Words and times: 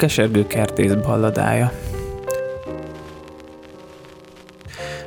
kesergő 0.00 0.46
kertész 0.46 0.92
balladája. 0.92 1.72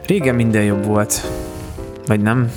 Régen 0.06 0.36
minden 0.36 0.64
jobb 0.64 0.86
volt. 0.86 1.22
Vagy 2.08 2.22
nem? 2.22 2.52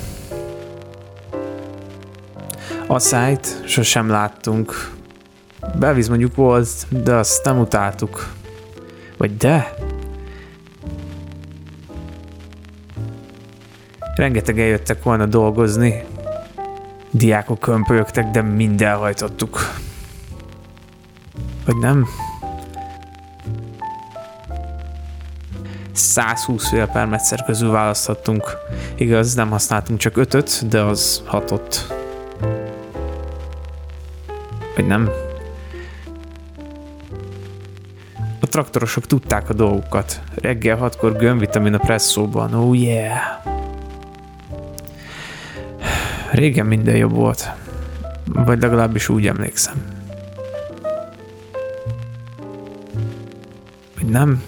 Asszályt 2.87 3.61
sosem 3.65 4.09
láttunk. 4.09 4.91
Belvíz 5.79 6.07
mondjuk 6.07 6.35
volt, 6.35 6.69
de 7.03 7.13
azt 7.13 7.45
nem 7.45 7.59
utáltuk. 7.59 8.33
Vagy 9.17 9.37
de? 9.37 9.73
Rengeteg 14.15 14.59
eljöttek 14.59 15.03
volna 15.03 15.25
dolgozni. 15.25 16.03
Diákok 17.11 17.59
kömpölyögtek, 17.59 18.25
de 18.31 18.41
mind 18.41 18.81
elhajtottuk. 18.81 19.85
Vagy 21.67 21.77
nem? 21.77 22.07
120 25.91 26.67
fél 26.67 26.87
permetszer 26.87 27.43
közül 27.45 27.71
választhattunk. 27.71 28.57
Igaz, 28.95 29.33
nem 29.33 29.49
használtunk 29.49 29.99
csak 29.99 30.17
ötöt, 30.17 30.67
de 30.67 30.81
az 30.81 31.23
hatott. 31.25 31.93
Vagy 34.75 34.87
nem? 34.87 35.09
A 38.41 38.47
traktorosok 38.47 39.05
tudták 39.05 39.49
a 39.49 39.53
dolgukat. 39.53 40.21
Reggel 40.35 40.77
hatkor 40.77 41.15
gömbvitamin 41.15 41.73
a 41.73 41.77
presszóban. 41.77 42.53
Oh 42.53 42.79
yeah! 42.79 43.19
Régen 46.31 46.65
minden 46.65 46.95
jobb 46.95 47.13
volt. 47.15 47.51
Vagy 48.25 48.61
legalábbis 48.61 49.09
úgy 49.09 49.27
emlékszem. 49.27 49.96
Nem? 54.17 54.43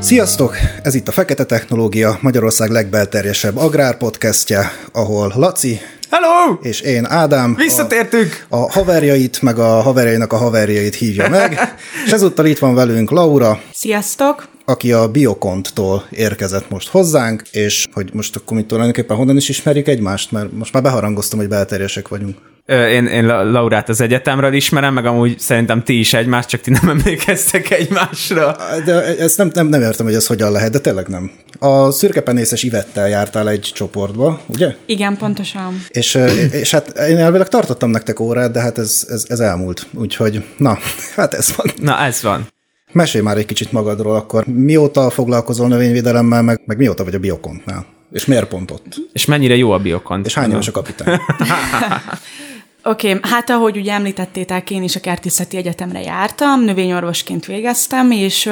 Sziasztok! 0.00 0.56
Ez 0.82 0.94
itt 0.94 1.08
a 1.08 1.12
Fekete 1.12 1.44
Technológia, 1.44 2.18
Magyarország 2.20 2.70
legbelterjesebb 2.70 3.56
agrárpodcastje, 3.56 4.72
ahol 4.92 5.32
Laci 5.36 5.80
Hello! 6.10 6.58
és 6.62 6.80
én, 6.80 7.04
Ádám, 7.04 7.54
Visszatértünk! 7.54 8.46
A, 8.48 8.56
a 8.56 8.70
haverjait, 8.70 9.42
meg 9.42 9.58
a 9.58 9.80
haverjainak 9.80 10.32
a 10.32 10.36
haverjait 10.36 10.94
hívja 10.94 11.28
meg, 11.28 11.58
és 12.06 12.12
ezúttal 12.12 12.46
itt 12.46 12.58
van 12.58 12.74
velünk 12.74 13.10
Laura. 13.10 13.60
Sziasztok! 13.72 14.48
aki 14.64 14.92
a 14.92 15.08
Biokonttól 15.08 16.04
érkezett 16.10 16.70
most 16.70 16.88
hozzánk, 16.88 17.42
és 17.50 17.86
hogy 17.92 18.10
most 18.12 18.36
akkor 18.36 18.56
mit 18.56 18.66
tulajdonképpen 18.66 19.16
honnan 19.16 19.36
is 19.36 19.48
ismerjük 19.48 19.88
egymást, 19.88 20.32
mert 20.32 20.52
most 20.52 20.72
már 20.72 20.82
beharangoztam, 20.82 21.38
hogy 21.38 21.48
belterjesek 21.48 22.08
vagyunk. 22.08 22.36
Én, 22.68 23.06
én 23.06 23.26
Laurát 23.26 23.88
az 23.88 24.00
egyetemről 24.00 24.52
ismerem, 24.52 24.94
meg 24.94 25.06
amúgy 25.06 25.38
szerintem 25.38 25.82
ti 25.82 25.98
is 25.98 26.14
egymást, 26.14 26.48
csak 26.48 26.60
ti 26.60 26.70
nem 26.70 26.88
emlékeztek 26.98 27.70
egymásra. 27.70 28.56
De 28.84 29.16
ezt 29.16 29.36
nem, 29.36 29.50
nem, 29.52 29.66
nem 29.66 29.82
értem, 29.82 30.06
hogy 30.06 30.14
ez 30.14 30.26
hogyan 30.26 30.52
lehet, 30.52 30.72
de 30.72 30.78
tényleg 30.78 31.08
nem. 31.08 31.30
A 31.58 31.90
szürkepenészes 31.90 32.62
Ivettel 32.62 33.08
jártál 33.08 33.48
egy 33.48 33.70
csoportba, 33.74 34.40
ugye? 34.46 34.74
Igen, 34.86 35.16
pontosan. 35.16 35.82
És, 35.88 36.18
és 36.50 36.70
hát 36.70 36.98
én 36.98 37.16
elvileg 37.16 37.48
tartottam 37.48 37.90
nektek 37.90 38.20
órát, 38.20 38.52
de 38.52 38.60
hát 38.60 38.78
ez, 38.78 39.06
ez, 39.08 39.24
ez 39.28 39.40
elmúlt. 39.40 39.86
Úgyhogy, 39.94 40.44
na, 40.56 40.78
hát 41.16 41.34
ez 41.34 41.56
van. 41.56 41.66
Na, 41.76 41.98
ez 41.98 42.22
van. 42.22 42.46
Mesélj 42.92 43.24
már 43.24 43.36
egy 43.36 43.46
kicsit 43.46 43.72
magadról 43.72 44.14
akkor. 44.14 44.46
Mióta 44.46 45.10
foglalkozol 45.10 45.68
növényvédelemmel, 45.68 46.42
meg, 46.42 46.60
meg 46.64 46.76
mióta 46.76 47.04
vagy 47.04 47.14
a 47.14 47.18
Biokontnál? 47.18 47.86
És 48.12 48.24
miért 48.24 48.48
pont 48.48 48.70
ott? 48.70 48.96
És 49.12 49.24
mennyire 49.24 49.56
jó 49.56 49.70
a 49.70 49.78
Biokont? 49.78 50.26
És 50.26 50.34
hány 50.34 50.54
a 50.54 50.70
kapitány? 50.72 51.20
Oké, 52.88 53.14
okay, 53.14 53.30
hát 53.30 53.50
ahogy 53.50 53.76
ugye 53.76 53.92
említettétek, 53.92 54.70
én 54.70 54.82
is 54.82 54.96
a 54.96 55.00
Kertészeti 55.00 55.56
Egyetemre 55.56 56.00
jártam, 56.00 56.60
növényorvosként 56.64 57.46
végeztem, 57.46 58.10
és 58.10 58.50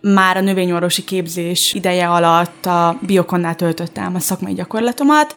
már 0.00 0.36
a 0.36 0.40
növényorvosi 0.40 1.04
képzés 1.04 1.74
ideje 1.74 2.08
alatt 2.08 2.66
a 2.66 2.98
biokonnál 3.00 3.54
töltöttem 3.54 4.14
a 4.14 4.18
szakmai 4.18 4.54
gyakorlatomat, 4.54 5.36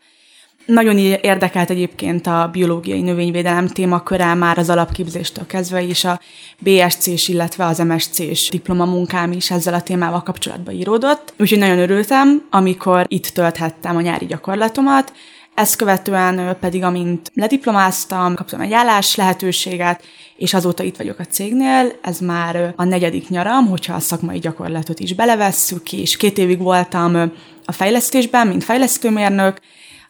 nagyon 0.65 0.97
érdekelt 0.97 1.69
egyébként 1.69 2.27
a 2.27 2.49
biológiai 2.51 3.01
növényvédelem 3.01 3.67
témaköre 3.67 4.33
már 4.33 4.57
az 4.57 4.69
alapképzéstől 4.69 5.45
kezdve 5.45 5.81
is 5.81 6.03
a 6.03 6.19
BSC-s, 6.59 7.27
illetve 7.27 7.65
az 7.65 7.77
MSC-s 7.77 8.49
diplomamunkám 8.49 9.31
is 9.31 9.51
ezzel 9.51 9.73
a 9.73 9.81
témával 9.81 10.23
kapcsolatban 10.23 10.73
íródott. 10.73 11.33
Úgyhogy 11.39 11.57
nagyon 11.57 11.79
örültem, 11.79 12.45
amikor 12.49 13.05
itt 13.07 13.27
tölthettem 13.27 13.95
a 13.95 14.01
nyári 14.01 14.25
gyakorlatomat, 14.25 15.13
ezt 15.55 15.75
követően 15.75 16.57
pedig, 16.59 16.83
amint 16.83 17.31
lediplomáztam, 17.33 18.35
kaptam 18.35 18.61
egy 18.61 18.73
állás 18.73 19.15
lehetőséget, 19.15 20.03
és 20.35 20.53
azóta 20.53 20.83
itt 20.83 20.97
vagyok 20.97 21.19
a 21.19 21.25
cégnél, 21.25 21.91
ez 22.01 22.19
már 22.19 22.73
a 22.75 22.83
negyedik 22.83 23.29
nyaram, 23.29 23.67
hogyha 23.67 23.93
a 23.93 23.99
szakmai 23.99 24.39
gyakorlatot 24.39 24.99
is 24.99 25.13
belevesszük, 25.13 25.93
és 25.93 26.17
két 26.17 26.37
évig 26.37 26.59
voltam 26.59 27.31
a 27.65 27.71
fejlesztésben, 27.71 28.47
mint 28.47 28.63
fejlesztőmérnök, 28.63 29.59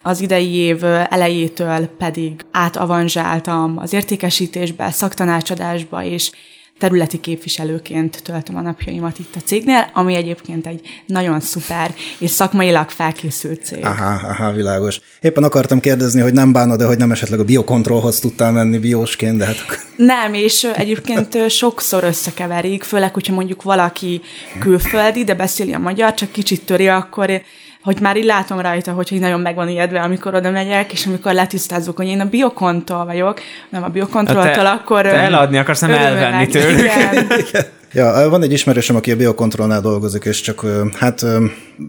az 0.01 0.21
idei 0.21 0.53
év 0.53 0.83
elejétől 0.83 1.87
pedig 1.87 2.45
átavanzsáltam 2.51 3.77
az 3.77 3.93
értékesítésbe, 3.93 4.91
szaktanácsadásba, 4.91 6.03
és 6.03 6.31
területi 6.81 7.19
képviselőként 7.19 8.23
töltöm 8.23 8.55
a 8.55 8.61
napjaimat 8.61 9.19
itt 9.19 9.35
a 9.35 9.39
cégnél, 9.45 9.89
ami 9.93 10.15
egyébként 10.15 10.67
egy 10.67 10.81
nagyon 11.05 11.39
szuper 11.39 11.93
és 12.19 12.29
szakmailag 12.29 12.89
felkészült 12.89 13.65
cég. 13.65 13.85
Aha, 13.85 14.27
aha, 14.27 14.51
világos. 14.51 15.01
Éppen 15.21 15.43
akartam 15.43 15.79
kérdezni, 15.79 16.21
hogy 16.21 16.33
nem 16.33 16.51
bánod, 16.51 16.77
de 16.77 16.85
hogy 16.85 16.97
nem 16.97 17.11
esetleg 17.11 17.39
a 17.39 17.43
biokontrollhoz 17.43 18.19
tudtál 18.19 18.51
menni 18.51 18.77
biósként, 18.77 19.37
de 19.37 19.45
hát... 19.45 19.55
Nem, 19.95 20.33
és 20.33 20.63
egyébként 20.63 21.49
sokszor 21.49 22.03
összekeverik, 22.03 22.83
főleg, 22.83 23.13
hogyha 23.13 23.33
mondjuk 23.33 23.63
valaki 23.63 24.21
külföldi, 24.59 25.23
de 25.23 25.33
beszéli 25.33 25.73
a 25.73 25.79
magyar, 25.79 26.13
csak 26.13 26.31
kicsit 26.31 26.65
töri, 26.65 26.87
akkor 26.87 27.41
hogy 27.83 28.01
már 28.01 28.17
így 28.17 28.25
látom 28.25 28.59
rajta, 28.59 28.91
hogy 28.91 29.17
nagyon 29.19 29.39
meg 29.39 29.55
van 29.55 29.69
ijedve, 29.69 30.01
amikor 30.01 30.35
oda 30.35 30.51
megyek, 30.51 30.93
és 30.93 31.05
amikor 31.05 31.33
letisztázzuk, 31.33 31.97
hogy 31.97 32.07
én 32.07 32.19
a 32.19 32.25
biokontól 32.25 33.05
vagyok, 33.05 33.39
nem 33.69 33.83
a 33.83 33.87
biokontrolltól, 33.87 34.65
akkor... 34.65 35.01
Te 35.01 35.13
eladni 35.13 35.57
akarsz, 35.57 35.79
nem 35.79 35.91
elvenni 35.91 36.47
tőlük. 36.47 36.79
Igen. 36.79 37.27
Ja, 37.93 38.29
van 38.29 38.43
egy 38.43 38.51
ismerősöm, 38.51 38.95
aki 38.95 39.11
a 39.11 39.15
biokontrollnál 39.15 39.81
dolgozik, 39.81 40.23
és 40.25 40.41
csak 40.41 40.65
hát 40.99 41.25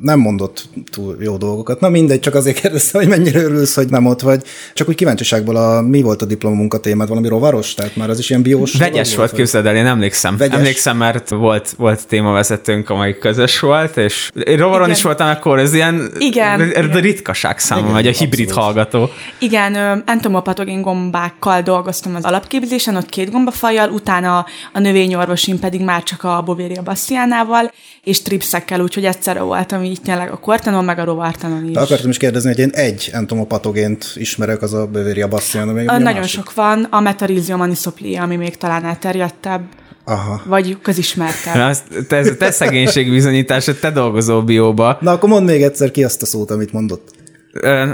nem 0.00 0.18
mondott 0.18 0.68
túl 0.90 1.16
jó 1.20 1.36
dolgokat. 1.36 1.80
Na 1.80 1.88
mindegy, 1.88 2.20
csak 2.20 2.34
azért 2.34 2.60
kérdezte, 2.60 2.98
hogy 2.98 3.08
mennyire 3.08 3.42
örülsz, 3.42 3.74
hogy 3.74 3.88
nem 3.88 4.06
ott 4.06 4.20
vagy. 4.20 4.42
Csak 4.74 4.88
úgy 4.88 4.94
kíváncsiságból, 4.94 5.56
a, 5.56 5.80
mi 5.80 6.02
volt 6.02 6.22
a 6.22 6.24
diplomunka 6.24 6.78
témád? 6.78 7.08
Valami 7.08 7.28
rovaros? 7.28 7.74
Tehát 7.74 7.96
már 7.96 8.10
az 8.10 8.18
is 8.18 8.30
ilyen 8.30 8.42
biós? 8.42 8.74
Vegyes 8.74 9.16
volt, 9.16 9.32
képzeld 9.32 9.66
el, 9.66 9.76
én 9.76 9.86
emlékszem. 9.86 10.36
Vegyes? 10.36 10.58
Emlékszem, 10.58 10.96
mert 10.96 11.28
volt, 11.28 11.74
volt 11.76 12.06
témavezetőnk, 12.06 12.90
amely 12.90 13.18
közös 13.18 13.60
volt, 13.60 13.96
és 13.96 14.30
én 14.44 14.56
rovaron 14.56 14.82
Igen. 14.82 14.96
is 14.96 15.02
voltam 15.02 15.28
akkor, 15.28 15.58
ez 15.58 15.74
ilyen 15.74 16.10
Igen. 16.18 16.60
Ez 16.60 16.86
ritkaság 16.86 17.58
számomra, 17.58 17.92
vagy 17.92 18.06
a 18.06 18.10
hibrid 18.10 18.48
abszolút. 18.48 18.64
hallgató. 18.64 19.10
Igen, 19.38 20.02
entomopatogén 20.06 20.82
gombákkal 20.82 21.62
dolgoztam 21.62 22.14
az 22.14 22.24
alapképzésen, 22.24 22.96
ott 22.96 23.08
két 23.08 23.30
gombafajjal, 23.30 23.90
utána 23.90 24.46
a 24.72 24.78
növényorvosim 24.78 25.58
pedig 25.58 25.80
már 25.80 26.02
csak 26.02 26.24
a 26.24 26.42
Bovéria 26.44 26.82
bastiánával, 26.82 27.72
és 28.04 28.22
tripszekkel, 28.22 28.80
úgyhogy 28.80 29.04
egyszerre 29.04 29.40
voltam 29.40 29.81
így 29.84 30.00
tényleg 30.02 30.30
a 30.30 30.36
kortanon, 30.36 30.84
meg 30.84 30.98
a 30.98 31.04
rovartanon 31.04 31.64
is. 31.64 31.72
De 31.72 31.80
akartam 31.80 32.10
is 32.10 32.16
kérdezni, 32.16 32.48
hogy 32.48 32.58
én 32.58 32.70
egy 32.72 33.10
entomopatogént 33.12 34.12
ismerek, 34.14 34.62
az 34.62 34.72
a 34.72 34.86
Bovéria 34.86 35.28
bastiana. 35.28 35.72
Még 35.72 35.88
a 35.88 35.98
nagyon 35.98 36.20
másik? 36.20 36.38
sok 36.38 36.54
van, 36.54 36.86
a 36.90 37.00
Metarizio 37.00 37.56
manisoplia, 37.56 38.22
ami 38.22 38.36
még 38.36 38.56
talán 38.56 38.84
elterjedtebb. 38.84 39.62
Aha. 40.04 40.42
Vagy 40.44 40.78
közismertebb. 40.82 41.54
Na, 41.54 41.72
te, 42.08 42.34
te 42.34 42.50
szegénység 42.50 43.10
bizonyítása, 43.10 43.78
te 43.78 43.90
dolgozó 43.90 44.42
bióba. 44.42 44.98
Na, 45.00 45.10
akkor 45.10 45.28
mondd 45.28 45.44
még 45.44 45.62
egyszer 45.62 45.90
ki 45.90 46.04
azt 46.04 46.22
a 46.22 46.26
szót, 46.26 46.50
amit 46.50 46.72
mondott. 46.72 47.10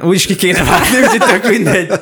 Úgyis 0.03 0.27
ki 0.27 0.37
kéne 0.37 0.65
vágni, 0.65 0.99
úgyhogy 1.03 1.41
tök 1.41 1.49
mindegy. 1.51 1.93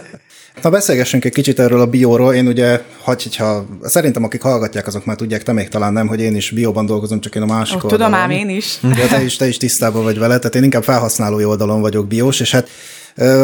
Na 0.63 0.71
beszélgessünk 0.71 1.25
egy 1.25 1.33
kicsit 1.33 1.59
erről 1.59 1.81
a 1.81 1.87
bióról. 1.87 2.35
Én 2.35 2.47
ugye, 2.47 2.81
hogy, 2.99 3.23
hogyha, 3.23 3.67
szerintem 3.83 4.25
akik 4.25 4.43
hallgatják, 4.43 4.87
azok 4.87 5.05
már 5.05 5.17
tudják, 5.17 5.43
te 5.43 5.53
még 5.53 5.69
talán 5.69 5.93
nem, 5.93 6.07
hogy 6.07 6.21
én 6.21 6.37
is 6.37 6.51
bióban 6.51 6.87
dolgozom, 6.87 7.21
csak 7.21 7.35
én 7.35 7.43
a 7.43 7.47
másik 7.47 7.85
oh, 7.85 7.91
Tudom 7.91 8.15
ám 8.15 8.31
én 8.31 8.49
is. 8.49 8.79
De 8.83 9.07
te 9.07 9.23
is, 9.23 9.37
te 9.37 9.49
is 9.49 9.57
tisztában 9.57 10.03
vagy 10.03 10.19
vele, 10.19 10.39
tehát 10.39 10.55
én 10.55 10.63
inkább 10.63 10.85
felhasználói 10.85 11.45
oldalon 11.45 11.81
vagyok 11.81 12.07
biós, 12.07 12.41
és 12.41 12.51
hát 12.51 12.69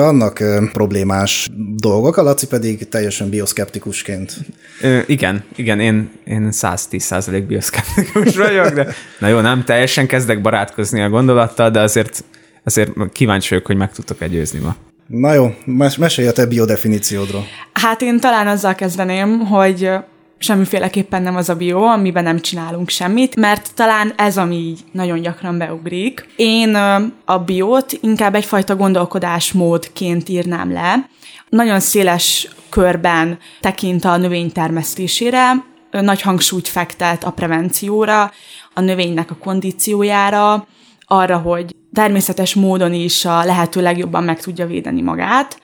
annak 0.01 0.43
problémás 0.73 1.51
dolgok, 1.77 2.17
a 2.17 2.23
Laci 2.23 2.47
pedig 2.47 2.89
teljesen 2.89 3.29
bioszkeptikusként. 3.29 4.37
Ö, 4.81 4.99
igen, 5.07 5.45
igen, 5.57 5.81
én, 5.81 6.11
én 6.25 6.49
110% 6.53 7.45
bioszkeptikus 7.47 8.37
vagyok, 8.37 8.69
de 8.69 8.95
na 9.19 9.29
jó, 9.29 9.41
nem 9.41 9.65
teljesen 9.65 10.07
kezdek 10.07 10.41
barátkozni 10.41 11.03
a 11.03 11.09
gondolattal, 11.09 11.71
de 11.71 11.81
azért, 11.81 12.25
azért 12.65 12.91
kíváncsi 13.13 13.49
vagyok, 13.49 13.67
hogy 13.67 13.77
meg 13.77 13.93
tudtok-e 13.93 14.27
győzni 14.27 14.59
ma. 14.59 14.77
Na 15.13 15.33
jó, 15.33 15.55
mes- 15.65 15.97
mesélj 15.97 16.29
a 16.29 16.33
te 16.33 16.47
biodefiníciódról. 16.47 17.45
Hát 17.73 18.03
én 18.03 18.21
talán 18.21 18.47
azzal 18.47 18.75
kezdeném, 18.75 19.39
hogy 19.39 19.91
semmiféleképpen 20.39 21.23
nem 21.23 21.37
az 21.37 21.49
a 21.49 21.55
bio, 21.55 21.83
amiben 21.83 22.23
nem 22.23 22.41
csinálunk 22.41 22.89
semmit, 22.89 23.37
mert 23.37 23.75
talán 23.75 24.13
ez, 24.17 24.39
ami 24.39 24.57
így 24.57 24.81
nagyon 24.93 25.21
gyakran 25.21 25.59
beugrik. 25.59 26.27
Én 26.37 26.75
a 27.25 27.39
biót 27.39 27.99
inkább 28.01 28.35
egyfajta 28.35 28.77
gondolkodásmódként 28.77 30.29
írnám 30.29 30.73
le. 30.73 31.09
Nagyon 31.49 31.81
széles 31.81 32.49
körben 32.69 33.39
tekint 33.61 34.05
a 34.05 34.17
növény 34.17 34.53
termesztésére, 34.53 35.65
nagy 35.91 36.21
hangsúlyt 36.21 36.69
fektet 36.69 37.25
a 37.25 37.31
prevencióra, 37.31 38.33
a 38.75 38.81
növénynek 38.81 39.31
a 39.31 39.37
kondíciójára, 39.41 40.67
arra, 41.07 41.37
hogy 41.37 41.75
természetes 41.95 42.55
módon 42.55 42.93
is 42.93 43.25
a 43.25 43.45
lehető 43.45 43.81
legjobban 43.81 44.25
meg 44.25 44.41
tudja 44.41 44.67
védeni 44.67 45.03
magát. 45.03 45.61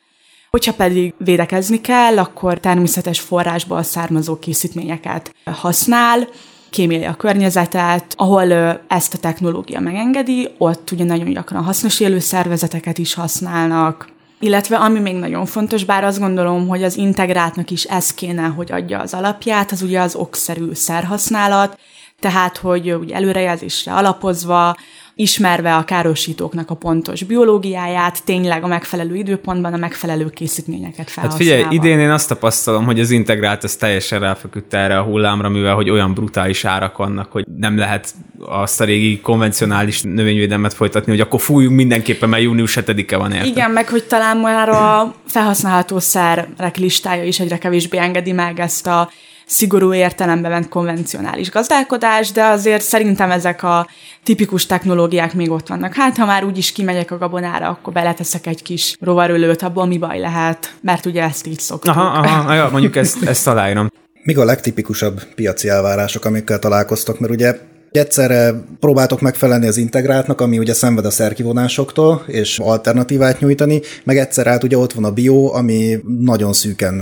Hogyha 0.50 0.72
pedig 0.72 1.14
védekezni 1.18 1.80
kell, 1.80 2.18
akkor 2.18 2.60
természetes 2.60 3.20
forrásból 3.20 3.82
származó 3.82 4.38
készítményeket 4.38 5.34
használ, 5.44 6.28
kémiai 6.70 7.04
a 7.04 7.14
környezetet, 7.14 8.14
ahol 8.16 8.52
ezt 8.88 9.14
a 9.14 9.18
technológia 9.18 9.80
megengedi, 9.80 10.48
ott 10.58 10.90
ugye 10.90 11.04
nagyon 11.04 11.32
gyakran 11.32 11.64
hasznos 11.64 12.00
élő 12.00 12.18
szervezeteket 12.18 12.98
is 12.98 13.14
használnak, 13.14 14.08
illetve 14.40 14.76
ami 14.76 14.98
még 14.98 15.14
nagyon 15.14 15.46
fontos, 15.46 15.84
bár 15.84 16.04
azt 16.04 16.18
gondolom, 16.18 16.68
hogy 16.68 16.82
az 16.82 16.96
integrátnak 16.96 17.70
is 17.70 17.84
ez 17.84 18.14
kéne, 18.14 18.46
hogy 18.46 18.72
adja 18.72 19.00
az 19.00 19.14
alapját, 19.14 19.72
az 19.72 19.82
ugye 19.82 20.00
az 20.00 20.14
okszerű 20.14 20.72
szerhasználat, 20.72 21.78
tehát 22.20 22.56
hogy 22.56 22.92
ugye 22.92 23.14
előrejelzésre 23.14 23.92
alapozva 23.92 24.76
ismerve 25.20 25.76
a 25.76 25.84
károsítóknak 25.84 26.70
a 26.70 26.74
pontos 26.74 27.22
biológiáját, 27.22 28.24
tényleg 28.24 28.64
a 28.64 28.66
megfelelő 28.66 29.14
időpontban 29.14 29.72
a 29.72 29.76
megfelelő 29.76 30.30
készítményeket 30.30 31.10
felhasználva. 31.10 31.54
Hát 31.54 31.62
figyelj, 31.62 31.74
idén 31.76 31.98
én 31.98 32.10
azt 32.10 32.28
tapasztalom, 32.28 32.84
hogy 32.84 33.00
az 33.00 33.10
integrált 33.10 33.64
az 33.64 33.76
teljesen 33.76 34.20
ráfeküdt 34.20 34.74
erre 34.74 34.98
a 34.98 35.02
hullámra, 35.02 35.48
mivel 35.48 35.74
hogy 35.74 35.90
olyan 35.90 36.14
brutális 36.14 36.64
árak 36.64 36.96
vannak, 36.96 37.32
hogy 37.32 37.44
nem 37.56 37.78
lehet 37.78 38.14
azt 38.46 38.80
a 38.80 38.84
régi 38.84 39.20
konvencionális 39.20 40.02
növényvédelmet 40.02 40.74
folytatni, 40.74 41.10
hogy 41.10 41.20
akkor 41.20 41.40
fújjunk 41.40 41.76
mindenképpen, 41.76 42.28
mert 42.28 42.42
június 42.42 42.78
7-e 42.80 43.16
van 43.16 43.32
érte. 43.32 43.46
Igen, 43.46 43.70
meg 43.70 43.88
hogy 43.88 44.04
talán 44.04 44.36
már 44.36 44.68
a 44.68 45.14
felhasználható 45.26 45.98
szerek 45.98 46.76
listája 46.76 47.24
is 47.24 47.40
egyre 47.40 47.58
kevésbé 47.58 47.98
engedi 47.98 48.32
meg 48.32 48.60
ezt 48.60 48.86
a 48.86 49.10
szigorú 49.48 49.94
értelembe 49.94 50.48
vett 50.48 50.68
konvencionális 50.68 51.50
gazdálkodás, 51.50 52.32
de 52.32 52.44
azért 52.44 52.82
szerintem 52.82 53.30
ezek 53.30 53.62
a 53.62 53.88
tipikus 54.22 54.66
technológiák 54.66 55.34
még 55.34 55.50
ott 55.50 55.68
vannak. 55.68 55.94
Hát, 55.94 56.16
ha 56.16 56.26
már 56.26 56.44
úgyis 56.44 56.72
kimegyek 56.72 57.10
a 57.10 57.18
gabonára, 57.18 57.68
akkor 57.68 57.92
beleteszek 57.92 58.46
egy 58.46 58.62
kis 58.62 58.96
rovarölőt, 59.00 59.62
abból 59.62 59.86
mi 59.86 59.98
baj 59.98 60.18
lehet, 60.18 60.74
mert 60.80 61.06
ugye 61.06 61.22
ezt 61.22 61.46
így 61.46 61.60
szoktuk. 61.60 61.96
Aha, 61.96 62.18
aha, 62.18 62.54
ja, 62.54 62.68
mondjuk 62.72 62.96
ezt, 62.96 63.22
ezt 63.22 63.46
aláírom. 63.46 63.88
Mik 64.22 64.38
a 64.38 64.44
legtipikusabb 64.44 65.22
piaci 65.34 65.68
elvárások, 65.68 66.24
amikkel 66.24 66.58
találkoztok? 66.58 67.18
Mert 67.20 67.32
ugye 67.32 67.58
Egyszerre 67.90 68.54
próbáltok 68.80 69.20
megfelelni 69.20 69.66
az 69.66 69.76
integráltnak, 69.76 70.40
ami 70.40 70.58
ugye 70.58 70.74
szenved 70.74 71.04
a 71.04 71.10
szerkivonásoktól, 71.10 72.24
és 72.26 72.58
alternatívát 72.58 73.40
nyújtani, 73.40 73.80
meg 74.04 74.16
egyszer 74.16 74.46
át 74.46 74.64
ugye 74.64 74.78
ott 74.78 74.92
van 74.92 75.04
a 75.04 75.12
bio, 75.12 75.54
ami 75.54 75.98
nagyon 76.18 76.52
szűken 76.52 76.94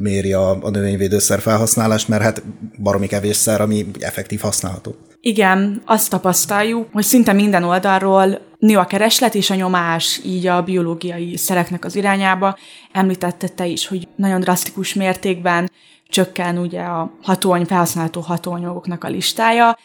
méri 0.00 0.32
a, 0.32 0.50
a 0.62 0.70
növényvédőszer 0.70 1.40
felhasználást, 1.40 2.08
mert 2.08 2.22
hát 2.22 2.42
baromi 2.82 3.06
kevés 3.06 3.36
szer, 3.36 3.60
ami 3.60 3.86
effektív 4.00 4.40
használható. 4.40 4.94
Igen, 5.20 5.82
azt 5.86 6.10
tapasztaljuk, 6.10 6.88
hogy 6.92 7.04
szinte 7.04 7.32
minden 7.32 7.64
oldalról 7.64 8.40
nő 8.58 8.76
a 8.76 8.84
kereslet 8.84 9.34
és 9.34 9.50
a 9.50 9.54
nyomás 9.54 10.20
így 10.24 10.46
a 10.46 10.62
biológiai 10.62 11.36
szereknek 11.36 11.84
az 11.84 11.96
irányába. 11.96 12.58
Említette 12.92 13.48
te 13.48 13.66
is, 13.66 13.86
hogy 13.86 14.08
nagyon 14.16 14.40
drasztikus 14.40 14.94
mértékben 14.94 15.70
csökken 16.08 16.58
ugye 16.58 16.80
a 16.80 17.12
hatóany, 17.22 17.64
felhasználható 17.64 18.20
hatóanyagoknak 18.20 19.04
a 19.04 19.08
listája, 19.08 19.78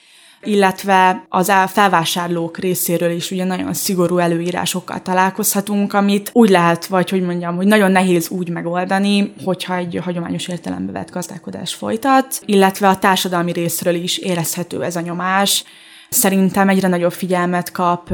illetve 0.47 1.25
az 1.29 1.51
felvásárlók 1.67 2.57
részéről 2.57 3.11
is 3.11 3.31
ugye 3.31 3.43
nagyon 3.43 3.73
szigorú 3.73 4.17
előírásokkal 4.17 5.01
találkozhatunk, 5.01 5.93
amit 5.93 6.29
úgy 6.33 6.49
lehet, 6.49 6.85
vagy 6.85 7.09
hogy 7.09 7.21
mondjam, 7.21 7.55
hogy 7.55 7.67
nagyon 7.67 7.91
nehéz 7.91 8.29
úgy 8.29 8.49
megoldani, 8.49 9.33
hogyha 9.43 9.75
egy 9.75 9.99
hagyományos 10.03 10.47
értelembe 10.47 10.91
vett 10.91 11.11
gazdálkodás 11.11 11.73
folytat, 11.73 12.41
illetve 12.45 12.87
a 12.87 12.97
társadalmi 12.97 13.51
részről 13.51 13.95
is 13.95 14.17
érezhető 14.17 14.83
ez 14.83 14.95
a 14.95 15.01
nyomás. 15.01 15.63
Szerintem 16.09 16.69
egyre 16.69 16.87
nagyobb 16.87 17.11
figyelmet 17.11 17.71
kap 17.71 18.13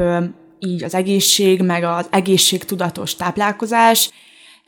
így 0.58 0.84
az 0.84 0.94
egészség, 0.94 1.62
meg 1.62 1.84
az 1.84 2.06
egészségtudatos 2.10 3.16
táplálkozás, 3.16 4.10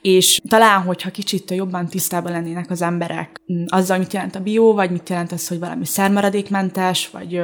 és 0.03 0.41
talán, 0.49 0.83
hogyha 0.83 1.11
kicsit 1.11 1.51
jobban 1.51 1.87
tisztában 1.87 2.33
lennének 2.33 2.71
az 2.71 2.83
emberek 2.83 3.41
mm, 3.53 3.65
azzal, 3.67 3.99
mit 3.99 4.13
jelent 4.13 4.35
a 4.35 4.41
bió, 4.41 4.75
vagy 4.75 4.91
mit 4.91 5.09
jelent 5.09 5.33
az, 5.33 5.49
hogy 5.49 5.59
valami 5.59 5.85
szermaradékmentes, 5.85 7.09
vagy, 7.09 7.41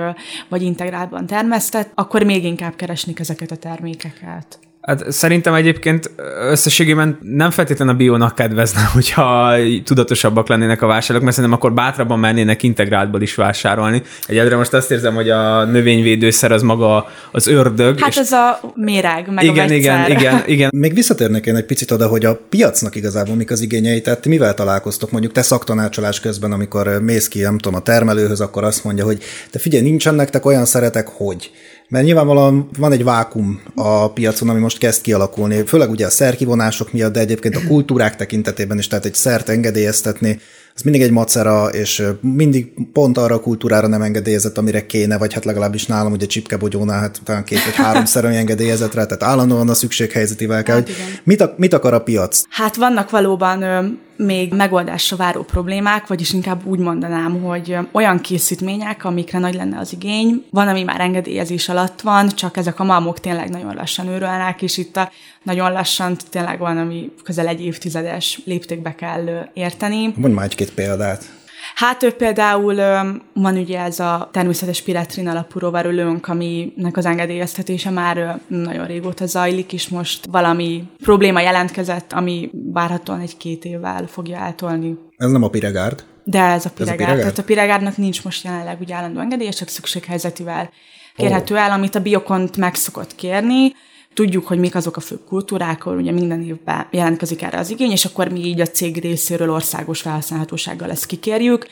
vagy 0.49 0.63
integrálban 0.63 1.27
termesztett, 1.27 1.91
akkor 1.95 2.23
még 2.23 2.45
inkább 2.45 2.75
keresnik 2.75 3.19
ezeket 3.19 3.51
a 3.51 3.57
termékeket. 3.57 4.59
Hát 4.83 5.13
szerintem 5.13 5.55
egyébként 5.55 6.11
összességében 6.51 7.19
nem 7.21 7.51
feltétlenül 7.51 7.95
a 7.95 7.97
biónak 7.97 8.35
kedvezne, 8.35 8.81
hogyha 8.93 9.55
tudatosabbak 9.85 10.49
lennének 10.49 10.83
a 10.83 10.87
vásárlók, 10.87 11.23
mert 11.23 11.37
szerintem 11.37 11.59
akkor 11.59 11.73
bátrabban 11.73 12.19
mennének 12.19 12.63
integráltból 12.63 13.23
is 13.23 13.35
vásárolni. 13.35 14.03
Egyedre 14.27 14.57
most 14.57 14.73
azt 14.73 14.91
érzem, 14.91 15.15
hogy 15.15 15.31
a 15.31 15.65
növényvédőszer 15.65 16.53
az 16.53 16.63
maga 16.63 17.11
az 17.33 17.47
ördög. 17.47 18.01
Hát 18.01 18.17
az 18.17 18.33
a 18.33 18.61
méreg, 18.75 19.33
meg 19.33 19.45
igen, 19.45 19.69
a 19.69 19.73
igen, 19.73 20.11
igen, 20.11 20.43
igen. 20.47 20.71
Még 20.83 20.95
visszatérnek 20.95 21.47
én 21.47 21.57
egy 21.57 21.67
picit 21.67 21.91
oda, 21.91 22.07
hogy 22.07 22.25
a 22.25 22.41
piacnak 22.49 22.95
igazából 22.95 23.35
mik 23.35 23.51
az 23.51 23.61
igényei, 23.61 24.01
tehát 24.01 24.27
mivel 24.27 24.55
találkoztok 24.55 25.11
mondjuk 25.11 25.33
te 25.33 25.43
szaktanácsolás 25.43 26.21
közben, 26.21 26.53
amikor 26.53 27.01
mész 27.03 27.29
ki, 27.29 27.41
nem 27.41 27.59
tudom, 27.59 27.79
a 27.79 27.83
termelőhöz, 27.83 28.41
akkor 28.41 28.65
azt 28.65 28.85
mondja, 28.85 29.05
hogy 29.05 29.23
te 29.51 29.59
figyelj, 29.59 29.83
nincsen 29.83 30.15
nektek 30.15 30.47
olyan 30.47 30.65
szeretek, 30.65 31.09
hogy 31.09 31.51
mert 31.93 32.05
nyilvánvalóan 32.05 32.69
van 32.79 32.93
egy 32.93 33.05
vákum 33.05 33.61
a 33.75 34.13
piacon, 34.13 34.49
ami 34.49 34.61
most 34.61 34.79
kezd 34.79 35.03
kialakulni, 35.03 35.67
főleg 35.67 35.91
ugye 35.91 36.07
a 36.07 36.11
szerkivonások 36.11 36.93
miatt, 36.93 37.13
de 37.13 37.21
egyébként 37.21 37.57
a 37.57 37.67
kultúrák 37.69 38.17
tekintetében 38.17 38.79
is, 38.79 38.87
tehát 38.87 39.05
egy 39.05 39.15
szert 39.15 39.49
engedélyeztetni, 39.49 40.41
az 40.75 40.83
mindig 40.83 41.03
egy 41.03 41.11
macera, 41.11 41.69
és 41.69 42.03
mindig 42.21 42.73
pont 42.93 43.19
arra 43.19 43.35
a 43.35 43.41
kultúrára 43.41 43.87
nem 43.87 44.03
engedélyezett, 44.03 44.59
amire 44.59 44.87
kéne, 44.87 45.19
vagy 45.19 45.33
hát 45.33 45.45
legalábbis 45.45 45.87
nálam 45.87 46.13
ugye 46.13 46.27
csipkebogyónál, 46.27 47.01
hát 47.01 47.21
talán 47.25 47.45
két 47.45 47.65
vagy 47.65 47.75
három 47.75 48.05
szerem 48.05 48.33
engedélyezett 48.33 48.95
rá, 48.95 49.05
tehát 49.05 49.23
állandóan 49.23 49.69
a 49.69 49.75
szükséghelyzetivel 49.75 50.63
kell, 50.63 50.75
hát 50.75 50.87
hogy 50.87 50.95
mit, 51.25 51.59
mit 51.59 51.73
akar 51.73 51.95
a 51.95 52.03
piac? 52.03 52.43
Hát 52.49 52.77
vannak 52.77 53.11
valóban 53.11 53.63
még 54.17 54.55
megoldásra 54.55 55.17
váró 55.17 55.43
problémák, 55.43 56.07
vagyis 56.07 56.33
inkább 56.33 56.67
úgy 56.67 56.79
mondanám, 56.79 57.43
hogy 57.43 57.77
olyan 57.93 58.21
készítmények, 58.21 59.05
amikre 59.05 59.39
nagy 59.39 59.55
lenne 59.55 59.79
az 59.79 59.93
igény, 59.93 60.45
van, 60.51 60.69
ami 60.69 60.83
már 60.83 61.01
engedélyezés 61.01 61.69
alatt 61.69 62.01
van, 62.01 62.29
csak 62.29 62.57
ezek 62.57 62.81
a 62.81 62.85
malmok 62.85 63.21
tényleg 63.21 63.51
nagyon 63.51 63.75
lassan 63.75 64.07
őrölnek, 64.09 64.63
és 64.63 64.77
itt 64.77 64.97
a 64.97 65.11
nagyon 65.43 65.73
lassan 65.73 66.17
tényleg 66.31 66.59
van, 66.59 66.79
ami 66.79 67.11
közel 67.25 67.47
egy 67.47 67.65
évtizedes 67.65 68.41
léptékbe 68.45 68.95
kell 68.95 69.49
érteni. 69.55 70.13
Mondj 70.17 70.37
már 70.37 70.45
egy-két 70.45 70.75
példát. 70.75 71.42
Hát 71.75 72.03
ő 72.03 72.11
például 72.11 72.75
van 73.33 73.57
ugye 73.57 73.81
ez 73.81 74.01
a 74.01 74.29
természetes 74.33 74.83
piretrin 74.83 75.29
alapú 75.29 75.59
rovarölőnk, 75.59 76.29
aminek 76.29 76.97
az 76.97 77.07
engedélyeztetése 77.07 77.91
már 77.91 78.41
nagyon 78.47 78.87
régóta 78.87 79.27
zajlik, 79.27 79.73
és 79.73 79.89
most 79.89 80.27
valami 80.31 80.85
probléma 81.03 81.41
jelentkezett, 81.41 82.13
ami 82.13 82.51
várhatóan 82.73 83.21
egy-két 83.21 83.65
évvel 83.65 84.07
fogja 84.07 84.37
eltolni. 84.37 84.99
Ez 85.17 85.31
nem 85.31 85.43
a 85.43 85.49
piregárd? 85.49 86.05
De 86.25 86.43
ez 86.43 86.67
a 86.67 86.71
piregárd. 86.71 87.11
Ez 87.11 87.17
a 87.17 87.21
Tehát 87.21 87.39
a 87.39 87.45
piregárdnak 87.45 87.97
nincs 87.97 88.25
most 88.25 88.45
jelenleg 88.45 88.81
ugye 88.81 88.95
állandó 88.95 89.21
engedélye, 89.21 89.51
csak 89.51 89.69
szükséghelyzetivel 89.69 90.71
kérhető 91.17 91.57
el, 91.57 91.71
amit 91.71 91.95
a 91.95 92.01
biokont 92.01 92.57
meg 92.57 92.75
szokott 92.75 93.15
kérni, 93.15 93.73
tudjuk, 94.15 94.47
hogy 94.47 94.59
mik 94.59 94.75
azok 94.75 94.97
a 94.97 95.01
fő 95.01 95.19
kultúrák, 95.29 95.87
ahol 95.87 95.99
ugye 95.99 96.13
minden 96.13 96.43
évben 96.43 96.87
jelentkezik 96.91 97.43
erre 97.43 97.59
az 97.59 97.71
igény, 97.71 97.91
és 97.91 98.05
akkor 98.05 98.29
mi 98.29 98.41
így 98.45 98.61
a 98.61 98.67
cég 98.67 99.01
részéről 99.01 99.51
országos 99.51 100.01
felhasználhatósággal 100.01 100.91
ezt 100.91 101.07
kikérjük, 101.07 101.67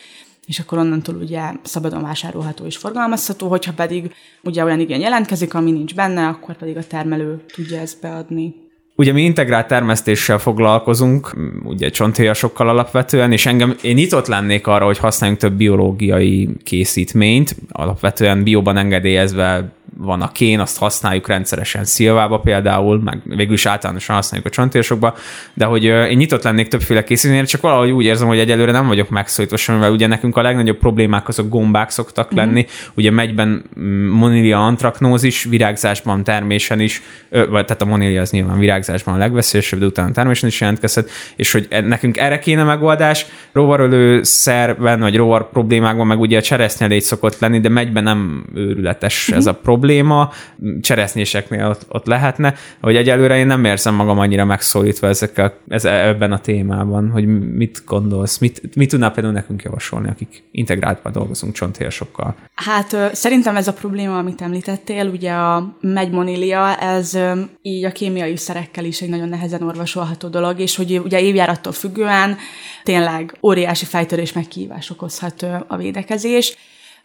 és 0.47 0.59
akkor 0.59 0.78
onnantól 0.78 1.14
ugye 1.14 1.52
szabadon 1.62 2.02
vásárolható 2.02 2.64
és 2.64 2.76
forgalmazható, 2.76 3.49
hogyha 3.49 3.73
pedig 3.73 4.14
ugye 4.42 4.64
olyan 4.64 4.80
igény 4.80 5.00
jelentkezik, 5.00 5.54
ami 5.54 5.70
nincs 5.70 5.94
benne, 5.94 6.26
akkor 6.26 6.56
pedig 6.56 6.76
a 6.76 6.87
termelő 6.87 7.44
tudja 7.54 7.80
ezt 7.80 8.00
beadni. 8.00 8.69
Ugye 9.00 9.12
mi 9.12 9.23
integrált 9.23 9.66
termesztéssel 9.66 10.38
foglalkozunk, 10.38 11.37
ugye 11.64 11.88
csonthéjasokkal 11.88 12.69
alapvetően, 12.69 13.33
és 13.33 13.47
engem 13.47 13.76
én 13.83 13.95
nyitott 13.95 14.26
lennék 14.26 14.66
arra, 14.66 14.85
hogy 14.85 14.99
használjunk 14.99 15.40
több 15.40 15.52
biológiai 15.52 16.49
készítményt, 16.64 17.57
alapvetően 17.71 18.42
bióban 18.42 18.76
engedélyezve 18.76 19.73
van 20.02 20.23
a 20.23 20.33
kén, 20.33 20.61
azt 20.61 20.78
használjuk 20.78 21.28
rendszeresen 21.28 21.85
szilvába 21.85 22.38
például, 22.38 23.00
meg 23.02 23.21
végül 23.25 23.52
is 23.52 23.66
általánosan 23.66 24.16
használjuk 24.16 24.49
a 24.49 24.52
csontérsokba, 24.52 25.14
de 25.54 25.64
hogy 25.64 25.85
én 25.85 26.16
nyitott 26.16 26.42
lennék 26.42 26.69
többféle 26.69 27.04
készítményre, 27.04 27.45
csak 27.45 27.61
valahogy 27.61 27.90
úgy 27.90 28.04
érzem, 28.04 28.28
hogy 28.28 28.38
egyelőre 28.38 28.73
nem 28.73 28.87
vagyok 28.87 29.09
megszólítva, 29.09 29.73
mivel 29.73 29.92
ugye 29.92 30.07
nekünk 30.07 30.37
a 30.37 30.42
legnagyobb 30.42 30.78
problémák 30.78 31.28
azok 31.28 31.49
gombák 31.49 31.90
szoktak 31.90 32.26
mm-hmm. 32.26 32.37
lenni, 32.37 32.66
ugye 32.95 33.11
megyben 33.11 33.64
monilia 34.11 34.64
antraknózis, 34.64 35.45
virágzásban, 35.45 36.25
termésen 36.25 36.80
is, 36.80 37.02
vagy 37.30 37.64
tehát 37.64 37.83
a 37.83 37.85
monilia 37.85 38.21
az 38.21 38.30
nyilván 38.30 38.59
virágzásban 38.90 39.14
a 39.14 39.18
legveszélyesebb, 39.18 39.78
de 39.78 39.87
utána 39.87 40.12
termésen 40.12 40.49
is 40.49 40.61
jelentkezhet, 40.61 41.11
és 41.37 41.52
hogy 41.52 41.66
e, 41.70 41.80
nekünk 41.80 42.16
erre 42.16 42.38
kéne 42.38 42.62
megoldás, 42.62 43.26
rovarölő 43.52 44.23
szerben, 44.23 45.00
vagy 45.00 45.16
rovar 45.16 45.50
problémákban 45.50 46.06
meg 46.06 46.20
ugye 46.20 46.38
a 46.38 46.42
cseresznyelégy 46.42 47.02
szokott 47.02 47.38
lenni, 47.38 47.61
de 47.61 47.68
megyben 47.68 48.02
nem 48.02 48.44
őrületes 48.54 49.28
mm-hmm. 49.30 49.38
ez 49.38 49.47
a 49.47 49.54
probléma, 49.54 50.32
cseresznyeseknél 50.80 51.66
ott, 51.66 51.87
ott 51.88 52.06
lehetne, 52.06 52.54
hogy 52.80 52.97
egyelőre 52.97 53.37
én 53.37 53.47
nem 53.47 53.64
érzem 53.64 53.94
magam 53.94 54.18
annyira 54.18 54.44
megszólítva 54.44 55.06
ezekkel, 55.06 55.54
ez, 55.68 55.85
ebben 55.85 56.32
a 56.32 56.40
témában, 56.40 57.11
hogy 57.11 57.26
mit 57.54 57.82
gondolsz, 57.87 58.38
mit, 58.38 58.76
mit 58.76 58.90
tudnál 58.90 59.11
például 59.12 59.35
nekünk 59.35 59.62
javasolni, 59.62 60.09
akik 60.09 60.42
integráltban 60.50 61.12
dolgozunk 61.12 61.54
csontélsokkal? 61.54 62.35
Hát 62.54 62.97
szerintem 63.12 63.56
ez 63.56 63.68
a 63.68 63.73
probléma, 63.73 64.18
amit 64.18 64.40
említettél, 64.40 65.06
ugye 65.06 65.32
a 65.32 65.76
megymonilia, 65.80 66.76
ez 66.76 67.18
így 67.62 67.85
a 67.85 67.92
kémiai 67.92 68.37
szerekkel 68.37 68.79
is 68.84 69.00
egy 69.00 69.08
nagyon 69.08 69.28
nehezen 69.28 69.62
orvosolható 69.62 70.28
dolog, 70.28 70.60
és 70.60 70.76
hogy 70.76 70.99
ugye 70.99 71.20
évjárattól 71.20 71.72
függően 71.72 72.37
tényleg 72.82 73.37
óriási 73.42 73.84
fejtörés 73.84 74.32
megkívás 74.32 74.90
okozhat 74.90 75.46
a 75.66 75.76
védekezés. 75.76 76.56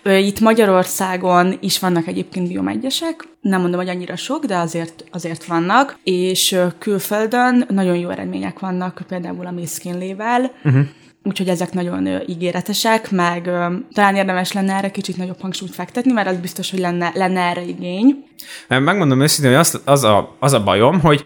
Itt 0.03 0.39
Magyarországon 0.39 1.57
is 1.59 1.79
vannak 1.79 2.07
egyébként 2.07 2.47
biomegyesek, 2.47 3.27
nem 3.41 3.61
mondom, 3.61 3.79
hogy 3.79 3.89
annyira 3.89 4.15
sok, 4.15 4.45
de 4.45 4.57
azért, 4.57 5.03
azért 5.11 5.45
vannak, 5.45 5.97
és 6.03 6.59
külföldön 6.79 7.65
nagyon 7.69 7.97
jó 7.97 8.09
eredmények 8.09 8.59
vannak, 8.59 9.03
például 9.07 9.45
a 9.45 9.51
mészkínlével, 9.51 10.51
uh-huh. 10.63 10.85
úgyhogy 11.23 11.47
ezek 11.47 11.73
nagyon 11.73 12.21
ígéretesek, 12.27 13.11
meg 13.11 13.43
talán 13.93 14.15
érdemes 14.15 14.51
lenne 14.51 14.73
erre 14.73 14.91
kicsit 14.91 15.17
nagyobb 15.17 15.41
hangsúlyt 15.41 15.75
fektetni, 15.75 16.11
mert 16.11 16.27
az 16.27 16.37
biztos, 16.37 16.71
hogy 16.71 16.79
lenne, 16.79 17.11
lenne 17.13 17.41
erre 17.41 17.63
igény. 17.63 18.23
Megmondom 18.67 19.21
őszintén, 19.21 19.51
hogy 19.51 19.59
az, 19.59 19.81
az, 19.85 20.03
a, 20.03 20.35
az 20.39 20.53
a 20.53 20.63
bajom, 20.63 20.99
hogy 20.99 21.25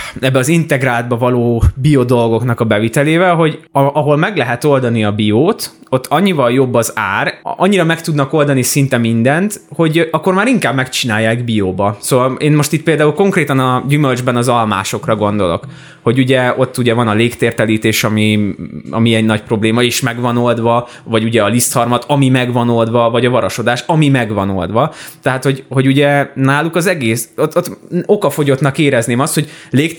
ebbe 0.19 0.39
az 0.39 0.47
integráltba 0.47 1.17
való 1.17 1.63
bio 1.75 2.03
dolgoknak 2.03 2.59
a 2.59 2.65
bevitelével, 2.65 3.35
hogy 3.35 3.59
ahol 3.71 4.17
meg 4.17 4.37
lehet 4.37 4.63
oldani 4.63 5.03
a 5.03 5.11
biót, 5.11 5.71
ott 5.93 6.07
annyival 6.07 6.51
jobb 6.51 6.73
az 6.73 6.91
ár, 6.95 7.33
annyira 7.41 7.83
meg 7.83 8.01
tudnak 8.01 8.33
oldani 8.33 8.61
szinte 8.61 8.97
mindent, 8.97 9.61
hogy 9.75 10.07
akkor 10.11 10.33
már 10.33 10.47
inkább 10.47 10.75
megcsinálják 10.75 11.43
bióba. 11.43 11.97
Szóval 11.99 12.35
én 12.39 12.51
most 12.51 12.73
itt 12.73 12.83
például 12.83 13.13
konkrétan 13.13 13.59
a 13.59 13.83
gyümölcsben 13.87 14.35
az 14.35 14.47
almásokra 14.47 15.15
gondolok, 15.15 15.65
hogy 16.01 16.19
ugye 16.19 16.53
ott 16.57 16.77
ugye 16.77 16.93
van 16.93 17.07
a 17.07 17.13
légtértelítés, 17.13 18.03
ami, 18.03 18.55
ami 18.89 19.13
egy 19.13 19.25
nagy 19.25 19.41
probléma, 19.41 19.83
és 19.83 20.01
megvan 20.01 20.37
oldva, 20.37 20.87
vagy 21.03 21.23
ugye 21.23 21.43
a 21.43 21.47
lisztharmat, 21.47 22.05
ami 22.07 22.29
megvan 22.29 22.69
oldva, 22.69 23.09
vagy 23.09 23.25
a 23.25 23.29
varasodás, 23.29 23.83
ami 23.87 24.09
megvan 24.09 24.49
oldva. 24.49 24.93
Tehát, 25.21 25.43
hogy, 25.43 25.63
hogy 25.69 25.87
ugye 25.87 26.29
náluk 26.35 26.75
az 26.75 26.87
egész, 26.87 27.29
ott, 27.37 27.57
ott 27.57 27.77
okafogyottnak 28.05 28.77
érezném 28.77 29.19
azt, 29.19 29.33
hogy 29.33 29.49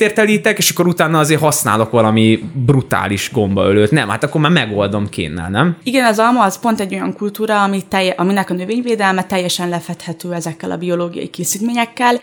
légtértelítek, 0.02 0.58
és 0.58 0.70
akkor 0.70 0.86
utána 0.86 1.18
azért 1.18 1.40
használok 1.40 1.90
valami 1.90 2.50
brutális 2.54 3.30
gombaölőt. 3.32 3.90
Nem, 3.90 4.08
hát 4.08 4.22
akkor 4.22 4.40
már 4.40 4.50
megoldom 4.50 5.08
kénnel, 5.08 5.50
nem? 5.50 5.76
Igen, 5.82 6.04
az 6.04 6.18
alma 6.18 6.44
az 6.44 6.60
pont 6.60 6.80
egy 6.80 6.94
olyan 6.94 7.14
kultúra, 7.14 7.62
ami 7.62 7.82
telje, 7.88 8.10
aminek 8.10 8.50
a 8.50 8.54
növényvédelme 8.54 9.24
teljesen 9.24 9.68
lefedhető 9.68 10.32
ezekkel 10.32 10.70
a 10.70 10.76
biológiai 10.76 11.28
készítményekkel. 11.28 12.20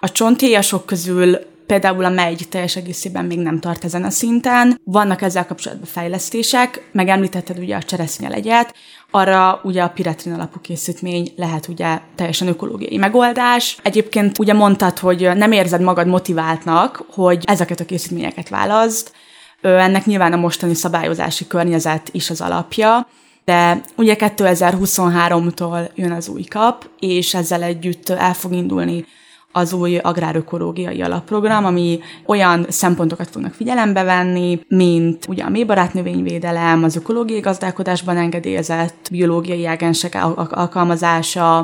A 0.00 0.12
csontéjasok 0.12 0.86
közül 0.86 1.38
például 1.66 2.04
a 2.04 2.08
megy 2.08 2.46
teljes 2.50 2.76
egészében 2.76 3.24
még 3.24 3.38
nem 3.38 3.60
tart 3.60 3.84
ezen 3.84 4.04
a 4.04 4.10
szinten. 4.10 4.80
Vannak 4.84 5.22
ezzel 5.22 5.46
kapcsolatban 5.46 5.88
fejlesztések, 5.88 6.88
megemlítetted 6.92 7.58
ugye 7.58 7.76
a 7.76 7.82
cseresznye 7.82 8.28
legyet, 8.28 8.74
arra 9.10 9.60
ugye 9.62 9.82
a 9.82 9.88
piretrin 9.88 10.32
alapú 10.32 10.60
készítmény 10.60 11.32
lehet 11.36 11.68
ugye 11.68 12.00
teljesen 12.14 12.48
ökológiai 12.48 12.96
megoldás. 12.96 13.76
Egyébként 13.82 14.38
ugye 14.38 14.52
mondtad, 14.52 14.98
hogy 14.98 15.30
nem 15.34 15.52
érzed 15.52 15.80
magad 15.80 16.06
motiváltnak, 16.06 17.04
hogy 17.10 17.44
ezeket 17.46 17.80
a 17.80 17.84
készítményeket 17.84 18.48
választ, 18.48 19.12
ennek 19.60 20.04
nyilván 20.04 20.32
a 20.32 20.36
mostani 20.36 20.74
szabályozási 20.74 21.46
környezet 21.46 22.08
is 22.12 22.30
az 22.30 22.40
alapja, 22.40 23.08
de 23.44 23.80
ugye 23.96 24.16
2023-tól 24.18 25.94
jön 25.94 26.12
az 26.12 26.28
új 26.28 26.42
kap, 26.42 26.88
és 26.98 27.34
ezzel 27.34 27.62
együtt 27.62 28.08
el 28.08 28.34
fog 28.34 28.52
indulni 28.52 29.06
az 29.52 29.72
új 29.72 29.96
agrárökológiai 29.96 31.02
alapprogram, 31.02 31.64
ami 31.64 32.00
olyan 32.26 32.66
szempontokat 32.68 33.28
fognak 33.30 33.54
figyelembe 33.54 34.02
venni, 34.02 34.60
mint 34.68 35.26
ugye 35.28 35.42
a 35.42 35.48
mélybarát 35.48 35.94
növényvédelem, 35.94 36.84
az 36.84 36.96
ökológiai 36.96 37.40
gazdálkodásban 37.40 38.16
engedélyezett 38.16 39.08
biológiai 39.10 39.66
ágensek 39.66 40.16
alkalmazása, 40.50 41.58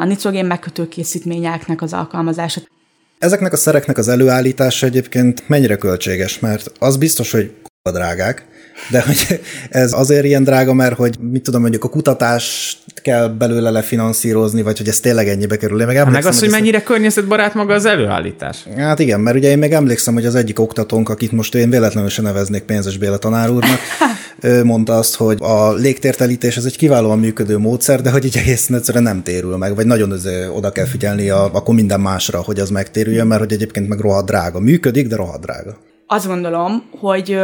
a 0.00 0.04
nitrogén 0.04 0.44
megkötő 0.44 0.88
készítményeknek 0.88 1.82
az 1.82 1.92
alkalmazása. 1.92 2.60
Ezeknek 3.18 3.52
a 3.52 3.56
szereknek 3.56 3.98
az 3.98 4.08
előállítása 4.08 4.86
egyébként 4.86 5.48
mennyire 5.48 5.76
költséges, 5.76 6.38
mert 6.38 6.72
az 6.78 6.96
biztos, 6.96 7.30
hogy 7.30 7.54
drágák, 7.92 8.46
de 8.90 9.02
hogy 9.06 9.40
ez 9.70 9.92
azért 9.92 10.24
ilyen 10.24 10.44
drága, 10.44 10.74
mert 10.74 10.96
hogy 10.96 11.16
mit 11.18 11.42
tudom, 11.42 11.60
mondjuk 11.60 11.84
a 11.84 11.88
kutatást 11.88 12.78
kell 13.02 13.28
belőle 13.28 13.70
lefinanszírozni, 13.70 14.62
vagy 14.62 14.78
hogy 14.78 14.88
ez 14.88 15.00
tényleg 15.00 15.28
ennyibe 15.28 15.56
kerül. 15.56 15.80
Én 15.80 15.86
meg, 15.86 16.10
meg 16.10 16.26
az, 16.26 16.38
hogy, 16.38 16.48
hogy 16.48 16.58
mennyire 16.58 16.78
a... 16.78 16.82
környezetbarát 16.82 17.54
maga 17.54 17.74
az 17.74 17.84
előállítás. 17.84 18.66
Hát 18.76 18.98
igen, 18.98 19.20
mert 19.20 19.36
ugye 19.36 19.50
én 19.50 19.58
meg 19.58 19.72
emlékszem, 19.72 20.14
hogy 20.14 20.26
az 20.26 20.34
egyik 20.34 20.60
oktatónk, 20.60 21.08
akit 21.08 21.32
most 21.32 21.54
én 21.54 21.70
véletlenül 21.70 22.10
se 22.10 22.22
neveznék 22.22 22.62
pénzes 22.62 22.98
Béla 22.98 23.18
tanár 23.18 23.50
úrnak, 23.50 23.78
ő 24.40 24.64
mondta 24.64 24.96
azt, 24.96 25.16
hogy 25.16 25.38
a 25.40 25.72
légtértelítés 25.72 26.56
ez 26.56 26.64
egy 26.64 26.76
kiválóan 26.76 27.18
működő 27.18 27.58
módszer, 27.58 28.00
de 28.00 28.10
hogy 28.10 28.24
így 28.24 28.36
egészen 28.36 28.76
egyszerűen 28.76 29.04
nem 29.04 29.22
térül 29.22 29.56
meg, 29.56 29.74
vagy 29.74 29.86
nagyon 29.86 30.12
oda 30.54 30.70
kell 30.70 30.86
figyelni 30.86 31.28
a, 31.30 31.44
akkor 31.52 31.74
minden 31.74 32.00
másra, 32.00 32.42
hogy 32.42 32.60
az 32.60 32.70
megtérüljön, 32.70 33.26
mert 33.26 33.40
hogy 33.40 33.52
egyébként 33.52 33.88
meg 33.88 33.98
rohadt 33.98 34.26
drága. 34.26 34.60
Működik, 34.60 35.06
de 35.08 35.16
rohadt 35.16 35.42
drága. 35.42 35.76
Azt 36.06 36.26
gondolom, 36.26 36.82
hogy 37.00 37.38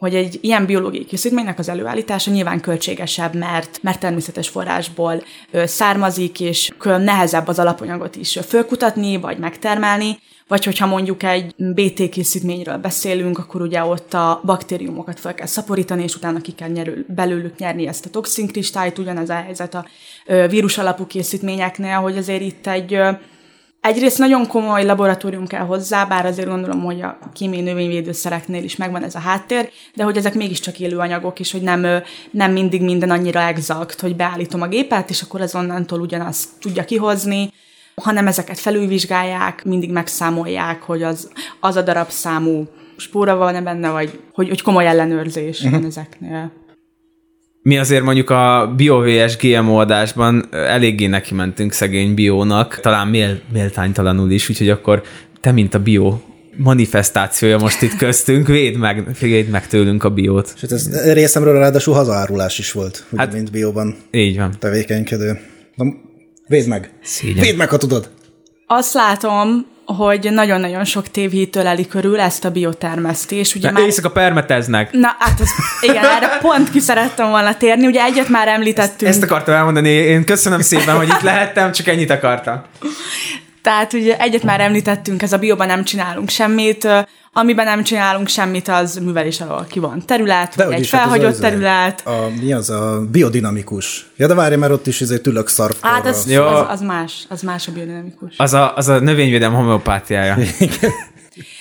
hogy 0.00 0.14
egy 0.14 0.38
ilyen 0.40 0.66
biológiai 0.66 1.04
készítménynek 1.04 1.58
az 1.58 1.68
előállítása 1.68 2.30
nyilván 2.30 2.60
költségesebb, 2.60 3.34
mert, 3.34 3.78
mert 3.82 4.00
természetes 4.00 4.48
forrásból 4.48 5.22
származik, 5.52 6.40
és 6.40 6.70
nehezebb 6.84 7.48
az 7.48 7.58
alapanyagot 7.58 8.16
is 8.16 8.38
fölkutatni, 8.46 9.16
vagy 9.16 9.38
megtermelni, 9.38 10.18
vagy 10.48 10.64
hogyha 10.64 10.86
mondjuk 10.86 11.22
egy 11.22 11.54
BT 11.56 12.08
készítményről 12.08 12.76
beszélünk, 12.76 13.38
akkor 13.38 13.62
ugye 13.62 13.82
ott 13.82 14.14
a 14.14 14.40
baktériumokat 14.44 15.20
fel 15.20 15.34
kell 15.34 15.46
szaporítani, 15.46 16.02
és 16.02 16.16
utána 16.16 16.40
ki 16.40 16.52
kell 16.52 16.68
nyerül, 16.68 17.04
belőlük 17.08 17.58
nyerni 17.58 17.86
ezt 17.86 18.06
a 18.06 18.10
toxinkristályt, 18.10 18.98
ugyanez 18.98 19.30
a 19.30 19.34
helyzet 19.34 19.74
a 19.74 19.86
vírus 20.48 20.78
alapú 20.78 21.06
készítményeknél, 21.06 21.96
hogy 21.96 22.16
azért 22.16 22.42
itt 22.42 22.66
egy 22.66 22.98
Egyrészt 23.80 24.18
nagyon 24.18 24.46
komoly 24.46 24.84
laboratórium 24.84 25.46
kell 25.46 25.64
hozzá, 25.64 26.04
bár 26.04 26.26
azért 26.26 26.48
gondolom, 26.48 26.84
hogy 26.84 27.00
a 27.00 27.18
kémiai 27.32 27.62
növényvédőszereknél 27.62 28.64
is 28.64 28.76
megvan 28.76 29.04
ez 29.04 29.14
a 29.14 29.18
háttér, 29.18 29.70
de 29.94 30.04
hogy 30.04 30.16
ezek 30.16 30.34
mégiscsak 30.34 30.78
élő 30.78 30.98
anyagok, 30.98 31.40
és 31.40 31.52
hogy 31.52 31.62
nem, 31.62 32.02
nem 32.30 32.52
mindig 32.52 32.82
minden 32.82 33.10
annyira 33.10 33.40
exakt, 33.40 34.00
hogy 34.00 34.16
beállítom 34.16 34.62
a 34.62 34.68
gépet, 34.68 35.10
és 35.10 35.22
akkor 35.22 35.40
az 35.40 35.54
onnantól 35.54 36.00
ugyanazt 36.00 36.48
tudja 36.60 36.84
kihozni, 36.84 37.52
hanem 37.94 38.26
ezeket 38.26 38.58
felülvizsgálják, 38.58 39.64
mindig 39.64 39.90
megszámolják, 39.92 40.82
hogy 40.82 41.02
az, 41.02 41.30
az 41.60 41.76
a 41.76 41.82
darab 41.82 42.08
számú 42.08 42.68
spóra 42.96 43.36
van-e 43.36 43.60
benne, 43.60 43.90
vagy 43.90 44.20
hogy, 44.32 44.48
hogy 44.48 44.62
komoly 44.62 44.86
ellenőrzés 44.86 45.58
uh-huh. 45.58 45.72
van 45.72 45.84
ezeknél 45.84 46.52
mi 47.62 47.78
azért 47.78 48.02
mondjuk 48.02 48.30
a 48.30 48.72
BioVS 48.76 49.36
GMO 49.36 49.76
adásban 49.76 50.48
eléggé 50.50 51.06
neki 51.06 51.34
mentünk 51.34 51.72
szegény 51.72 52.14
biónak, 52.14 52.80
talán 52.80 53.08
mél, 53.08 53.40
méltánytalanul 53.52 54.30
is, 54.30 54.48
úgyhogy 54.48 54.68
akkor 54.68 55.02
te, 55.40 55.52
mint 55.52 55.74
a 55.74 55.78
bio 55.78 56.18
manifestációja 56.56 57.58
most 57.58 57.82
itt 57.82 57.96
köztünk, 57.96 58.46
védd 58.46 58.76
meg, 58.76 59.16
védd 59.20 59.46
meg 59.46 59.66
tőlünk 59.66 60.04
a 60.04 60.10
biót. 60.10 60.52
És 60.54 60.60
hát 60.60 60.72
ez 60.72 61.12
részemről 61.12 61.58
ráadásul 61.58 61.94
hazaárulás 61.94 62.58
is 62.58 62.72
volt, 62.72 63.04
ugye, 63.10 63.22
hát, 63.22 63.32
mint 63.32 63.50
bióban 63.50 63.96
így 64.10 64.36
van. 64.36 64.54
tevékenykedő. 64.58 65.40
Na, 65.74 65.84
védd 66.46 66.68
meg! 66.68 66.90
Szégyen. 67.02 67.42
Védd 67.42 67.56
meg, 67.56 67.68
ha 67.68 67.76
tudod! 67.76 68.10
Azt 68.72 68.94
látom, 68.94 69.66
hogy 69.86 70.28
nagyon-nagyon 70.32 70.84
sok 70.84 71.08
tévhit 71.08 71.56
öleli 71.56 71.86
körül 71.86 72.20
ezt 72.20 72.44
a 72.44 72.50
biotermesztés. 72.50 73.54
Ugye 73.54 73.70
már... 73.70 73.82
éjszaka 73.82 74.10
permeteznek. 74.10 74.92
Na, 74.92 75.16
hát 75.18 75.40
ez, 75.40 75.48
igen, 75.80 76.04
erre 76.04 76.38
pont 76.40 76.70
ki 76.70 76.80
szerettem 76.80 77.28
volna 77.28 77.56
térni. 77.56 77.86
Ugye 77.86 78.02
egyet 78.02 78.28
már 78.28 78.48
említettünk. 78.48 79.10
Ezt 79.10 79.22
akartam 79.22 79.54
elmondani. 79.54 79.88
Én 79.88 80.24
köszönöm 80.24 80.60
szépen, 80.60 80.96
hogy 80.96 81.08
itt 81.08 81.20
lehettem, 81.20 81.72
csak 81.72 81.86
ennyit 81.86 82.10
akartam. 82.10 82.62
Tehát 83.62 83.92
ugye 83.92 84.18
egyet 84.18 84.42
már 84.42 84.60
említettünk, 84.60 85.22
ez 85.22 85.32
a 85.32 85.38
bioban 85.38 85.66
nem 85.66 85.84
csinálunk 85.84 86.28
semmit, 86.28 86.88
amiben 87.32 87.64
nem 87.64 87.82
csinálunk 87.82 88.28
semmit, 88.28 88.68
az 88.68 88.96
művelés 88.96 89.40
alól 89.40 89.66
ki 89.68 89.78
van 89.78 90.02
terület, 90.06 90.54
vagy 90.54 90.72
egy 90.72 90.90
hát 90.90 91.00
felhagyott 91.00 91.28
az 91.28 91.34
az 91.34 91.40
terület. 91.40 92.06
A, 92.06 92.28
mi 92.40 92.52
az 92.52 92.70
a 92.70 93.02
biodinamikus? 93.10 94.06
Ja, 94.16 94.26
de 94.26 94.34
várj, 94.34 94.54
mert 94.54 94.72
ott 94.72 94.86
is 94.86 95.00
ezért 95.00 95.26
ülök 95.26 95.48
szarvkorra. 95.48 95.94
Hát 95.94 96.06
az, 96.06 96.26
az, 96.28 96.64
az, 96.68 96.80
más, 96.80 97.24
az 97.28 97.42
más 97.42 97.68
a 97.68 97.72
biodinamikus. 97.72 98.34
Az 98.36 98.54
a, 98.54 98.76
az 98.76 98.88
a 98.88 98.98
növényvédelem 98.98 99.54
homeopátiája. 99.54 100.36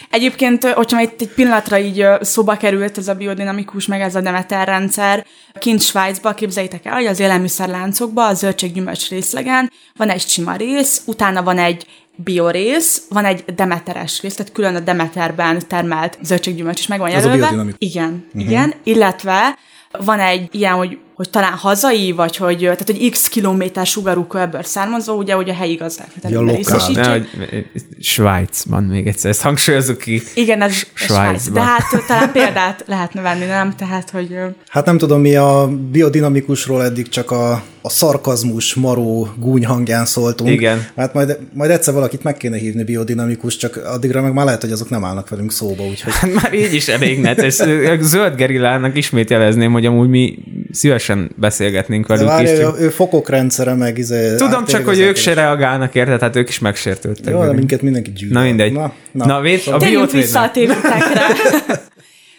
Egyébként, 0.10 0.64
hogyha 0.64 1.02
itt 1.02 1.22
egy 1.22 1.34
pillanatra 1.34 1.80
így 1.80 2.06
szóba 2.22 2.58
került 2.58 2.98
ez 2.98 3.08
a 3.08 3.14
biodinamikus, 3.14 3.88
meg 3.88 4.02
ez 4.02 4.16
a 4.16 4.22
Demeter 4.22 4.68
rendszer, 4.68 5.26
kint 5.60 5.82
Svájcba 5.82 6.34
képzeljétek 6.34 6.86
el, 6.86 6.94
hogy 6.94 7.06
az 7.06 7.20
élelmiszerláncokban 7.20 8.30
a 8.30 8.34
zöldséggyümölcs 8.34 9.10
részlegen 9.10 9.72
van 9.98 10.10
egy 10.10 10.28
sima 10.28 10.56
rész, 10.56 11.02
utána 11.06 11.44
van 11.44 11.58
egy 11.58 11.86
biorész, 12.16 13.04
van 13.10 13.26
egy 13.26 13.46
demeteres 13.56 14.22
rész, 14.22 14.36
tehát 14.36 14.52
külön 14.52 14.76
a 14.76 14.80
demeterben 14.80 15.68
termelt 15.68 16.18
zöldséggyümölcs 16.22 16.80
is 16.80 16.88
meg 16.88 17.00
van 17.00 17.10
Ez 17.10 17.26
a 17.26 17.34
jelölve. 17.34 17.74
Igen, 17.78 18.26
uh-huh. 18.28 18.42
igen, 18.42 18.74
illetve 18.84 19.58
van 19.92 20.20
egy 20.20 20.48
ilyen, 20.52 20.74
hogy, 20.74 20.98
hogy 21.20 21.30
talán 21.30 21.54
hazai, 21.54 22.12
vagy 22.12 22.36
hogy, 22.38 22.58
tehát, 22.58 22.84
hogy 22.86 23.10
x 23.10 23.28
kilométer 23.28 23.86
sugarú 23.86 24.24
körből 24.24 24.64
származó, 24.64 25.18
ugye, 25.18 25.34
hogy 25.34 25.50
a 25.50 25.54
helyi 25.54 25.76
gazdák. 25.76 26.08
Tehát 26.22 26.38
Ja, 26.38 26.42
lokál. 26.42 26.92
De, 26.94 27.10
hogy 27.10 27.66
Svájcban 28.00 28.84
még 28.84 29.08
egyszer, 29.08 29.30
ezt 29.30 29.42
hangsúlyozzuk 29.42 29.98
ki. 29.98 30.22
Igen, 30.34 30.62
ez. 30.62 30.84
Svájc. 30.94 31.50
De 31.50 31.62
hát 31.62 31.84
talán 32.08 32.32
példát 32.32 32.84
lehetne 32.88 33.22
venni, 33.22 33.46
nem? 33.46 33.76
Tehát, 33.76 34.10
hogy 34.10 34.38
Hát 34.68 34.86
nem 34.86 34.98
tudom, 34.98 35.22
mi 35.22 35.36
a 35.36 35.70
biodinamikusról 35.92 36.84
eddig 36.84 37.10
csak 37.10 37.32
a, 37.32 37.64
a 37.82 37.90
szarkazmus, 37.90 38.74
maró 38.74 39.28
gúny 39.40 39.66
hangján 39.66 40.06
szóltunk. 40.06 40.50
Igen. 40.50 40.88
Hát 40.96 41.14
majd, 41.14 41.38
majd 41.54 41.72
egyszer 41.72 41.94
valakit 41.94 42.24
meg 42.24 42.38
kéne 42.38 42.58
hívni 42.58 42.84
biodinamikus, 42.84 43.58
csak 43.58 43.76
addigra 43.76 44.22
meg 44.22 44.34
már 44.34 44.46
lehet, 44.46 44.62
hogy 44.62 44.72
azok 44.72 44.90
nem 44.90 45.04
állnak 45.04 45.30
velünk 45.30 45.52
szóba, 45.52 45.84
úgyhogy 45.86 46.14
Hát 46.14 46.34
már 46.34 46.54
így 46.54 46.74
is 46.74 46.88
elég 46.88 47.20
netes. 47.20 47.54
Zöld 48.00 48.36
gerillának 48.36 48.98
ismét 48.98 49.30
jelezném, 49.30 49.72
hogy 49.72 49.86
amúgy 49.86 50.10
mi 50.10 50.38
szívesen 50.72 51.09
beszélgetnénk 51.36 52.08
de 52.08 52.16
velük 52.16 52.30
is. 52.42 52.50
várj, 52.50 52.62
Csak... 52.62 52.80
ő, 52.80 52.84
ő 52.84 52.90
fokok 52.90 53.30
rendszere, 53.30 53.74
meg 53.74 53.98
izé, 53.98 54.36
Tudom 54.36 54.66
csak, 54.66 54.86
hogy 54.86 55.00
ők 55.00 55.16
se 55.16 55.30
is. 55.30 55.36
reagálnak 55.36 55.96
érte, 55.96 56.18
tehát 56.18 56.36
ők 56.36 56.50
is 56.50 56.60
megsértődtek. 56.60 57.34
Jó, 57.34 57.44
de 57.46 57.52
minket 57.54 57.82
mindenki 57.82 58.12
gyűlöl. 58.12 58.34
Na 58.34 58.48
mindegy. 58.48 58.72
Na, 58.72 58.94
Na, 59.12 59.26
na. 59.26 59.42
véd, 59.42 59.62
a 59.72 59.78
biót 59.78 60.12
vissza 60.12 60.42
a 60.42 60.52
tévétekre. 60.52 61.22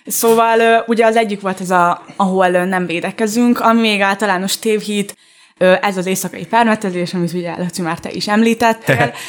Szóval 0.07 0.85
ugye 0.87 1.07
az 1.07 1.17
egyik 1.17 1.41
volt 1.41 1.61
ez, 1.61 1.71
a, 1.71 2.05
ahol 2.17 2.49
nem 2.49 2.87
védekezünk, 2.87 3.61
ami 3.61 3.81
még 3.81 4.01
általános 4.01 4.59
tévhit, 4.59 5.17
ez 5.81 5.97
az 5.97 6.07
éjszakai 6.07 6.47
permetezés, 6.47 7.15
amit 7.15 7.33
ugye 7.33 7.55
Laci 7.59 7.83
már 7.83 7.99
te 7.99 8.11
is 8.11 8.29
említettél. 8.29 9.13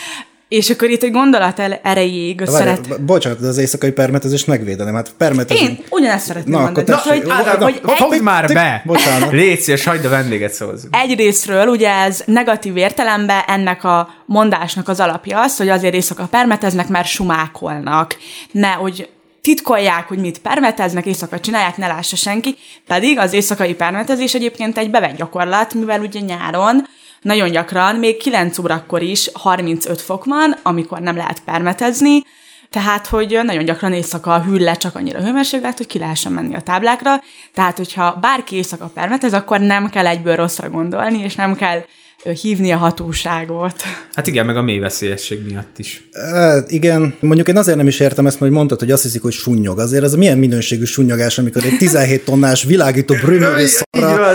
És 0.51 0.69
akkor 0.69 0.89
itt 0.89 1.03
egy 1.03 1.11
gondolat 1.11 1.59
el- 1.59 1.79
erejéig 1.83 2.37
Várj, 2.39 2.51
szeret... 2.51 2.87
b- 2.87 3.01
Bocsánat, 3.01 3.39
de 3.39 3.47
az 3.47 3.57
éjszakai 3.57 3.91
permetezést 3.91 4.47
megvédeném. 4.47 4.93
Hát 4.93 5.13
permetezünk. 5.17 5.69
Én 5.69 5.83
ugyanezt 5.89 6.25
szeretném 6.25 6.53
Na, 6.53 6.59
mondani. 6.61 6.85
akkor 6.87 6.95
Tehát, 6.95 7.21
tessék. 7.21 7.23
hogy, 7.23 7.47
Ádám, 7.47 7.61
hogy 7.61 7.79
na, 7.83 7.91
egy, 7.91 7.97
Fogd 7.97 8.21
már 8.21 8.47
be! 8.53 8.81
Bocsánat. 8.85 9.31
Légy 9.31 9.59
szíves, 9.59 9.83
hagyd 9.83 10.05
a 10.05 10.09
vendéget 10.09 10.53
szavazni. 10.53 10.89
Egyrésztről 10.91 11.67
ugye 11.67 11.89
ez 11.89 12.21
negatív 12.25 12.77
értelemben 12.77 13.41
ennek 13.47 13.83
a 13.83 14.09
mondásnak 14.25 14.87
az 14.87 14.99
alapja 14.99 15.41
az, 15.41 15.57
hogy 15.57 15.69
azért 15.69 15.93
éjszaka 15.93 16.27
permeteznek, 16.31 16.87
mert 16.87 17.07
sumákolnak. 17.07 18.17
Ne, 18.51 18.71
hogy 18.71 19.09
titkolják, 19.41 20.07
hogy 20.07 20.17
mit 20.19 20.39
permeteznek, 20.39 21.05
éjszaka 21.05 21.39
csinálják, 21.39 21.77
ne 21.77 21.87
lássa 21.87 22.15
senki, 22.15 22.55
pedig 22.87 23.17
az 23.17 23.33
éjszakai 23.33 23.73
permetezés 23.73 24.33
egyébként 24.33 24.77
egy 24.77 24.89
bevett 24.91 25.15
gyakorlat, 25.17 25.73
mivel 25.73 25.99
ugye 25.99 26.19
nyáron 26.19 26.87
nagyon 27.21 27.51
gyakran, 27.51 27.95
még 27.95 28.17
9 28.17 28.57
órakor 28.57 29.01
is 29.01 29.29
35 29.33 30.01
fok 30.01 30.25
van, 30.25 30.55
amikor 30.63 30.99
nem 30.99 31.15
lehet 31.15 31.39
permetezni, 31.39 32.23
tehát, 32.71 33.07
hogy 33.07 33.39
nagyon 33.43 33.65
gyakran 33.65 33.93
éjszaka 33.93 34.41
hűl 34.41 34.59
le 34.59 34.73
csak 34.73 34.95
annyira 34.95 35.19
hőmérséklet, 35.19 35.77
hogy 35.77 35.87
ki 35.87 35.99
lehessen 35.99 36.31
menni 36.31 36.55
a 36.55 36.61
táblákra. 36.61 37.21
Tehát, 37.53 37.77
hogyha 37.77 38.17
bárki 38.21 38.55
éjszaka 38.55 38.91
permetez, 38.93 39.33
akkor 39.33 39.59
nem 39.59 39.89
kell 39.89 40.07
egyből 40.07 40.35
rosszra 40.35 40.69
gondolni, 40.69 41.19
és 41.19 41.35
nem 41.35 41.55
kell 41.55 41.85
hívni 42.23 42.71
a 42.71 42.77
hatóságot. 42.77 43.81
Hát 44.13 44.27
igen, 44.27 44.45
meg 44.45 44.57
a 44.57 44.61
mély 44.61 44.79
veszélyesség 44.79 45.39
miatt 45.47 45.79
is. 45.79 46.03
Hát 46.13 46.71
igen, 46.71 47.15
mondjuk 47.19 47.47
én 47.47 47.57
azért 47.57 47.77
nem 47.77 47.87
is 47.87 47.99
értem 47.99 48.25
ezt, 48.25 48.39
mert 48.39 48.53
mondtad, 48.53 48.79
hogy 48.79 48.91
azt 48.91 49.03
hiszik, 49.03 49.21
hogy 49.21 49.31
sunnyog. 49.31 49.79
Azért 49.79 50.03
ez 50.03 50.15
milyen 50.15 50.37
minőségű 50.37 50.83
sunnyogás, 50.83 51.37
amikor 51.37 51.63
egy 51.63 51.77
17 51.77 52.25
tonnás 52.25 52.63
világító 52.63 53.15
brümöri 53.15 53.65
szarra 53.91 54.31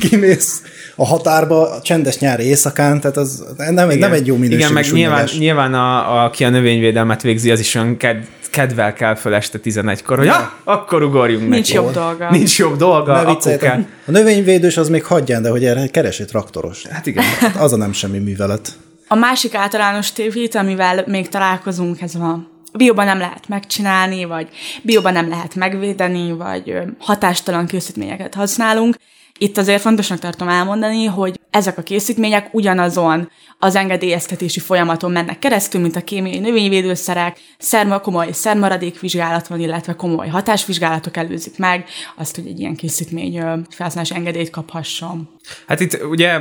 kimész 0.00 0.62
a 0.96 1.06
határba 1.06 1.70
a 1.70 1.80
csendes 1.80 2.18
nyári 2.18 2.44
éjszakán, 2.44 3.00
tehát 3.00 3.16
az 3.16 3.44
nem, 3.56 3.88
egy 3.88 3.98
nem 3.98 4.12
egy 4.12 4.26
jó 4.26 4.34
minőségű 4.34 4.60
Igen, 4.60 4.72
meg 4.72 4.84
nyilván, 4.92 5.26
sunnyogás. 5.26 5.38
nyilván 5.38 5.74
a, 5.74 6.12
a, 6.12 6.24
aki 6.24 6.44
a 6.44 6.48
növényvédelmet 6.48 7.22
végzi, 7.22 7.50
az 7.50 7.60
is 7.60 7.74
olyan 7.74 7.96
ked, 7.96 8.26
kedvel 8.50 8.92
kell 8.92 9.14
föl 9.14 9.34
este 9.34 9.58
11-kor, 9.64 10.16
hogy 10.16 10.26
ja, 10.26 10.52
akkor 10.64 11.02
ugorjunk 11.02 11.48
Nincs 11.48 11.74
neki. 11.74 11.84
jobb 11.84 11.92
dolga. 11.92 12.30
Nincs 12.30 12.58
jobb 12.58 12.76
dolga, 12.76 13.12
Ne 13.12 13.18
akkor 13.18 13.56
kell. 13.56 13.84
A 14.06 14.10
növényvédős 14.10 14.76
az 14.76 14.88
még 14.88 15.04
hagyján, 15.04 15.42
de 15.42 15.50
hogy 15.50 15.64
erre 15.64 15.86
keres 15.86 16.20
egy 16.20 16.26
traktoros. 16.26 16.86
Hát 16.86 17.06
igen. 17.06 17.24
Az 17.58 17.72
a 17.72 17.76
nem 17.76 17.92
semmi 17.92 18.18
művelet. 18.18 18.72
A 19.08 19.14
másik 19.14 19.54
általános 19.54 20.12
tévhit, 20.12 20.54
amivel 20.54 21.04
még 21.06 21.28
találkozunk, 21.28 22.00
ez 22.00 22.14
a 22.14 22.48
bióban 22.72 23.04
nem 23.04 23.18
lehet 23.18 23.48
megcsinálni, 23.48 24.24
vagy 24.24 24.48
bióban 24.82 25.12
nem 25.12 25.28
lehet 25.28 25.54
megvédeni, 25.54 26.32
vagy 26.32 26.78
hatástalan 26.98 27.66
készítményeket 27.66 28.34
használunk. 28.34 28.96
Itt 29.38 29.58
azért 29.58 29.80
fontosnak 29.80 30.18
tartom 30.18 30.48
elmondani, 30.48 31.04
hogy 31.04 31.40
ezek 31.50 31.78
a 31.78 31.82
készítmények 31.82 32.48
ugyanazon 32.54 33.30
az 33.58 33.76
engedélyeztetési 33.76 34.60
folyamaton 34.60 35.10
mennek 35.10 35.38
keresztül, 35.38 35.80
mint 35.80 35.96
a 35.96 36.00
kémiai 36.00 36.38
növényvédőszerek, 36.38 37.38
szerma, 37.58 37.98
komoly 37.98 38.32
szermaradékvizsgálat 38.32 39.46
van, 39.46 39.60
illetve 39.60 39.94
komoly 39.94 40.28
hatásvizsgálatok 40.28 41.16
előzik 41.16 41.58
meg 41.58 41.84
azt, 42.16 42.34
hogy 42.34 42.46
egy 42.46 42.60
ilyen 42.60 42.74
készítmény 42.74 43.40
felhasználási 43.70 44.14
engedélyt 44.14 44.50
kaphasson. 44.50 45.28
Hát 45.66 45.80
itt 45.80 46.04
ugye 46.04 46.38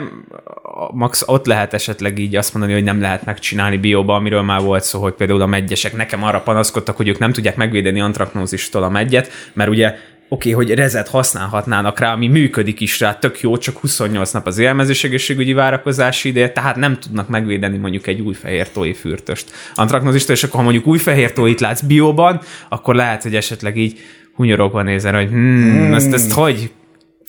max 0.91 1.23
ott 1.25 1.45
lehet 1.45 1.73
esetleg 1.73 2.19
így 2.19 2.35
azt 2.35 2.53
mondani, 2.53 2.73
hogy 2.73 2.83
nem 2.83 3.01
lehet 3.01 3.25
megcsinálni 3.25 3.77
bióba, 3.77 4.15
amiről 4.15 4.41
már 4.41 4.61
volt 4.61 4.83
szó, 4.83 5.01
hogy 5.01 5.13
például 5.13 5.41
a 5.41 5.45
megyesek 5.45 5.95
nekem 5.95 6.23
arra 6.23 6.41
panaszkodtak, 6.41 6.97
hogy 6.97 7.07
ők 7.07 7.19
nem 7.19 7.31
tudják 7.31 7.55
megvédeni 7.55 8.01
antraknózistól 8.01 8.83
a 8.83 8.89
megyet, 8.89 9.31
mert 9.53 9.69
ugye 9.69 9.95
oké, 10.29 10.51
okay, 10.51 10.65
hogy 10.65 10.75
rezet 10.75 11.07
használhatnának 11.07 11.99
rá, 11.99 12.13
ami 12.13 12.27
működik 12.27 12.79
is 12.79 12.99
rá, 12.99 13.13
tök 13.13 13.41
jó, 13.41 13.57
csak 13.57 13.77
28 13.77 14.31
nap 14.31 14.47
az 14.47 14.57
élelmezés 14.57 15.03
egészségügyi 15.03 15.53
várakozási 15.53 16.29
ideje, 16.29 16.51
tehát 16.51 16.75
nem 16.75 16.99
tudnak 16.99 17.29
megvédeni 17.29 17.77
mondjuk 17.77 18.07
egy 18.07 18.21
új 18.21 18.33
fehér 18.33 18.69
tói 18.69 18.93
fürtöst. 18.93 19.51
Antraknózistól, 19.75 20.35
és 20.35 20.43
akkor 20.43 20.55
ha 20.55 20.63
mondjuk 20.63 20.87
új 20.87 20.97
fehér 20.97 21.33
tóit 21.33 21.59
látsz 21.59 21.81
bióban, 21.81 22.41
akkor 22.69 22.95
lehet, 22.95 23.23
hogy 23.23 23.35
esetleg 23.35 23.77
így 23.77 23.99
hunyorogva 24.35 24.81
nézel, 24.81 25.13
hogy 25.13 25.29
hmm, 25.29 25.71
hmm. 25.71 25.93
Ezt, 25.93 26.13
ezt 26.13 26.31
hogy 26.31 26.71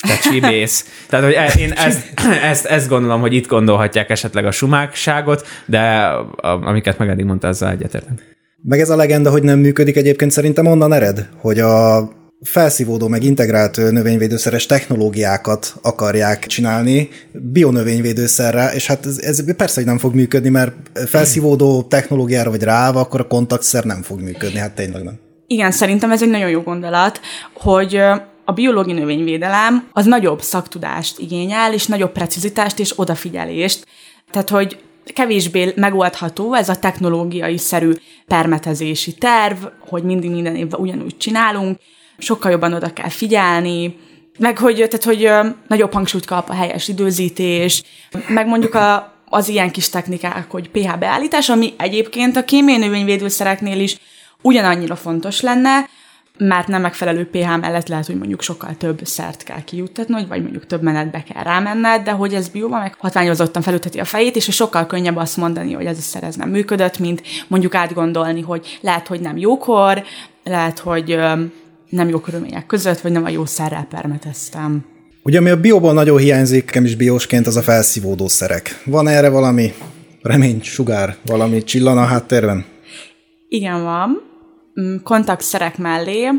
te 0.07 0.29
csibész. 0.29 1.05
Tehát, 1.09 1.25
hogy 1.25 1.33
e- 1.33 1.59
én 1.59 1.71
ezt, 1.71 2.13
ezt, 2.51 2.65
ezt 2.65 2.89
gondolom, 2.89 3.21
hogy 3.21 3.33
itt 3.33 3.47
gondolhatják 3.47 4.09
esetleg 4.09 4.45
a 4.45 4.51
sumákságot, 4.51 5.47
de 5.65 6.05
amiket 6.41 6.97
meg 6.97 7.09
eddig 7.09 7.25
mondta, 7.25 7.47
azzal 7.47 7.69
egyetértek. 7.69 8.37
Meg 8.61 8.79
ez 8.79 8.89
a 8.89 8.95
legenda, 8.95 9.31
hogy 9.31 9.43
nem 9.43 9.59
működik 9.59 9.95
egyébként 9.95 10.31
szerintem 10.31 10.65
onnan 10.65 10.93
ered, 10.93 11.29
hogy 11.37 11.59
a 11.59 12.09
felszívódó 12.41 13.07
meg 13.07 13.23
integrált 13.23 13.77
növényvédőszeres 13.77 14.65
technológiákat 14.65 15.73
akarják 15.81 16.45
csinálni 16.45 17.09
bionövényvédőszerrel, 17.31 18.73
és 18.73 18.87
hát 18.87 19.05
ez, 19.05 19.17
ez 19.17 19.55
persze, 19.55 19.75
hogy 19.75 19.85
nem 19.85 19.97
fog 19.97 20.13
működni, 20.13 20.49
mert 20.49 20.73
felszívódó 21.07 21.81
technológiára 21.81 22.49
vagy 22.49 22.63
ráva, 22.63 22.99
akkor 22.99 23.19
a 23.19 23.27
kontaktszer 23.27 23.83
nem 23.83 24.01
fog 24.01 24.21
működni, 24.21 24.59
hát 24.59 24.75
tényleg 24.75 25.03
nem. 25.03 25.19
Igen, 25.47 25.71
szerintem 25.71 26.11
ez 26.11 26.21
egy 26.21 26.29
nagyon 26.29 26.49
jó 26.49 26.61
gondolat, 26.61 27.19
hogy 27.53 27.95
a 28.45 28.51
biológiai 28.53 28.99
növényvédelem 28.99 29.87
az 29.91 30.05
nagyobb 30.05 30.41
szaktudást 30.41 31.19
igényel, 31.19 31.73
és 31.73 31.85
nagyobb 31.85 32.11
precizitást 32.11 32.79
és 32.79 32.93
odafigyelést. 32.95 33.85
Tehát, 34.31 34.49
hogy 34.49 34.79
kevésbé 35.13 35.73
megoldható 35.75 36.53
ez 36.53 36.69
a 36.69 36.75
technológiai 36.75 37.57
szerű 37.57 37.91
permetezési 38.27 39.13
terv, 39.13 39.57
hogy 39.87 40.03
mindig 40.03 40.31
minden 40.31 40.55
évben 40.55 40.79
ugyanúgy 40.79 41.17
csinálunk, 41.17 41.79
sokkal 42.19 42.51
jobban 42.51 42.73
oda 42.73 42.93
kell 42.93 43.09
figyelni, 43.09 43.97
meg 44.39 44.57
hogy, 44.57 44.75
tehát, 44.75 45.03
hogy 45.03 45.29
nagyobb 45.67 45.93
hangsúlyt 45.93 46.25
kap 46.25 46.49
a 46.49 46.53
helyes 46.53 46.87
időzítés, 46.87 47.83
meg 48.27 48.47
mondjuk 48.47 48.75
a, 48.75 49.13
az 49.29 49.47
ilyen 49.47 49.71
kis 49.71 49.89
technikák, 49.89 50.51
hogy 50.51 50.69
pH 50.69 50.97
beállítás, 50.97 51.49
ami 51.49 51.73
egyébként 51.77 52.35
a 52.35 52.45
kémiai 52.45 52.77
növényvédőszereknél 52.77 53.79
is 53.79 53.97
ugyanannyira 54.41 54.95
fontos 54.95 55.41
lenne, 55.41 55.89
mert 56.37 56.67
nem 56.67 56.81
megfelelő 56.81 57.29
pH 57.29 57.57
mellett 57.57 57.87
lehet, 57.87 58.05
hogy 58.05 58.17
mondjuk 58.17 58.41
sokkal 58.41 58.77
több 58.77 58.99
szert 59.03 59.43
kell 59.43 59.63
kijuttatnod, 59.63 60.27
vagy 60.27 60.41
mondjuk 60.41 60.65
több 60.65 60.81
menetbe 60.81 61.23
kell 61.23 61.43
rámenned, 61.43 62.03
de 62.03 62.11
hogy 62.11 62.33
ez 62.33 62.49
bióban 62.49 62.79
meg 62.79 62.95
hatványozottan 62.97 63.61
felütheti 63.61 63.99
a 63.99 64.05
fejét, 64.05 64.35
és 64.35 64.49
sokkal 64.51 64.85
könnyebb 64.85 65.15
azt 65.15 65.37
mondani, 65.37 65.73
hogy 65.73 65.85
ez 65.85 65.97
a 65.97 66.01
szer 66.01 66.23
ez 66.23 66.35
nem 66.35 66.49
működött, 66.49 66.99
mint 66.99 67.21
mondjuk 67.47 67.75
átgondolni, 67.75 68.41
hogy 68.41 68.79
lehet, 68.81 69.07
hogy 69.07 69.19
nem 69.19 69.37
jókor, 69.37 70.03
lehet, 70.43 70.79
hogy 70.79 71.19
nem 71.89 72.09
jó 72.09 72.19
körülmények 72.19 72.65
között, 72.65 72.99
vagy 72.99 73.11
nem 73.11 73.23
a 73.23 73.29
jó 73.29 73.45
szerrel 73.45 73.87
permeteztem. 73.89 74.85
Ugye, 75.23 75.37
ami 75.37 75.49
a 75.49 75.59
bióban 75.59 75.93
nagyon 75.93 76.17
hiányzik, 76.17 76.65
nekem 76.65 76.85
is 76.85 76.95
biósként, 76.95 77.47
az 77.47 77.55
a 77.55 77.61
felszívódó 77.61 78.27
szerek. 78.27 78.81
Van 78.85 79.07
erre 79.07 79.29
valami 79.29 79.73
remény, 80.21 80.61
sugár, 80.61 81.15
valami 81.25 81.63
csillan 81.63 81.97
a 81.97 82.05
háttérben? 82.05 82.65
Igen, 83.49 83.83
van. 83.83 84.21
Mm, 84.81 84.95
Kontaktszerek 85.03 85.77
mellé, 85.77 86.29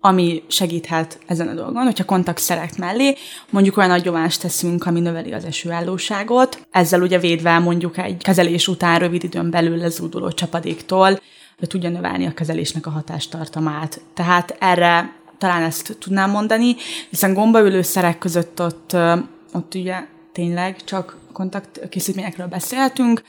ami 0.00 0.42
segíthet 0.46 1.18
ezen 1.26 1.48
a 1.48 1.54
dolgon, 1.54 1.84
hogyha 1.84 2.04
kontaktszerek 2.04 2.76
mellé 2.78 3.14
mondjuk 3.50 3.76
olyan 3.76 3.90
agyonvást 3.90 4.40
teszünk, 4.40 4.86
ami 4.86 5.00
növeli 5.00 5.32
az 5.32 5.44
esőállóságot, 5.44 6.66
ezzel 6.70 7.02
ugye 7.02 7.18
védve 7.18 7.58
mondjuk 7.58 7.98
egy 7.98 8.22
kezelés 8.22 8.68
után 8.68 8.98
rövid 8.98 9.24
időn 9.24 9.50
belül 9.50 9.76
lezúduló 9.76 10.32
csapadéktól, 10.32 11.20
de 11.62 11.68
tudja 11.68 11.90
növelni 11.90 12.26
a 12.26 12.34
kezelésnek 12.34 12.86
a 12.86 12.90
hatástartamát. 12.90 14.00
Tehát 14.14 14.56
erre 14.58 15.12
talán 15.38 15.62
ezt 15.62 15.96
tudnám 16.00 16.30
mondani, 16.30 16.76
hiszen 17.10 17.34
gombaülőszerek 17.34 18.18
között 18.18 18.60
ott, 18.60 18.96
ott 19.52 19.74
ugye 19.74 20.04
tényleg 20.32 20.84
csak 20.84 21.16
kontaktkészítményekről 21.32 22.46
beszéltünk. 22.46 23.22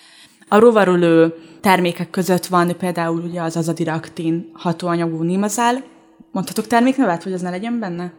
A 0.48 0.60
rovarülő 0.60 1.34
termékek 1.62 2.10
között 2.10 2.46
van 2.46 2.78
például 2.78 3.22
ugye 3.22 3.42
az 3.42 3.58
azadiraktin 3.58 4.50
hatóanyagú 4.54 5.22
nimazál. 5.24 5.84
Mondhatok 6.32 6.68
terméknevet, 6.68 7.24
hogy 7.24 7.34
az 7.34 7.42
ne 7.42 7.50
legyen 7.50 7.80
benne? 7.80 8.12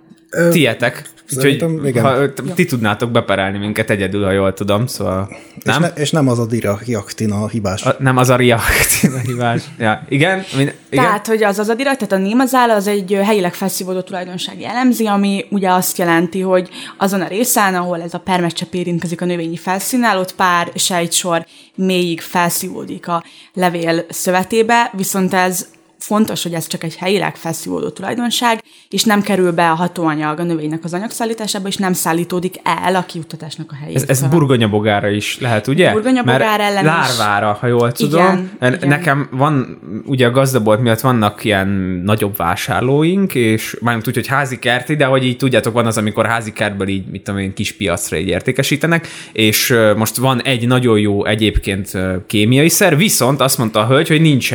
Tietek. 0.50 1.12
Úgyhogy 1.36 1.64
ha, 2.00 2.32
ti 2.54 2.64
tudnátok 2.64 3.10
beperelni 3.10 3.58
minket 3.58 3.90
egyedül, 3.90 4.24
ha 4.24 4.30
jól 4.30 4.54
tudom, 4.54 4.86
szóval 4.86 5.28
nem? 5.62 5.82
És, 5.82 5.88
ne, 5.88 6.02
és 6.02 6.10
nem 6.10 6.28
az 6.28 6.38
a 6.38 6.46
dirahiaktin 6.46 7.32
a 7.32 7.48
hibás. 7.48 7.82
A, 7.82 7.96
nem 7.98 8.16
az 8.16 8.28
a 8.28 8.36
riaktin 8.36 9.12
a 9.12 9.18
hibás. 9.18 9.62
ja. 9.78 10.04
Igen? 10.08 10.44
Min, 10.56 10.72
igen? 10.88 11.04
Tehát, 11.04 11.26
hogy 11.26 11.42
az 11.42 11.58
az 11.58 11.68
a 11.68 11.74
dirak, 11.74 11.96
tehát 11.96 12.12
a 12.12 12.26
némazál 12.26 12.70
az 12.70 12.86
egy 12.86 13.20
helyileg 13.22 13.54
felszívódó 13.54 14.00
tulajdonság 14.00 14.60
jellemzi, 14.60 15.06
ami 15.06 15.44
ugye 15.50 15.70
azt 15.70 15.98
jelenti, 15.98 16.40
hogy 16.40 16.68
azon 16.96 17.20
a 17.20 17.28
részen, 17.28 17.74
ahol 17.74 18.02
ez 18.02 18.14
a 18.14 18.18
permecsep 18.18 18.74
érintkezik 18.74 19.20
a 19.20 19.24
növényi 19.24 19.56
felszínnel, 19.56 20.18
ott 20.18 20.34
pár 20.34 20.70
sejtsor 20.74 21.46
mélyig 21.74 22.20
felszívódik 22.20 23.08
a 23.08 23.24
levél 23.54 24.04
szövetébe, 24.08 24.90
viszont 24.96 25.34
ez 25.34 25.66
fontos, 26.04 26.42
hogy 26.42 26.52
ez 26.52 26.66
csak 26.66 26.84
egy 26.84 26.96
helyileg 26.96 27.36
felszívódó 27.36 27.88
tulajdonság, 27.88 28.62
és 28.88 29.04
nem 29.04 29.22
kerül 29.22 29.52
be 29.52 29.70
a 29.70 29.74
hatóanyag 29.74 30.38
a 30.38 30.42
növénynek 30.42 30.84
az 30.84 30.94
anyagszállításába, 30.94 31.68
és 31.68 31.76
nem 31.76 31.92
szállítódik 31.92 32.54
el 32.62 32.94
a 32.94 33.04
kiutatásnak 33.04 33.70
a 33.72 33.74
helyére. 33.74 34.00
Ez, 34.00 34.08
ez 34.08 34.28
burgonyabogára 34.28 35.08
is 35.08 35.40
lehet, 35.40 35.66
ugye? 35.66 35.92
Burgonyabogára 35.92 36.62
ellen 36.62 36.84
Lárvára, 36.84 37.56
ha 37.60 37.66
jól 37.66 37.92
tudom. 37.92 38.50
Igen, 38.60 38.74
igen. 38.74 38.88
Nekem 38.88 39.28
van, 39.30 39.78
ugye 40.06 40.26
a 40.26 40.30
gazdabolt 40.30 40.80
miatt 40.80 41.00
vannak 41.00 41.44
ilyen 41.44 41.68
nagyobb 42.04 42.36
vásárlóink, 42.36 43.34
és 43.34 43.76
mármint 43.80 44.08
úgy, 44.08 44.14
hogy 44.14 44.26
házi 44.26 44.58
kerti, 44.58 44.96
de 44.96 45.04
hogy 45.04 45.24
így 45.24 45.36
tudjátok, 45.36 45.72
van 45.72 45.86
az, 45.86 45.96
amikor 45.96 46.26
házi 46.26 46.52
kertből 46.52 46.88
így, 46.88 47.06
mit 47.10 47.22
tudom 47.22 47.40
én, 47.40 47.54
kis 47.54 47.72
piacra 47.72 48.16
így 48.16 48.28
értékesítenek, 48.28 49.08
és 49.32 49.74
most 49.96 50.16
van 50.16 50.42
egy 50.42 50.66
nagyon 50.66 50.98
jó 50.98 51.24
egyébként 51.24 51.92
kémiai 52.26 52.68
szer, 52.68 52.96
viszont 52.96 53.40
azt 53.40 53.58
mondta 53.58 53.80
a 53.80 53.86
hölgy, 53.86 54.08
hogy 54.08 54.20
nincs 54.20 54.52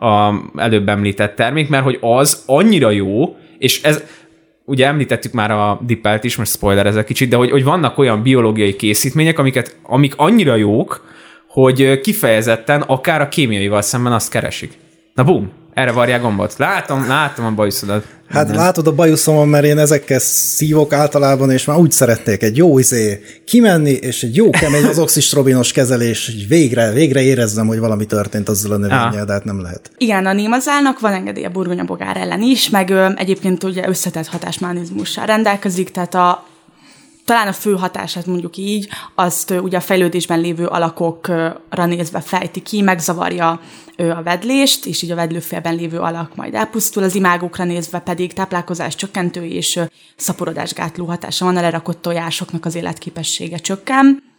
a 0.00 0.34
előbb 0.56 0.88
említett 0.88 1.36
termék, 1.36 1.68
mert 1.68 1.84
hogy 1.84 1.98
az 2.00 2.42
annyira 2.46 2.90
jó, 2.90 3.36
és 3.58 3.82
ez, 3.82 4.02
ugye 4.64 4.86
említettük 4.86 5.32
már 5.32 5.50
a 5.50 5.80
dippelt 5.86 6.24
is, 6.24 6.36
most 6.36 6.52
spoiler 6.52 6.86
ezek 6.86 7.04
kicsit, 7.04 7.28
de 7.28 7.36
hogy, 7.36 7.50
hogy 7.50 7.64
vannak 7.64 7.98
olyan 7.98 8.22
biológiai 8.22 8.76
készítmények, 8.76 9.38
amiket, 9.38 9.76
amik 9.82 10.14
annyira 10.16 10.56
jók, 10.56 11.08
hogy 11.48 12.00
kifejezetten 12.00 12.80
akár 12.80 13.20
a 13.20 13.28
kémiaival 13.28 13.82
szemben 13.82 14.12
azt 14.12 14.30
keresik. 14.30 14.78
Na 15.14 15.24
bum, 15.24 15.52
erre 15.74 15.92
varják 15.92 16.20
gombot. 16.20 16.54
Látom, 16.56 17.06
látom 17.06 17.44
a 17.44 17.50
bajuszodat. 17.50 18.04
Hát 18.30 18.46
Nem. 18.46 18.56
látod 18.56 18.86
a 18.86 18.94
bajuszomon, 18.94 19.48
mert 19.48 19.64
én 19.64 19.78
ezekkel 19.78 20.18
szívok 20.18 20.92
általában, 20.92 21.50
és 21.50 21.64
már 21.64 21.78
úgy 21.78 21.90
szeretnék 21.90 22.42
egy 22.42 22.56
jó 22.56 22.78
izé 22.78 23.20
kimenni, 23.44 23.90
és 23.90 24.22
egy 24.22 24.36
jó 24.36 24.50
kemény 24.50 24.84
az 24.84 24.98
oxistrobinos 24.98 25.72
kezelés, 25.72 26.26
hogy 26.26 26.48
végre, 26.48 26.92
végre 26.92 27.22
érezzem, 27.22 27.66
hogy 27.66 27.78
valami 27.78 28.06
történt 28.06 28.48
azzal 28.48 28.72
a 28.72 28.76
növényel, 28.76 29.24
de 29.24 29.32
hát 29.32 29.44
nem 29.44 29.62
lehet. 29.62 29.90
Igen, 29.98 30.26
a 30.26 30.32
némazálnak 30.32 31.00
van 31.00 31.12
engedély 31.12 31.44
a 31.44 31.50
burgonyabogár 31.50 32.16
ellen 32.16 32.42
is, 32.42 32.68
meg 32.68 32.90
ö, 32.90 33.08
egyébként 33.16 33.64
ugye 33.64 33.88
összetett 33.88 34.26
hatásmánizmussal 34.26 35.26
rendelkezik, 35.26 35.90
tehát 35.90 36.14
a 36.14 36.49
talán 37.30 37.48
a 37.48 37.52
fő 37.52 37.76
hatását 37.76 38.26
mondjuk 38.26 38.56
így, 38.56 38.88
azt 39.14 39.50
ugye 39.50 39.76
a 39.76 39.80
fejlődésben 39.80 40.40
lévő 40.40 40.66
alakokra 40.66 41.86
nézve 41.86 42.20
fejti 42.20 42.62
ki, 42.62 42.82
megzavarja 42.82 43.60
a 43.96 44.22
vedlést, 44.22 44.86
és 44.86 45.02
így 45.02 45.10
a 45.10 45.14
vedlőfélben 45.14 45.74
lévő 45.74 45.98
alak 45.98 46.36
majd 46.36 46.54
elpusztul, 46.54 47.02
az 47.02 47.14
imágokra 47.14 47.64
nézve 47.64 47.98
pedig 47.98 48.32
táplálkozás 48.32 48.94
csökkentő 48.94 49.44
és 49.44 49.80
szaporodásgátló 50.16 51.04
hatása 51.04 51.44
van, 51.44 51.56
a 51.56 51.60
lerakott 51.60 52.02
tojásoknak 52.02 52.64
az 52.64 52.74
életképessége 52.74 53.56
csökken 53.56 54.29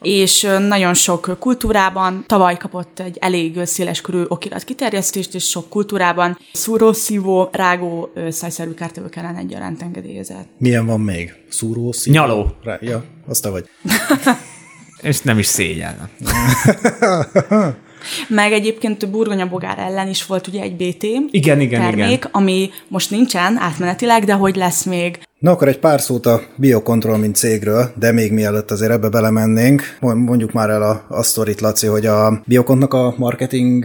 és 0.00 0.46
nagyon 0.68 0.94
sok 0.94 1.36
kultúrában 1.38 2.24
tavaly 2.26 2.56
kapott 2.56 3.00
egy 3.00 3.16
elég 3.20 3.60
széleskörű 3.64 4.22
okirat 4.28 4.64
kiterjesztést, 4.64 5.34
és 5.34 5.44
sok 5.44 5.68
kultúrában 5.68 6.38
szúró, 6.52 6.92
szívó, 6.92 7.48
rágó, 7.52 8.12
szajszerű 8.28 8.70
kártevők 8.70 9.16
ellen 9.16 9.36
egyaránt 9.36 9.82
engedélyezett. 9.82 10.48
Milyen 10.58 10.86
van 10.86 11.00
még? 11.00 11.32
Szúró, 11.48 11.92
szívó? 11.92 12.16
Nyaló. 12.16 12.56
Rá, 12.62 12.78
ja, 12.80 13.04
azt 13.26 13.42
te 13.42 13.48
vagy. 13.48 13.68
és 15.02 15.20
nem 15.20 15.38
is 15.38 15.46
szégyen. 15.46 16.08
Meg 18.28 18.52
egyébként 18.52 19.10
burgonyabogár 19.10 19.78
ellen 19.78 20.08
is 20.08 20.26
volt 20.26 20.46
ugye 20.46 20.62
egy 20.62 20.76
BT 20.76 21.02
igen, 21.30 21.60
igen, 21.60 21.80
termék, 21.80 22.06
igen. 22.06 22.28
ami 22.32 22.70
most 22.88 23.10
nincsen 23.10 23.56
átmenetileg, 23.58 24.24
de 24.24 24.32
hogy 24.32 24.56
lesz 24.56 24.84
még. 24.84 25.18
Na 25.44 25.50
akkor 25.50 25.68
egy 25.68 25.78
pár 25.78 26.00
szót 26.00 26.26
a 26.26 26.42
Biocontrol, 26.56 27.16
mint 27.16 27.36
cégről, 27.36 27.92
de 27.98 28.12
még 28.12 28.32
mielőtt 28.32 28.70
azért 28.70 28.90
ebbe 28.90 29.08
belemennénk, 29.08 29.82
mondjuk 30.00 30.52
már 30.52 30.70
el 30.70 30.82
a, 30.82 31.04
a 31.08 31.22
sztorit, 31.22 31.60
Laci, 31.60 31.86
hogy 31.86 32.06
a 32.06 32.42
Biocontnak 32.46 32.94
a 32.94 33.14
marketing 33.16 33.84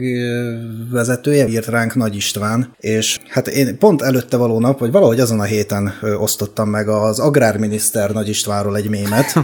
vezetője 0.91 1.47
írt 1.47 1.67
ránk 1.67 1.95
Nagy 1.95 2.15
István, 2.15 2.73
és 2.79 3.19
hát 3.27 3.47
én 3.47 3.77
pont 3.77 4.01
előtte 4.01 4.37
való 4.37 4.59
nap, 4.59 4.79
vagy 4.79 4.91
valahogy 4.91 5.19
azon 5.19 5.39
a 5.39 5.43
héten 5.43 5.93
osztottam 6.19 6.69
meg 6.69 6.87
az 6.87 7.19
agrárminiszter 7.19 8.11
Nagy 8.11 8.29
Istvánról 8.29 8.77
egy 8.77 8.89
mémet, 8.89 9.33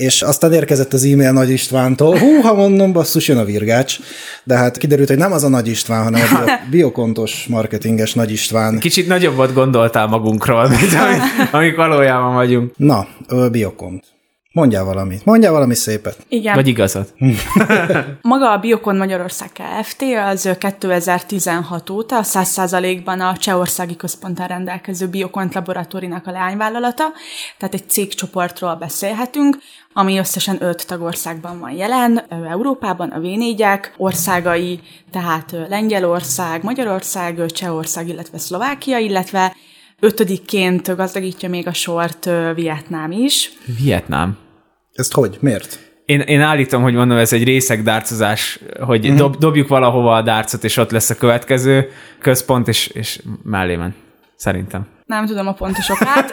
és 0.00 0.22
aztán 0.22 0.52
érkezett 0.52 0.92
az 0.92 1.04
e-mail 1.04 1.32
Nagy 1.32 1.50
Istvántól, 1.50 2.18
hú, 2.18 2.40
ha 2.40 2.54
mondom, 2.54 2.92
basszus, 2.92 3.28
jön 3.28 3.38
a 3.38 3.44
virgács, 3.44 3.98
de 4.44 4.56
hát 4.56 4.76
kiderült, 4.76 5.08
hogy 5.08 5.18
nem 5.18 5.32
az 5.32 5.44
a 5.44 5.48
Nagy 5.48 5.68
István, 5.68 6.02
hanem 6.02 6.22
a 6.22 6.44
bio, 6.44 6.54
biokontos 6.70 7.46
marketinges 7.48 8.14
Nagy 8.14 8.30
István. 8.30 8.78
Kicsit 8.78 9.06
nagyobbat 9.06 9.54
gondoltál 9.54 10.06
magunkról, 10.06 10.68
mint 10.68 10.94
amik, 11.02 11.52
amik 11.52 11.76
valójában 11.76 12.34
vagyunk. 12.34 12.72
Na, 12.76 13.06
biokont. 13.50 14.04
Mondjál 14.52 14.84
valamit. 14.84 15.24
Mondjál 15.24 15.52
valami 15.52 15.74
szépet. 15.74 16.16
Igen. 16.28 16.54
Vagy 16.54 16.68
igazat. 16.68 17.14
Maga 18.22 18.50
a 18.50 18.58
Biokon 18.58 18.96
Magyarország 18.96 19.50
Kft. 19.52 20.02
az 20.26 20.56
2016 20.58 21.90
óta 21.90 22.20
100%-ban 22.22 23.20
a 23.20 23.36
Csehországi 23.36 23.96
Központtal 23.96 24.46
rendelkező 24.46 25.06
Biokont 25.08 25.54
Laboratórinak 25.54 26.26
a 26.26 26.30
leányvállalata, 26.30 27.04
tehát 27.58 27.74
egy 27.74 27.88
cégcsoportról 27.88 28.74
beszélhetünk, 28.74 29.58
ami 29.92 30.18
összesen 30.18 30.62
öt 30.62 30.86
tagországban 30.86 31.58
van 31.60 31.72
jelen, 31.72 32.24
Európában 32.48 33.08
a 33.08 33.20
v 33.20 33.26
országai, 33.96 34.80
tehát 35.10 35.56
Lengyelország, 35.68 36.62
Magyarország, 36.62 37.46
Csehország, 37.46 38.08
illetve 38.08 38.38
Szlovákia, 38.38 38.98
illetve 38.98 39.56
Ötödikként 40.00 40.96
gazdagítja 40.96 41.48
még 41.48 41.66
a 41.66 41.72
sort 41.72 42.28
Vietnám 42.54 43.10
is. 43.10 43.52
Vietnám? 43.82 44.38
Ezt 44.92 45.12
hogy? 45.12 45.36
Miért? 45.40 45.78
Én, 46.04 46.20
én 46.20 46.40
állítom, 46.40 46.82
hogy 46.82 46.94
mondom, 46.94 47.18
ez 47.18 47.32
egy 47.32 47.44
részek 47.44 47.82
dárcozás, 47.82 48.60
hogy 48.80 49.04
uh-huh. 49.04 49.18
dob, 49.18 49.36
dobjuk 49.36 49.68
valahova 49.68 50.14
a 50.14 50.22
dárcot, 50.22 50.64
és 50.64 50.76
ott 50.76 50.90
lesz 50.90 51.10
a 51.10 51.14
következő 51.14 51.90
központ, 52.20 52.68
és, 52.68 52.86
és 52.86 53.20
mellé 53.42 53.76
men. 53.76 53.94
Szerintem. 54.36 54.86
Nem 55.06 55.26
tudom 55.26 55.46
a 55.46 55.52
pontosokat, 55.52 56.30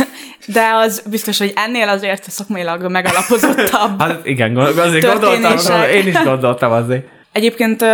de 0.54 0.70
az 0.74 1.02
biztos, 1.10 1.38
hogy 1.38 1.52
ennél 1.56 1.88
azért 1.88 2.30
szakmailag 2.30 2.90
megalapozottabb 2.90 3.98
Hát 4.00 4.26
igen, 4.26 4.56
azért 4.56 5.06
gondoltam, 5.06 5.82
én 5.82 6.06
is 6.06 6.22
gondoltam 6.22 6.72
azért. 6.72 7.08
Egyébként 7.32 7.84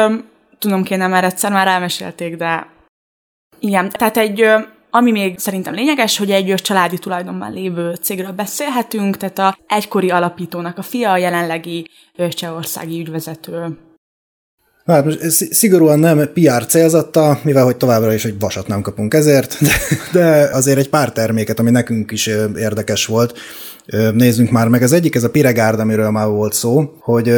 tudom 0.58 0.82
kéne, 0.82 1.06
mert 1.06 1.24
egyszer 1.24 1.52
már 1.52 1.66
elmesélték, 1.66 2.36
de 2.36 2.66
igen, 3.58 3.88
tehát 3.88 4.16
egy 4.16 4.46
ami 4.90 5.10
még 5.10 5.38
szerintem 5.38 5.74
lényeges, 5.74 6.18
hogy 6.18 6.30
egy 6.30 6.54
családi 6.54 6.98
tulajdonban 6.98 7.52
lévő 7.52 7.94
cégről 8.02 8.32
beszélhetünk, 8.32 9.16
tehát 9.16 9.38
a 9.38 9.58
egykori 9.66 10.10
alapítónak 10.10 10.78
a 10.78 10.82
fia, 10.82 11.10
a 11.10 11.16
jelenlegi 11.16 11.90
csehországi 12.28 13.00
ügyvezető. 13.00 13.78
Na, 14.84 14.92
hát 14.92 15.04
most 15.04 15.30
szigorúan 15.30 15.98
nem 15.98 16.30
PR 16.32 16.66
célzatta, 16.66 17.40
mivel 17.42 17.64
hogy 17.64 17.76
továbbra 17.76 18.12
is 18.12 18.24
egy 18.24 18.38
vasat 18.38 18.66
nem 18.66 18.82
kapunk 18.82 19.14
ezért, 19.14 19.56
de, 19.60 19.72
de 20.12 20.48
azért 20.52 20.78
egy 20.78 20.88
pár 20.88 21.12
terméket, 21.12 21.58
ami 21.58 21.70
nekünk 21.70 22.10
is 22.10 22.26
érdekes 22.56 23.06
volt, 23.06 23.38
nézzünk 24.12 24.50
már 24.50 24.68
meg. 24.68 24.82
Az 24.82 24.92
egyik, 24.92 25.14
ez 25.14 25.24
a 25.24 25.30
Piregárd, 25.30 25.80
amiről 25.80 26.10
már 26.10 26.28
volt 26.28 26.52
szó, 26.52 26.94
hogy 27.00 27.28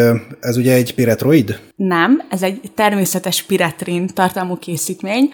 ez 0.40 0.56
ugye 0.56 0.72
egy 0.72 0.94
piretroid? 0.94 1.60
Nem, 1.76 2.22
ez 2.30 2.42
egy 2.42 2.60
természetes 2.74 3.42
piretrin 3.42 4.06
tartalmú 4.06 4.56
készítmény. 4.56 5.30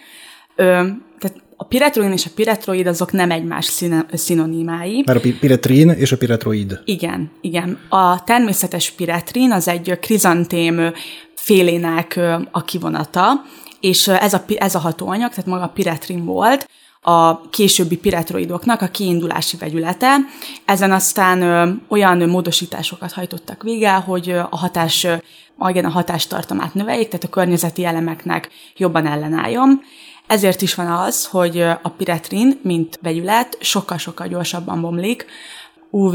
A 1.60 1.64
piretroin 1.64 2.12
és 2.12 2.26
a 2.26 2.30
piretroid 2.34 2.86
azok 2.86 3.12
nem 3.12 3.30
egymás 3.30 3.64
színe- 3.64 4.06
szinonimái. 4.12 5.02
Mert 5.06 5.24
a 5.24 5.28
piretrin 5.40 5.88
és 5.88 6.12
a 6.12 6.16
piretroid. 6.16 6.80
Igen, 6.84 7.30
igen. 7.40 7.78
A 7.88 8.24
természetes 8.24 8.90
piretrin 8.90 9.52
az 9.52 9.68
egy 9.68 9.98
krizantém 10.00 10.92
félének 11.34 12.20
a 12.50 12.64
kivonata, 12.64 13.44
és 13.80 14.08
ez 14.08 14.34
a, 14.34 14.44
ez 14.46 14.74
a 14.74 14.78
hatóanyag, 14.78 15.30
tehát 15.30 15.46
maga 15.46 15.62
a 15.62 15.68
piretrin 15.68 16.24
volt, 16.24 16.68
a 17.00 17.48
későbbi 17.50 17.96
piretroidoknak 17.96 18.82
a 18.82 18.88
kiindulási 18.88 19.56
vegyülete. 19.56 20.16
Ezen 20.64 20.92
aztán 20.92 21.42
ö, 21.42 21.70
olyan 21.88 22.18
módosításokat 22.18 23.12
hajtottak 23.12 23.62
végre, 23.62 23.92
hogy 23.92 24.30
a 24.30 24.56
hatás, 24.56 25.06
igen, 25.68 25.84
a 25.84 25.88
hatástartamát 25.88 26.74
növeljék, 26.74 27.08
tehát 27.08 27.24
a 27.24 27.28
környezeti 27.28 27.84
elemeknek 27.84 28.48
jobban 28.76 29.06
ellenálljon. 29.06 29.80
Ezért 30.28 30.62
is 30.62 30.74
van 30.74 30.86
az, 30.86 31.26
hogy 31.26 31.60
a 31.60 31.94
piretrin, 31.96 32.58
mint 32.62 32.98
vegyület, 33.02 33.58
sokkal-sokkal 33.60 34.28
gyorsabban 34.28 34.80
bomlik, 34.80 35.26
UV 35.90 36.14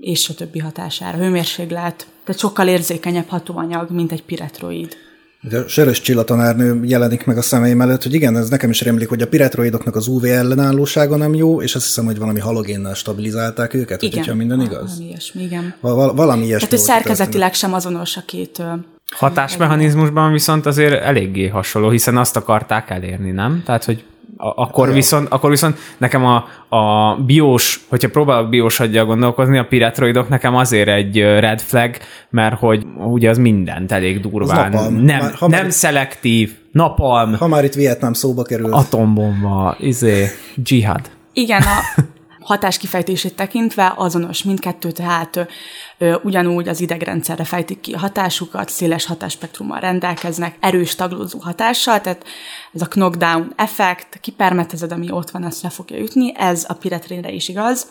és 0.00 0.28
a 0.28 0.34
többi 0.34 0.58
hatására, 0.58 1.16
hőmérséklet, 1.16 2.06
tehát 2.24 2.40
sokkal 2.40 2.68
érzékenyebb 2.68 3.28
hatóanyag, 3.28 3.90
mint 3.90 4.12
egy 4.12 4.22
piretroid. 4.22 4.96
A 5.42 5.68
Sörös 5.68 6.00
Csilla 6.00 6.24
tanárnő 6.24 6.84
jelenik 6.84 7.24
meg 7.24 7.36
a 7.36 7.42
szemeim 7.42 7.80
előtt, 7.80 8.02
hogy 8.02 8.14
igen, 8.14 8.36
ez 8.36 8.48
nekem 8.48 8.70
is 8.70 8.82
rémlik, 8.82 9.08
hogy 9.08 9.22
a 9.22 9.28
piretroidoknak 9.28 9.96
az 9.96 10.06
UV 10.06 10.24
ellenállósága 10.24 11.16
nem 11.16 11.34
jó, 11.34 11.62
és 11.62 11.74
azt 11.74 11.84
hiszem, 11.84 12.04
hogy 12.04 12.18
valami 12.18 12.40
halogénnel 12.40 12.94
stabilizálták 12.94 13.74
őket, 13.74 14.02
igen, 14.02 14.18
hogyha 14.18 14.34
minden 14.34 14.60
igaz. 14.60 14.90
Valami 14.90 15.04
ilyesmi, 15.04 15.42
igen. 15.42 15.74
Val- 15.80 16.16
valami 16.16 16.44
ilyesmi. 16.44 16.68
Tehát 16.68 16.84
szerkezetileg 16.84 17.54
sem 17.54 17.74
azonos 17.74 18.16
a 18.16 18.22
két 18.26 18.62
Hatásmechanizmusban 19.16 20.32
viszont 20.32 20.66
azért 20.66 21.02
eléggé 21.02 21.46
hasonló, 21.48 21.90
hiszen 21.90 22.16
azt 22.16 22.36
akarták 22.36 22.90
elérni, 22.90 23.30
nem? 23.30 23.62
Tehát, 23.66 23.84
hogy 23.84 24.04
akkor 24.40 24.92
viszont, 24.92 25.28
akkor 25.30 25.50
viszont 25.50 25.78
nekem 25.98 26.24
a, 26.24 26.44
a 26.76 27.14
biós, 27.26 27.80
hogyha 27.88 28.08
próbálok 28.08 28.48
biós 28.48 28.76
hagyja 28.76 29.04
gondolkozni, 29.04 29.58
a 29.58 29.64
piretroidok 29.64 30.28
nekem 30.28 30.54
azért 30.56 30.88
egy 30.88 31.18
red 31.18 31.60
flag, 31.60 31.90
mert 32.30 32.58
hogy 32.58 32.86
ugye 33.06 33.30
az 33.30 33.38
mindent 33.38 33.92
elég 33.92 34.20
durván. 34.20 34.70
napalm. 34.70 34.94
Nem, 34.94 35.20
Már- 35.20 35.34
ha 35.34 35.48
nem 35.48 35.62
már- 35.62 35.70
szelektív, 35.70 36.54
napalm, 36.72 37.34
Ha 37.34 37.46
már 37.46 37.64
itt 37.64 37.74
Vietnám 37.74 38.12
szóba 38.12 38.42
kerül. 38.42 38.72
atombomba, 38.72 39.76
izé, 39.78 40.26
dzsihad. 40.54 41.00
Igen, 41.32 41.62
a 41.62 42.00
hatás 42.48 42.78
kifejtését 42.78 43.36
tekintve 43.36 43.92
azonos 43.96 44.42
mindkettő, 44.42 44.90
tehát 44.90 45.46
ugyanúgy 46.22 46.68
az 46.68 46.80
idegrendszerre 46.80 47.44
fejtik 47.44 47.80
ki 47.80 47.92
a 47.92 47.98
hatásukat, 47.98 48.68
széles 48.68 49.06
hatásspektrummal 49.06 49.80
rendelkeznek, 49.80 50.56
erős 50.60 50.94
taglózó 50.94 51.38
hatással, 51.38 52.00
tehát 52.00 52.24
ez 52.72 52.80
a 52.80 52.86
knockdown 52.86 53.52
effekt, 53.56 54.20
kipermetezed, 54.20 54.92
ami 54.92 55.10
ott 55.10 55.30
van, 55.30 55.44
azt 55.44 55.62
le 55.62 55.68
fogja 55.68 55.98
ütni, 55.98 56.32
ez 56.36 56.64
a 56.68 56.74
piretrénre 56.74 57.30
is 57.30 57.48
igaz. 57.48 57.86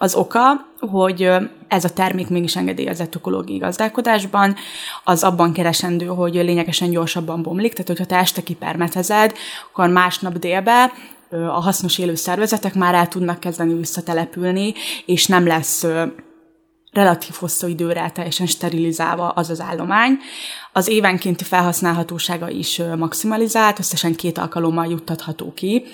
Az 0.00 0.14
oka, 0.14 0.40
hogy 0.80 1.30
ez 1.68 1.84
a 1.84 1.90
termék 1.90 2.28
mégis 2.28 2.56
engedélyezett 2.56 3.14
ökológiai 3.14 3.58
gazdálkodásban, 3.58 4.56
az 5.04 5.22
abban 5.22 5.52
keresendő, 5.52 6.06
hogy 6.06 6.34
lényegesen 6.34 6.90
gyorsabban 6.90 7.42
bomlik, 7.42 7.72
tehát 7.72 7.86
hogyha 7.86 8.04
te 8.04 8.16
este 8.16 8.42
kipermetezed, 8.42 9.32
akkor 9.70 9.88
másnap 9.88 10.38
délbe 10.38 10.92
a 11.30 11.60
hasznos 11.60 11.98
élő 11.98 12.14
szervezetek 12.14 12.74
már 12.74 12.94
el 12.94 13.08
tudnak 13.08 13.40
kezdeni 13.40 13.74
visszatelepülni, 13.74 14.74
és 15.06 15.26
nem 15.26 15.46
lesz 15.46 15.86
relatív 16.92 17.34
hosszú 17.38 17.66
időre 17.66 18.10
teljesen 18.10 18.46
sterilizálva 18.46 19.28
az 19.28 19.50
az 19.50 19.60
állomány. 19.60 20.18
Az 20.72 20.88
évenkénti 20.88 21.44
felhasználhatósága 21.44 22.50
is 22.50 22.82
maximalizált, 22.96 23.78
összesen 23.78 24.14
két 24.14 24.38
alkalommal 24.38 24.86
juttatható 24.86 25.52
ki. 25.54 25.84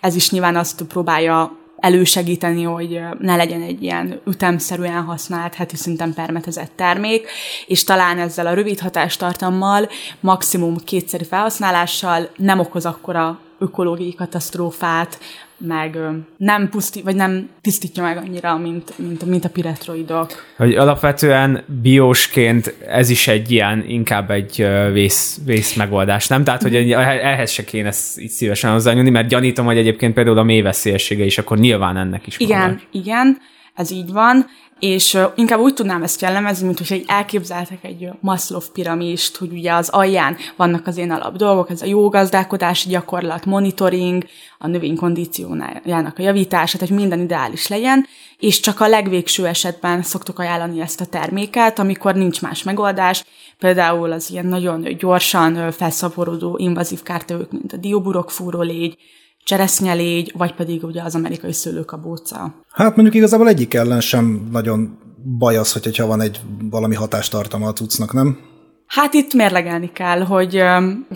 Ez 0.00 0.14
is 0.14 0.30
nyilván 0.30 0.56
azt 0.56 0.82
próbálja 0.82 1.56
elősegíteni, 1.76 2.62
hogy 2.62 3.00
ne 3.18 3.36
legyen 3.36 3.62
egy 3.62 3.82
ilyen 3.82 4.20
ütemszerűen 4.26 5.02
használt, 5.02 5.54
heti 5.54 5.76
szinten 5.76 6.14
permetezett 6.14 6.72
termék, 6.76 7.28
és 7.66 7.84
talán 7.84 8.18
ezzel 8.18 8.46
a 8.46 8.54
rövid 8.54 8.80
hatástartammal, 8.80 9.88
maximum 10.20 10.76
kétszeri 10.76 11.24
felhasználással 11.24 12.30
nem 12.36 12.58
okoz 12.58 12.86
akkora 12.86 13.40
ökológiai 13.62 14.14
katasztrófát, 14.14 15.18
meg 15.66 15.98
nem 16.36 16.68
pusztít, 16.68 17.02
vagy 17.02 17.16
nem 17.16 17.48
tisztítja 17.60 18.02
meg 18.02 18.16
annyira, 18.16 18.56
mint, 18.56 18.92
mint, 18.98 19.24
mint 19.24 19.44
a 19.44 19.48
piretroidok. 19.48 20.30
Hogy 20.56 20.74
alapvetően 20.74 21.64
biósként 21.82 22.74
ez 22.88 23.10
is 23.10 23.28
egy 23.28 23.50
ilyen, 23.50 23.84
inkább 23.88 24.30
egy 24.30 24.66
vész, 24.92 25.38
vész 25.44 25.74
megoldás, 25.74 26.26
nem? 26.26 26.44
Tehát, 26.44 26.62
hogy 26.62 26.74
egy- 26.76 26.92
ehhez 26.92 27.50
se 27.50 27.64
kéne 27.64 27.88
ezt 27.88 28.20
így 28.20 28.30
szívesen 28.30 28.72
hozzányúlni, 28.72 29.10
mert 29.10 29.28
gyanítom, 29.28 29.64
hogy 29.66 29.76
egyébként 29.78 30.14
például 30.14 30.38
a 30.38 30.42
mélyveszélyessége 30.42 31.24
is, 31.24 31.38
akkor 31.38 31.58
nyilván 31.58 31.96
ennek 31.96 32.26
is 32.26 32.38
Igen, 32.38 32.58
valahogy. 32.58 32.82
igen, 32.92 33.38
ez 33.74 33.90
így 33.90 34.12
van, 34.12 34.46
és 34.78 35.18
inkább 35.34 35.60
úgy 35.60 35.74
tudnám 35.74 36.02
ezt 36.02 36.20
jellemezni, 36.20 36.66
mint 36.66 36.88
hogy 36.88 37.04
elképzeltek 37.06 37.84
egy 37.84 38.08
Maslow 38.20 38.60
piramist, 38.72 39.36
hogy 39.36 39.52
ugye 39.52 39.72
az 39.72 39.88
alján 39.88 40.36
vannak 40.56 40.86
az 40.86 40.96
én 40.96 41.10
alap 41.10 41.36
dolgok, 41.36 41.70
ez 41.70 41.82
a 41.82 41.86
jó 41.86 42.08
gazdálkodási 42.08 42.88
gyakorlat, 42.88 43.46
monitoring, 43.46 44.24
a 44.58 44.66
növény 44.66 44.96
kondíciójának 44.96 46.18
a 46.18 46.22
javítása, 46.22 46.78
tehát 46.78 46.94
minden 46.94 47.20
ideális 47.20 47.68
legyen, 47.68 48.06
és 48.38 48.60
csak 48.60 48.80
a 48.80 48.88
legvégső 48.88 49.46
esetben 49.46 50.02
szoktuk 50.02 50.38
ajánlani 50.38 50.80
ezt 50.80 51.00
a 51.00 51.06
terméket, 51.06 51.78
amikor 51.78 52.14
nincs 52.14 52.42
más 52.42 52.62
megoldás, 52.62 53.24
például 53.58 54.12
az 54.12 54.30
ilyen 54.30 54.46
nagyon 54.46 54.96
gyorsan 54.98 55.70
felszaporodó 55.72 56.56
invazív 56.58 57.02
kártevők, 57.02 57.52
mint 57.52 57.72
a 57.72 57.76
dióburok 57.76 58.30
fúrólégy, 58.30 58.96
cseresznyelégy, 59.44 60.32
vagy 60.36 60.54
pedig 60.54 60.84
ugye 60.84 61.02
az 61.02 61.14
amerikai 61.14 61.52
szőlőkabóca. 61.52 62.54
Hát 62.72 62.94
mondjuk 62.94 63.16
igazából 63.16 63.48
egyik 63.48 63.74
ellen 63.74 64.00
sem 64.00 64.48
nagyon 64.52 64.98
baj 65.38 65.56
az, 65.56 65.72
hogy- 65.72 65.84
hogyha 65.84 66.06
van 66.06 66.20
egy 66.20 66.40
valami 66.70 66.94
hatástartalma 66.94 67.66
a 67.68 67.72
cuccnak, 67.72 68.12
nem? 68.12 68.38
Hát 68.86 69.14
itt 69.14 69.34
mérlegelni 69.34 69.92
kell, 69.92 70.20
hogy, 70.20 70.62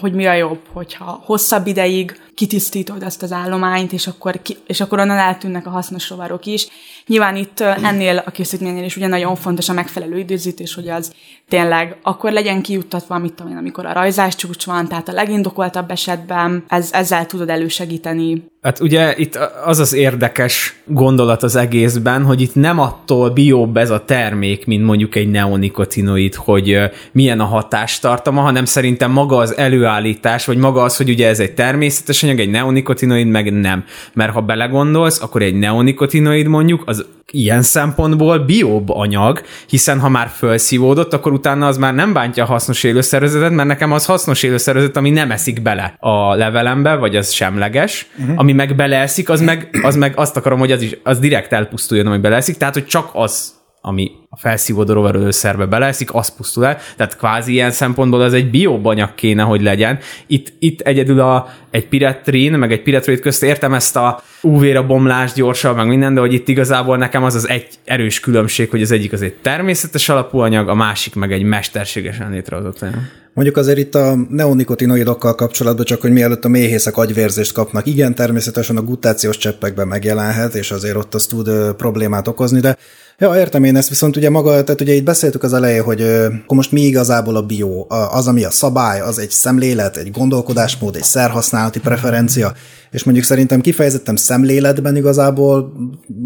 hogy 0.00 0.12
mi 0.12 0.26
a 0.26 0.32
jobb, 0.34 0.60
hogyha 0.72 1.20
hosszabb 1.24 1.66
ideig 1.66 2.20
kitisztítod 2.34 3.02
ezt 3.02 3.22
az 3.22 3.32
állományt, 3.32 3.92
és 3.92 4.06
akkor, 4.06 4.42
ki, 4.42 4.56
és 4.66 4.80
akkor 4.80 4.98
onnan 4.98 5.18
eltűnnek 5.18 5.66
a 5.66 5.70
hasznos 5.70 6.10
rovarok 6.10 6.46
is. 6.46 6.68
Nyilván 7.06 7.36
itt 7.36 7.60
ennél 7.60 8.22
a 8.26 8.30
készítménynél 8.30 8.84
is 8.84 8.96
ugye 8.96 9.06
nagyon 9.06 9.36
fontos 9.36 9.68
a 9.68 9.72
megfelelő 9.72 10.18
időzítés, 10.18 10.74
hogy 10.74 10.88
az 10.88 11.12
tényleg 11.50 11.96
akkor 12.02 12.32
legyen 12.32 12.62
kijuttatva, 12.62 13.18
mit 13.18 13.32
tudom 13.32 13.52
én, 13.52 13.58
amikor 13.58 13.86
a 13.86 13.92
rajzás 13.92 14.36
csúcs 14.36 14.64
van, 14.64 14.88
tehát 14.88 15.08
a 15.08 15.12
legindokoltabb 15.12 15.90
esetben 15.90 16.64
ez, 16.68 16.90
ezzel 16.92 17.26
tudod 17.26 17.48
elősegíteni 17.48 18.44
Hát 18.66 18.80
ugye 18.80 19.14
itt 19.16 19.38
az 19.64 19.78
az 19.78 19.92
érdekes 19.92 20.80
gondolat 20.84 21.42
az 21.42 21.56
egészben, 21.56 22.24
hogy 22.24 22.40
itt 22.40 22.54
nem 22.54 22.78
attól 22.78 23.30
bióbb 23.30 23.76
ez 23.76 23.90
a 23.90 24.04
termék, 24.04 24.66
mint 24.66 24.84
mondjuk 24.84 25.14
egy 25.14 25.30
neonikotinoid, 25.30 26.34
hogy 26.34 26.78
milyen 27.12 27.40
a 27.40 27.44
hatástartama, 27.44 28.40
hanem 28.40 28.64
szerintem 28.64 29.10
maga 29.10 29.36
az 29.36 29.56
előállítás, 29.56 30.46
vagy 30.46 30.56
maga 30.56 30.82
az, 30.82 30.96
hogy 30.96 31.08
ugye 31.08 31.28
ez 31.28 31.40
egy 31.40 31.54
természetes 31.54 32.22
anyag, 32.22 32.38
egy 32.38 32.50
neonikotinoid, 32.50 33.26
meg 33.26 33.52
nem. 33.52 33.84
Mert 34.12 34.32
ha 34.32 34.40
belegondolsz, 34.40 35.22
akkor 35.22 35.42
egy 35.42 35.54
neonikotinoid 35.54 36.46
mondjuk 36.46 36.82
az 36.86 37.06
ilyen 37.32 37.62
szempontból 37.62 38.38
bióbb 38.38 38.88
anyag, 38.88 39.42
hiszen 39.68 40.00
ha 40.00 40.08
már 40.08 40.28
felszívódott, 40.28 41.12
akkor 41.12 41.32
utána 41.32 41.66
az 41.66 41.76
már 41.76 41.94
nem 41.94 42.12
bántja 42.12 42.44
a 42.44 42.46
hasznos 42.46 42.84
élőszervezetet, 42.84 43.50
mert 43.50 43.68
nekem 43.68 43.92
az 43.92 44.04
hasznos 44.04 44.42
élőszervezet, 44.42 44.96
ami 44.96 45.10
nem 45.10 45.30
eszik 45.30 45.62
bele 45.62 45.96
a 45.98 46.34
levelembe, 46.34 46.94
vagy 46.94 47.16
az 47.16 47.30
semleges, 47.30 48.06
uh-huh. 48.18 48.38
ami 48.38 48.52
meg 48.52 48.76
beleeszik, 48.76 49.28
az 49.28 49.40
meg, 49.40 49.78
az 49.82 49.96
meg 49.96 50.12
azt 50.16 50.36
akarom, 50.36 50.58
hogy 50.58 50.72
az 50.72 50.82
is 50.82 50.98
az 51.02 51.18
direkt 51.18 51.52
elpusztuljon, 51.52 52.06
ami 52.06 52.18
beleeszik, 52.18 52.56
tehát 52.56 52.74
hogy 52.74 52.86
csak 52.86 53.10
az 53.12 53.54
ami 53.80 54.10
a 54.28 54.36
felszívódó 54.36 54.92
rovarölőszerbe 54.92 55.66
beleeszik, 55.66 56.14
az 56.14 56.36
pusztul 56.36 56.66
el. 56.66 56.78
Tehát 56.96 57.16
kvázi 57.16 57.52
ilyen 57.52 57.70
szempontból 57.70 58.20
az 58.20 58.32
egy 58.32 58.50
bióbb 58.50 58.84
anyag 58.84 59.14
kéne, 59.14 59.42
hogy 59.42 59.62
legyen. 59.62 59.98
Itt, 60.26 60.52
itt 60.58 60.80
egyedül 60.80 61.20
a, 61.20 61.48
egy 61.70 61.88
piretrin, 61.88 62.52
meg 62.52 62.72
egy 62.72 62.82
piretroid 62.82 63.20
közt 63.20 63.42
értem 63.42 63.74
ezt 63.74 63.96
a 63.96 64.22
UV-ra 64.42 64.86
bomlás 64.86 65.32
gyorsabb, 65.32 65.76
meg 65.76 65.86
minden, 65.86 66.14
de 66.14 66.20
hogy 66.20 66.32
itt 66.32 66.48
igazából 66.48 66.96
nekem 66.96 67.24
az 67.24 67.34
az 67.34 67.48
egy 67.48 67.68
erős 67.84 68.20
különbség, 68.20 68.70
hogy 68.70 68.82
az 68.82 68.90
egyik 68.90 69.12
az 69.12 69.22
egy 69.22 69.34
természetes 69.34 70.08
alapú 70.08 70.38
anyag, 70.38 70.68
a 70.68 70.74
másik 70.74 71.14
meg 71.14 71.32
egy 71.32 71.42
mesterségesen 71.42 72.30
létrehozott 72.30 72.82
anyag. 72.82 73.00
Mondjuk 73.36 73.56
azért 73.56 73.78
itt 73.78 73.94
a 73.94 74.16
neonikotinoidokkal 74.30 75.34
kapcsolatban, 75.34 75.84
csak 75.84 76.00
hogy 76.00 76.10
mielőtt 76.10 76.44
a 76.44 76.48
méhészek 76.48 76.96
agyvérzést 76.96 77.52
kapnak, 77.52 77.86
igen, 77.86 78.14
természetesen 78.14 78.76
a 78.76 78.82
gutációs 78.82 79.36
cseppekben 79.36 79.86
megjelenhet, 79.88 80.54
és 80.54 80.70
azért 80.70 80.96
ott 80.96 81.14
az 81.14 81.26
tud 81.26 81.74
problémát 81.74 82.28
okozni, 82.28 82.60
de 82.60 82.76
ja, 83.18 83.36
értem 83.36 83.64
én 83.64 83.76
ezt, 83.76 83.88
viszont 83.88 84.16
ugye 84.16 84.30
maga, 84.30 84.64
tehát 84.64 84.80
ugye 84.80 84.92
itt 84.92 85.04
beszéltük 85.04 85.42
az 85.42 85.52
elején, 85.52 85.82
hogy 85.82 86.02
akkor 86.02 86.56
most 86.56 86.72
mi 86.72 86.80
igazából 86.80 87.36
a 87.36 87.42
bio, 87.42 87.86
az, 87.88 88.26
ami 88.26 88.44
a 88.44 88.50
szabály, 88.50 89.00
az 89.00 89.18
egy 89.18 89.30
szemlélet, 89.30 89.96
egy 89.96 90.10
gondolkodásmód, 90.10 90.96
egy 90.96 91.02
szerhasználati 91.02 91.80
preferencia, 91.80 92.52
és 92.96 93.04
mondjuk 93.04 93.26
szerintem 93.26 93.60
kifejezetten 93.60 94.16
szemléletben 94.16 94.96
igazából 94.96 95.72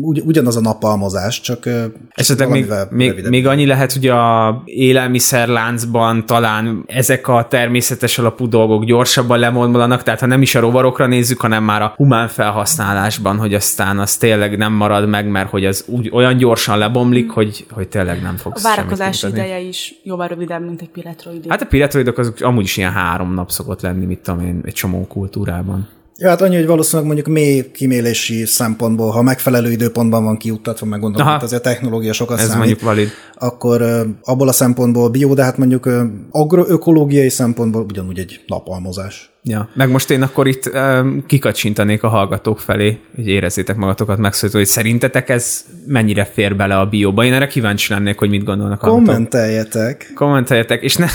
ugy, 0.01 0.23
ugyanaz 0.25 0.57
a 0.57 0.61
napalmozás, 0.61 1.41
csak 1.41 1.69
Esetleg 2.15 2.49
még, 2.49 2.73
még, 2.91 3.27
még 3.29 3.47
annyi 3.47 3.67
lehet, 3.67 3.93
hogy 3.93 4.07
a 4.07 4.63
élelmiszerláncban 4.65 6.27
talán 6.27 6.85
ezek 6.87 7.29
a 7.29 7.47
természetes 7.49 8.19
alapú 8.19 8.49
dolgok 8.49 8.85
gyorsabban 8.85 9.39
lemondolanak, 9.39 10.03
tehát 10.03 10.21
ha 10.21 10.27
nem 10.27 10.43
is 10.43 10.55
a 10.55 10.61
rovarokra 10.61 11.07
nézzük, 11.07 11.41
hanem 11.41 11.65
már 11.65 11.83
a 11.83 11.93
humán 11.97 12.29
felhasználásban, 12.29 13.37
hogy 13.37 13.55
aztán 13.55 13.99
az 13.99 14.17
tényleg 14.17 14.57
nem 14.57 14.73
marad 14.73 15.09
meg, 15.09 15.29
mert 15.29 15.51
hogy 15.51 15.65
az 15.65 15.85
úgy, 15.87 16.11
olyan 16.13 16.37
gyorsan 16.37 16.79
lebomlik, 16.79 17.31
hogy, 17.31 17.67
hogy 17.71 17.89
tényleg 17.89 18.23
nem 18.23 18.37
fogsz 18.37 18.65
A 18.65 18.69
várakozás 18.69 19.23
ideje 19.23 19.61
is 19.61 19.95
jóval 20.03 20.29
rövidebb, 20.29 20.65
mint 20.65 20.81
egy 20.81 20.91
piretroid. 20.91 21.45
Hát 21.49 21.63
a 21.63 21.67
piretroidok 21.67 22.19
azok 22.19 22.41
amúgy 22.41 22.65
is 22.65 22.77
ilyen 22.77 22.93
három 22.93 23.35
nap 23.35 23.51
szokott 23.51 23.81
lenni, 23.81 24.07
mit 24.07 24.19
tudom 24.19 24.41
én, 24.41 24.61
egy 24.65 24.73
csomó 24.73 25.07
kultúrában. 25.07 25.89
Ja, 26.21 26.29
hát 26.29 26.41
annyi, 26.41 26.57
hogy 26.57 26.67
valószínűleg 26.67 27.07
mondjuk 27.07 27.37
mély 27.37 27.71
kimélési 27.71 28.45
szempontból, 28.45 29.11
ha 29.11 29.23
megfelelő 29.23 29.71
időpontban 29.71 30.25
van 30.25 30.37
kiuttatva, 30.37 30.87
meg 30.87 31.01
gondolom, 31.01 31.33
hogy 31.33 31.43
azért 31.43 31.67
a 31.67 31.71
technológia 31.71 32.13
sokat 32.13 32.39
Ez 32.39 32.45
számít, 32.45 32.59
mondjuk 32.59 32.81
valid. 32.81 33.09
akkor 33.35 33.83
abból 34.23 34.49
a 34.49 34.53
szempontból 34.53 35.09
bio, 35.09 35.35
de 35.35 35.43
hát 35.43 35.59
mondjuk 35.59 35.91
agroökológiai 36.31 37.29
szempontból 37.29 37.83
ugyanúgy 37.83 38.19
egy 38.19 38.41
napalmozás. 38.47 39.30
Ja, 39.43 39.69
meg 39.75 39.91
most 39.91 40.11
én 40.11 40.23
akkor 40.23 40.49
itt 40.49 40.71
um, 40.75 41.25
kikacsintanék 41.27 42.03
a 42.03 42.09
hallgatók 42.09 42.61
felé, 42.61 42.99
hogy 43.15 43.29
érezzétek 43.29 43.77
magatokat 43.77 44.19
megszólítva, 44.19 44.59
hogy 44.61 44.69
szerintetek 44.69 45.29
ez 45.29 45.65
mennyire 45.87 46.25
fér 46.25 46.57
bele 46.57 46.79
a 46.79 46.87
bióba. 46.87 47.25
Én 47.25 47.33
erre 47.33 47.47
kíváncsi 47.47 47.93
lennék, 47.93 48.19
hogy 48.19 48.29
mit 48.29 48.45
gondolnak. 48.45 48.81
hallgatók. 48.81 49.07
Kommenteljetek. 49.07 50.13
Kommenteljetek, 50.15 50.83
és 50.83 50.97
ne, 50.97 51.07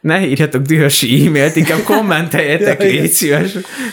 ne 0.00 0.26
írjatok 0.26 0.62
dühösi 0.62 1.26
e-mailt, 1.26 1.56
inkább 1.56 1.82
kommenteljetek, 1.96 2.82
légy 2.82 3.10
szíves. 3.10 3.52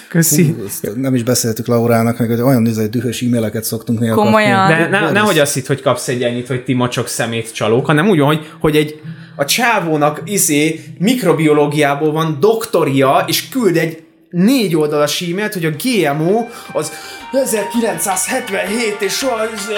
Köszi. 0.10 0.44
Hú, 0.44 0.92
nem 0.96 1.16
is 1.16 1.24
beszéltük 1.24 1.68
Laurának, 1.68 2.20
meg 2.20 2.30
hogy 2.30 2.42
olyan 2.42 2.66
izé, 2.66 2.88
dühös 2.88 3.22
e-maileket 3.22 3.64
szoktunk 3.64 4.00
néha 4.00 4.16
Komolyan. 4.16 4.68
kapni. 4.68 4.84
De 4.84 4.90
ne, 4.90 5.12
nehogy 5.12 5.40
azt 5.40 5.54
hitt, 5.54 5.68
hogy 5.68 5.82
kapsz 5.82 6.08
egy 6.08 6.24
ennyit, 6.24 6.48
hogy 6.48 6.64
ti 6.64 6.74
macsok 6.74 7.08
szemét 7.08 7.54
csalók, 7.54 7.86
hanem 7.86 8.10
úgy 8.10 8.20
hogy, 8.20 8.48
hogy 8.60 8.76
egy 8.76 9.02
a 9.40 9.46
csávónak 9.46 10.22
izé 10.26 10.84
mikrobiológiából 10.98 12.12
van 12.12 12.38
doktoria, 12.40 13.24
és 13.28 13.50
küld 13.50 13.78
egy 13.78 14.04
négy 14.30 14.76
oldalas 14.76 15.22
e-mailt, 15.22 15.54
hogy 15.54 15.66
a 15.66 15.70
GMO 15.84 16.48
az 16.72 16.92
1977, 17.32 19.02
és, 19.02 19.24
az, 19.24 19.72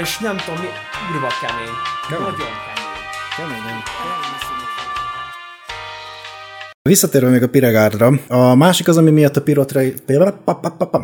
és 0.00 0.18
nem 0.18 0.36
tudom 0.36 0.60
mi, 0.60 0.68
írva 1.14 1.28
kemény. 1.40 1.74
Nagyon 2.08 2.34
kemény. 2.34 2.84
Keményen. 3.36 3.82
Visszatérve 6.88 7.28
még 7.28 7.42
a 7.42 7.48
Piregárdra, 7.48 8.12
a 8.28 8.54
másik 8.54 8.88
az, 8.88 8.96
ami 8.96 9.10
miatt 9.10 9.36
a 9.36 9.42
pirotra... 9.42 9.80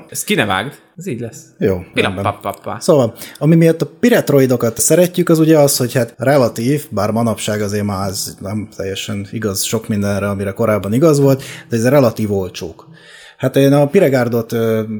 Ezt 0.08 0.24
ki 0.24 0.34
ne 0.34 0.44
vágd, 0.44 0.74
ez 0.96 1.06
így 1.06 1.20
lesz. 1.20 1.42
Jó. 1.58 1.80
Pirappapappa. 1.94 2.76
Szóval, 2.80 3.14
ami 3.38 3.54
miatt 3.54 3.82
a 3.82 3.90
piretroidokat 4.00 4.80
szeretjük, 4.80 5.28
az 5.28 5.38
ugye 5.38 5.58
az, 5.58 5.76
hogy 5.76 5.92
hát 5.92 6.14
relatív, 6.18 6.86
bár 6.90 7.10
manapság 7.10 7.60
azért 7.60 7.84
már 7.84 8.08
ez 8.08 8.36
nem 8.40 8.68
teljesen 8.76 9.26
igaz 9.30 9.62
sok 9.62 9.88
mindenre, 9.88 10.28
amire 10.28 10.50
korábban 10.50 10.92
igaz 10.92 11.20
volt, 11.20 11.42
de 11.68 11.76
ez 11.76 11.88
relatív 11.88 12.32
olcsók. 12.32 12.88
Hát 13.36 13.56
én 13.56 13.72
a 13.72 13.86
Piregárdot 13.86 14.54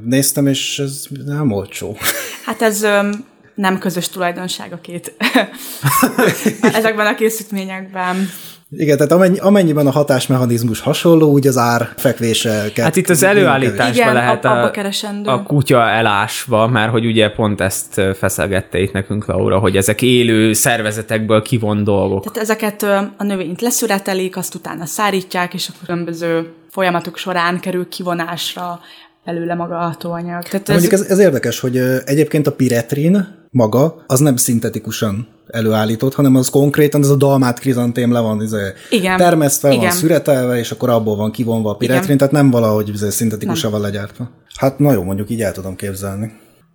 néztem, 0.05 0.47
és 0.47 0.79
ez 0.79 1.05
nem 1.25 1.53
olcsó. 1.53 1.97
Hát 2.47 2.63
ez 2.63 2.83
öm, 2.83 3.25
nem 3.55 3.79
közös 3.79 4.09
tulajdonság 4.09 4.73
a 4.73 4.81
két 4.81 5.15
ezekben 6.79 7.07
a 7.07 7.15
készítményekben. 7.15 8.29
Igen, 8.71 8.97
tehát 8.97 9.13
amennyi, 9.13 9.39
amennyiben 9.39 9.87
a 9.87 9.91
hatásmechanizmus 9.91 10.81
hasonló, 10.81 11.31
úgy 11.31 11.47
az 11.47 11.57
ár 11.57 11.89
fekvése. 11.97 12.71
Hát 12.77 12.97
itt 12.97 13.09
az 13.09 13.23
előállításban 13.23 13.95
Igen, 13.95 14.13
lehet 14.13 14.45
a, 14.45 14.71
keresendő. 14.71 15.31
a 15.31 15.43
kutya 15.43 15.89
elásva, 15.89 16.69
mert 16.69 16.91
hogy 16.91 17.07
ugye 17.07 17.31
pont 17.31 17.61
ezt 17.61 18.01
feszelgette 18.15 18.79
itt 18.79 18.93
nekünk 18.93 19.27
Laura, 19.27 19.59
hogy 19.59 19.77
ezek 19.77 20.03
élő 20.03 20.53
szervezetekből 20.53 21.43
kivon 21.43 21.85
dolgok. 21.85 22.25
Tehát 22.25 22.39
ezeket 22.39 22.83
a 23.17 23.25
növényt 23.25 23.61
leszüretelik, 23.61 24.37
azt 24.37 24.55
utána 24.55 24.87
szárítják, 24.87 25.55
és 25.55 25.69
a 25.69 25.85
különböző 25.85 26.53
folyamatok 26.71 27.17
során 27.17 27.61
kerül 27.61 27.89
kivonásra 27.89 28.81
belőle 29.25 29.55
maga 29.55 29.79
a 29.79 29.83
hatóanyag. 29.83 30.43
Tehát 30.43 30.69
Ez... 30.69 30.81
Mondjuk 30.81 30.93
ez, 30.93 31.11
ez 31.11 31.19
érdekes, 31.19 31.61
hogy 31.61 31.77
egyébként 32.05 32.47
a 32.47 32.53
piretrin 32.53 33.39
maga, 33.51 34.05
az 34.07 34.21
nem 34.21 34.37
szintetikusan 34.37 35.29
előállított, 35.53 36.15
hanem 36.15 36.37
az 36.37 36.49
konkrétan 36.49 37.03
ez 37.03 37.09
a 37.09 37.17
dalmát 37.17 37.59
krizantém 37.59 38.13
le 38.13 38.21
van 38.21 38.43
izé, 38.43 38.73
Igen. 38.91 39.17
termesztve, 39.17 39.69
van 39.69 39.79
Igen. 39.79 39.91
szüretelve, 39.91 40.59
és 40.59 40.71
akkor 40.71 40.89
abból 40.91 41.17
van 41.17 41.31
kivonva 41.31 41.71
a 41.71 41.75
piretrin, 41.75 42.17
tehát 42.17 42.33
nem 42.33 42.51
valahogy 42.51 42.89
izé, 42.89 43.11
szintetikusan 43.11 43.71
van 43.71 43.81
legyártva. 43.81 44.31
Hát 44.59 44.79
na 44.79 44.93
jó, 44.93 45.03
mondjuk 45.03 45.31
így 45.31 45.43
el 45.43 45.53
tudom 45.53 45.77
képzelni. 45.77 46.33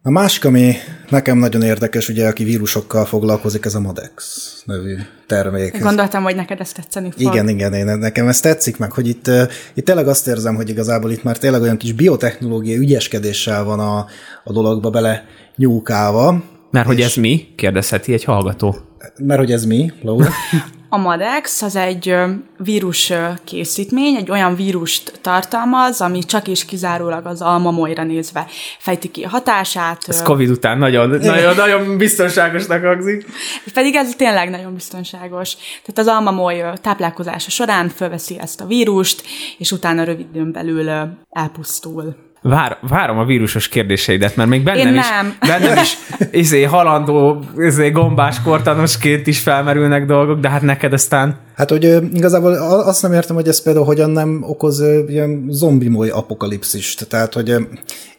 A 0.08 0.12
másik, 0.12 0.46
ami 0.46 0.74
nekem 1.10 1.38
nagyon 1.38 1.62
érdekes, 1.62 2.10
ugye, 2.10 2.28
aki 2.28 2.44
vírusokkal 2.44 3.06
foglalkozik, 3.06 3.66
ez 3.66 3.76
a 3.76 3.80
Madex 3.80 4.44
nevű 4.66 4.96
termék. 5.28 5.74
Ez- 5.74 5.82
Gondoltam, 5.82 6.24
hogy 6.24 6.36
neked 6.36 6.60
ezt 6.60 6.76
tetszeni 6.76 7.12
fog. 7.12 7.22
igen, 7.22 7.50
igen, 7.50 7.74
én, 7.74 7.86
nekem 7.86 8.28
ez 8.28 8.40
tetszik 8.40 8.78
meg, 8.78 8.92
hogy 8.92 9.08
itt, 9.08 9.28
uh, 9.28 9.42
itt 9.74 9.86
tényleg 9.86 10.08
azt 10.08 10.28
érzem, 10.28 10.56
hogy 10.56 10.70
igazából 10.70 11.12
itt 11.12 11.24
már 11.24 11.38
tényleg 11.38 11.62
olyan 11.62 11.78
kis 11.78 11.92
biotechnológiai 11.94 12.78
ügyeskedéssel 12.78 13.64
van 13.64 13.80
a, 13.80 14.06
a 14.44 14.52
dologba 14.54 14.90
bele 14.90 15.24
nyúkálva, 15.56 16.44
Mert 16.71 16.86
hogy 16.86 17.01
ez 17.01 17.15
mi? 17.15 17.47
Kérdezheti 17.56 18.13
egy 18.13 18.23
hallgató. 18.23 18.75
mert 19.17 19.39
hogy 19.39 19.51
ez 19.51 19.65
mi, 19.65 19.91
Laura? 20.01 20.30
A 20.95 20.97
Madex 20.97 21.62
az 21.62 21.75
egy 21.75 22.15
vírus 22.58 23.13
készítmény, 23.43 24.15
egy 24.15 24.32
olyan 24.32 24.56
vírust 24.56 25.19
tartalmaz, 25.21 26.01
ami 26.01 26.19
csak 26.19 26.47
és 26.47 26.65
kizárólag 26.65 27.25
az 27.25 27.41
almamolyra 27.41 28.04
nézve 28.04 28.47
fejti 28.80 29.12
ki 29.12 29.23
a 29.23 29.30
hatását. 29.30 30.04
Ez 30.08 30.21
Covid 30.21 30.49
után 30.49 30.78
nagyon, 30.78 31.10
nagyon, 31.10 31.56
nagyon 31.56 31.97
biztonságosnak 31.97 32.84
hangzik. 32.84 33.25
Pedig 33.73 33.95
ez 33.95 34.15
tényleg 34.15 34.49
nagyon 34.49 34.73
biztonságos. 34.73 35.56
Tehát 35.56 35.97
az 35.97 36.08
almamoly 36.08 36.62
ö, 36.62 36.69
táplálkozása 36.82 37.49
során 37.49 37.89
fölveszi 37.89 38.39
ezt 38.39 38.62
a 38.62 38.65
vírust, 38.65 39.23
és 39.58 39.71
utána 39.71 40.04
rövid 40.04 40.28
időn 40.34 40.51
belül 40.51 40.89
elpusztul. 41.30 42.25
Vár, 42.47 42.77
várom 42.89 43.17
a 43.17 43.25
vírusos 43.25 43.67
kérdéseidet, 43.67 44.36
mert 44.36 44.49
még 44.49 44.63
bennem 44.63 44.88
Én 44.88 44.95
is, 44.95 45.10
nem. 45.10 45.36
bennem 45.39 45.77
is 45.77 45.97
izé, 46.31 46.63
halandó, 46.63 47.43
izé, 47.58 47.89
gombás 47.89 48.41
kortanosként 48.41 49.27
is 49.27 49.39
felmerülnek 49.39 50.05
dolgok, 50.05 50.39
de 50.39 50.49
hát 50.49 50.62
neked 50.62 50.93
aztán 50.93 51.38
Hát, 51.55 51.69
hogy 51.69 51.97
igazából 52.13 52.53
azt 52.81 53.01
nem 53.01 53.13
értem, 53.13 53.36
hogy 53.36 53.47
ez 53.47 53.63
például 53.63 53.86
hogyan 53.86 54.10
nem 54.10 54.43
okoz 54.47 54.84
ilyen 55.08 55.45
zombimoly 55.49 56.10
apokalipszist. 56.10 57.08
Tehát, 57.08 57.34
hogy 57.34 57.55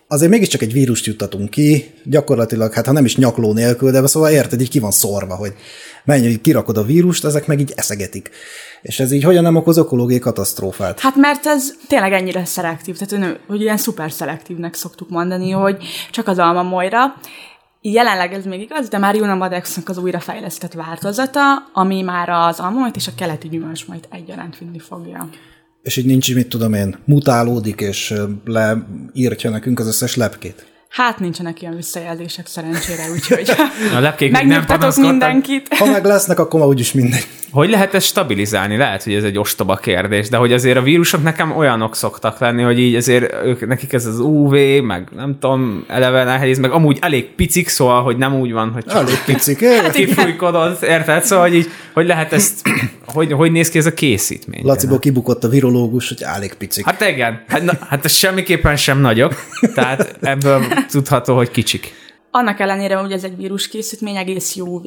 azért 0.08 0.30
mégiscsak 0.30 0.62
egy 0.62 0.72
vírust 0.72 1.06
juttatunk 1.06 1.50
ki, 1.50 1.94
gyakorlatilag, 2.04 2.72
hát 2.72 2.86
ha 2.86 2.92
nem 2.92 3.04
is 3.04 3.16
nyakló 3.16 3.52
nélkül, 3.52 3.90
de 3.90 4.06
szóval 4.06 4.30
érted, 4.30 4.60
így 4.60 4.70
ki 4.70 4.78
van 4.78 4.90
szorva, 4.90 5.34
hogy 5.34 5.54
menj, 6.04 6.26
hogy 6.26 6.40
kirakod 6.40 6.76
a 6.76 6.82
vírust, 6.82 7.24
ezek 7.24 7.46
meg 7.46 7.60
így 7.60 7.72
eszegetik. 7.76 8.30
És 8.82 9.00
ez 9.00 9.12
így 9.12 9.22
hogyan 9.22 9.42
nem 9.42 9.56
okoz 9.56 9.76
ökológiai 9.76 10.18
katasztrófát? 10.18 11.00
Hát 11.00 11.16
mert 11.16 11.46
ez 11.46 11.72
tényleg 11.88 12.12
ennyire 12.12 12.44
szelektív, 12.44 12.96
tehát 12.96 13.26
hogy, 13.26 13.38
hogy 13.46 13.60
ilyen 13.60 13.76
szuper 13.76 14.12
szelektívnek 14.12 14.74
szoktuk 14.74 15.08
mondani, 15.08 15.50
hogy 15.50 15.76
csak 16.10 16.28
az 16.28 16.38
almamolyra. 16.38 17.14
Jelenleg 17.80 18.32
ez 18.32 18.44
még 18.44 18.60
igaz, 18.60 18.88
de 18.88 18.98
már 18.98 19.14
Juna 19.14 19.34
Madexnek 19.34 19.88
az 19.88 19.98
újrafejlesztett 19.98 20.72
változata, 20.72 21.40
ami 21.72 22.02
már 22.02 22.28
az 22.28 22.60
almamolyt 22.60 22.96
és 22.96 23.06
a 23.06 23.12
keleti 23.16 23.48
gyümölcsmajt 23.48 24.08
egyaránt 24.10 24.58
vinni 24.58 24.78
fogja. 24.78 25.28
És 25.86 25.96
így 25.96 26.06
nincs, 26.06 26.34
mit 26.34 26.48
tudom 26.48 26.72
én, 26.72 26.96
mutálódik, 27.04 27.80
és 27.80 28.14
leírtja 28.44 29.50
nekünk 29.50 29.78
az 29.78 29.86
összes 29.86 30.16
lepkét. 30.16 30.75
Hát 30.88 31.18
nincsenek 31.18 31.62
ilyen 31.62 31.76
visszajelzések 31.76 32.46
szerencsére, 32.46 33.10
úgyhogy 33.12 33.50
a 33.96 34.00
lepkék 34.00 34.30
még 34.30 34.40
nem 34.40 34.48
megnyugtatok 34.48 34.80
panaszkodtak. 34.80 35.10
mindenkit. 35.10 35.68
Ha 35.74 35.84
meg 35.84 36.04
lesznek, 36.04 36.38
akkor 36.38 36.60
már 36.60 36.68
úgyis 36.68 36.92
mindegy. 36.92 37.26
Hogy 37.50 37.70
lehet 37.70 37.94
ezt 37.94 38.06
stabilizálni? 38.06 38.76
Lehet, 38.76 39.02
hogy 39.02 39.14
ez 39.14 39.24
egy 39.24 39.38
ostoba 39.38 39.76
kérdés, 39.76 40.28
de 40.28 40.36
hogy 40.36 40.52
azért 40.52 40.76
a 40.76 40.82
vírusok 40.82 41.22
nekem 41.22 41.56
olyanok 41.56 41.96
szoktak 41.96 42.38
lenni, 42.38 42.62
hogy 42.62 42.78
így 42.78 42.94
azért 42.94 43.32
ők, 43.44 43.66
nekik 43.66 43.92
ez 43.92 44.06
az 44.06 44.18
UV, 44.18 44.52
meg 44.82 45.08
nem 45.16 45.36
tudom, 45.40 45.84
eleve 45.88 46.24
nehéz, 46.24 46.58
meg 46.58 46.70
amúgy 46.70 46.98
elég 47.00 47.34
picik, 47.34 47.68
szóval, 47.68 48.02
hogy 48.02 48.16
nem 48.16 48.40
úgy 48.40 48.52
van, 48.52 48.70
hogy 48.72 48.84
csak 48.84 48.96
Elég 48.96 49.22
picik. 49.26 49.64
Hát 49.64 49.92
kifújkodod, 50.04 50.78
érted? 50.82 51.24
Szóval, 51.24 51.48
hogy 51.48 51.56
így, 51.56 51.70
hogy 51.92 52.06
lehet 52.06 52.32
ezt, 52.32 52.68
hogy, 53.06 53.32
hogy 53.32 53.52
néz 53.52 53.68
ki 53.68 53.78
ez 53.78 53.86
a 53.86 53.94
készítmény? 53.94 54.64
Laciból 54.64 54.98
kibukott 54.98 55.44
a 55.44 55.48
virológus, 55.48 56.08
hogy 56.08 56.22
elég 56.22 56.54
picik. 56.54 56.84
Hát 56.84 57.08
igen, 57.08 57.42
hát, 57.48 57.62
na, 57.62 57.72
hát 57.88 58.04
ez 58.04 58.12
semmiképpen 58.12 58.76
sem 58.76 59.00
nagyok, 59.00 59.34
tehát 59.74 60.16
ebből 60.20 60.64
tudható, 60.90 61.36
hogy 61.36 61.50
kicsik. 61.50 61.94
Annak 62.30 62.60
ellenére, 62.60 62.96
hogy 62.96 63.12
ez 63.12 63.24
egy 63.24 63.36
víruskészítmény, 63.36 64.16
egész 64.16 64.56
jó 64.56 64.66
UV 64.66 64.84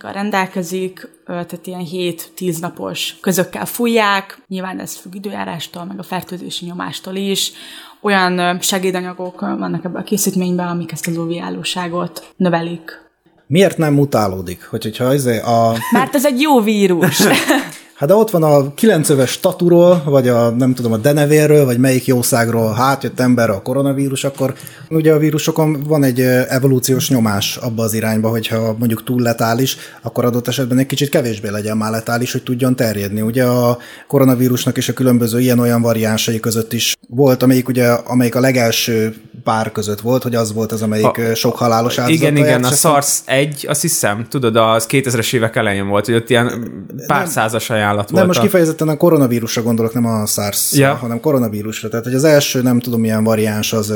rendelkezik, 0.00 1.08
tehát 1.26 1.66
ilyen 1.66 1.86
7-10 2.36 2.60
napos 2.60 3.16
közökkel 3.20 3.66
fújják, 3.66 4.42
nyilván 4.48 4.80
ez 4.80 4.94
függ 4.94 5.14
időjárástól, 5.14 5.84
meg 5.84 5.98
a 5.98 6.02
fertőzési 6.02 6.64
nyomástól 6.64 7.14
is. 7.14 7.52
Olyan 8.00 8.60
segédanyagok 8.60 9.40
vannak 9.40 9.84
ebben 9.84 10.00
a 10.00 10.04
készítményben, 10.04 10.68
amik 10.68 10.92
ezt 10.92 11.06
az 11.06 11.16
UV 11.16 11.42
állóságot 11.42 12.32
növelik. 12.36 13.08
Miért 13.46 13.78
nem 13.78 13.94
mutálódik? 13.94 14.64
Hogy, 14.64 14.82
hogyha 14.82 15.14
izé 15.14 15.38
a, 15.38 15.76
Mert 15.92 16.14
ez 16.14 16.26
egy 16.26 16.40
jó 16.40 16.60
vírus. 16.60 17.22
Hát 18.00 18.08
de 18.08 18.14
ott 18.14 18.30
van 18.30 18.42
a 18.42 18.74
kilencöves 18.74 19.30
staturól, 19.30 20.02
vagy 20.04 20.28
a 20.28 20.50
nem 20.50 20.74
tudom, 20.74 20.92
a 20.92 20.96
denevérről, 20.96 21.64
vagy 21.64 21.78
melyik 21.78 22.06
jószágról 22.06 22.72
hát 22.72 23.02
jött 23.02 23.20
ember 23.20 23.50
a 23.50 23.62
koronavírus, 23.62 24.24
akkor 24.24 24.54
ugye 24.88 25.12
a 25.12 25.18
vírusokon 25.18 25.82
van 25.86 26.04
egy 26.04 26.20
evolúciós 26.48 27.10
nyomás 27.10 27.56
abba 27.56 27.82
az 27.82 27.94
irányba, 27.94 28.28
hogyha 28.28 28.76
mondjuk 28.78 29.04
túl 29.04 29.22
letális, 29.22 29.76
akkor 30.02 30.24
adott 30.24 30.48
esetben 30.48 30.78
egy 30.78 30.86
kicsit 30.86 31.08
kevésbé 31.08 31.48
legyen 31.48 31.76
már 31.76 31.90
letális, 31.90 32.32
hogy 32.32 32.42
tudjon 32.42 32.76
terjedni. 32.76 33.20
Ugye 33.20 33.44
a 33.44 33.78
koronavírusnak 34.06 34.76
és 34.76 34.88
a 34.88 34.92
különböző 34.92 35.40
ilyen-olyan 35.40 35.82
variánsai 35.82 36.40
között 36.40 36.72
is 36.72 36.96
volt, 37.08 37.42
amelyik 37.42 37.68
ugye, 37.68 37.88
amelyik 37.88 38.34
a 38.34 38.40
legelső 38.40 39.14
pár 39.44 39.72
között 39.72 40.00
volt, 40.00 40.22
hogy 40.22 40.34
az 40.34 40.52
volt 40.52 40.72
az, 40.72 40.82
amelyik 40.82 41.18
a, 41.18 41.34
sok 41.34 41.56
halálos 41.56 41.98
áldozat. 41.98 42.20
Igen, 42.20 42.36
igen, 42.36 42.64
a 42.64 42.70
SARS 42.70 43.18
1, 43.24 43.66
azt 43.68 43.80
hiszem, 43.80 44.26
tudod, 44.28 44.56
az 44.56 44.86
2000-es 44.88 45.34
évek 45.34 45.56
elején 45.56 45.88
volt, 45.88 46.04
hogy 46.04 46.14
ott 46.14 46.30
ilyen 46.30 46.46
pár 47.06 47.22
nem, 47.22 47.30
százas 47.30 47.70
ajánlat 47.70 48.10
volt. 48.10 48.14
Nem, 48.14 48.26
most 48.26 48.40
kifejezetten 48.40 48.88
a 48.88 48.96
koronavírusra 48.96 49.62
gondolok, 49.62 49.94
nem 49.94 50.06
a 50.06 50.26
SARS, 50.26 50.72
ja. 50.72 50.94
hanem 50.94 51.20
koronavírusra. 51.20 51.88
Tehát, 51.88 52.04
hogy 52.04 52.14
az 52.14 52.24
első, 52.24 52.62
nem 52.62 52.80
tudom, 52.80 53.00
milyen 53.00 53.24
variáns 53.24 53.72
az 53.72 53.92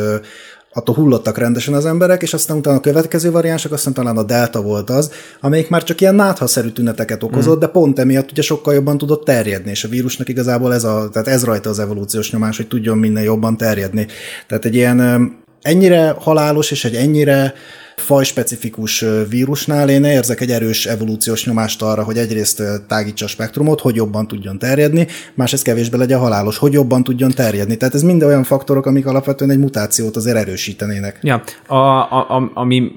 attól 0.75 0.95
hullottak 0.95 1.39
rendesen 1.39 1.75
az 1.75 1.87
emberek, 1.87 2.23
és 2.23 2.35
aztán 2.35 2.57
utána 2.57 2.77
a 2.77 2.81
következő 2.81 3.31
variánsok, 3.31 3.73
aztán 3.73 3.93
talán 3.93 4.17
a 4.17 4.23
delta 4.23 4.63
volt 4.63 4.91
az, 4.91 5.11
amelyik 5.41 5.69
már 5.69 5.83
csak 5.83 6.01
ilyen 6.01 6.15
náthaszerű 6.15 6.69
tüneteket 6.69 7.23
okozott, 7.23 7.57
mm. 7.57 7.61
de 7.61 7.67
pont 7.67 7.99
emiatt 7.99 8.31
ugye 8.31 8.43
sokkal 8.43 8.75
jobban 8.75 8.99
tudott 8.99 9.25
terjedni, 9.25 9.71
és 9.71 9.85
a 9.85 9.89
vírusnak 9.89 10.29
igazából 10.29 10.75
ez, 10.75 10.85
a, 10.85 11.09
tehát 11.13 11.29
ez 11.29 11.45
rajta 11.45 11.71
az 11.71 11.79
evolúciós 11.79 12.33
nyomás, 12.33 12.57
hogy 12.57 12.69
tudjon 12.69 12.99
minden 12.99 13.23
jobban 13.23 13.57
terjedni. 13.57 14.07
Tehát 14.47 14.65
egy 14.65 14.75
ilyen 14.75 15.43
ennyire 15.65 16.15
halálos 16.19 16.71
és 16.71 16.85
egy 16.85 16.95
ennyire 16.95 17.55
fajspecifikus 17.97 19.05
vírusnál 19.29 19.89
én 19.89 20.05
érzek 20.05 20.41
egy 20.41 20.51
erős 20.51 20.87
evolúciós 20.87 21.47
nyomást 21.47 21.83
arra, 21.83 22.03
hogy 22.03 22.17
egyrészt 22.17 22.63
tágítsa 22.89 23.25
a 23.25 23.29
spektrumot, 23.29 23.81
hogy 23.81 23.95
jobban 23.95 24.27
tudjon 24.27 24.59
terjedni, 24.59 25.07
másrészt 25.35 25.65
kevésbé 25.65 25.97
legyen 25.97 26.19
halálos, 26.19 26.59
hogy 26.59 26.73
jobban 26.73 27.03
tudjon 27.03 27.31
terjedni. 27.31 27.77
Tehát 27.77 27.95
ez 27.95 28.03
mind 28.03 28.23
olyan 28.23 28.43
faktorok, 28.43 28.87
amik 28.87 29.07
alapvetően 29.07 29.51
egy 29.51 29.59
mutációt 29.59 30.17
azért 30.17 30.37
erősítenének. 30.37 31.19
Ja, 31.23 31.43
a, 31.67 31.75
a, 31.77 32.37
a, 32.37 32.51
ami 32.55 32.93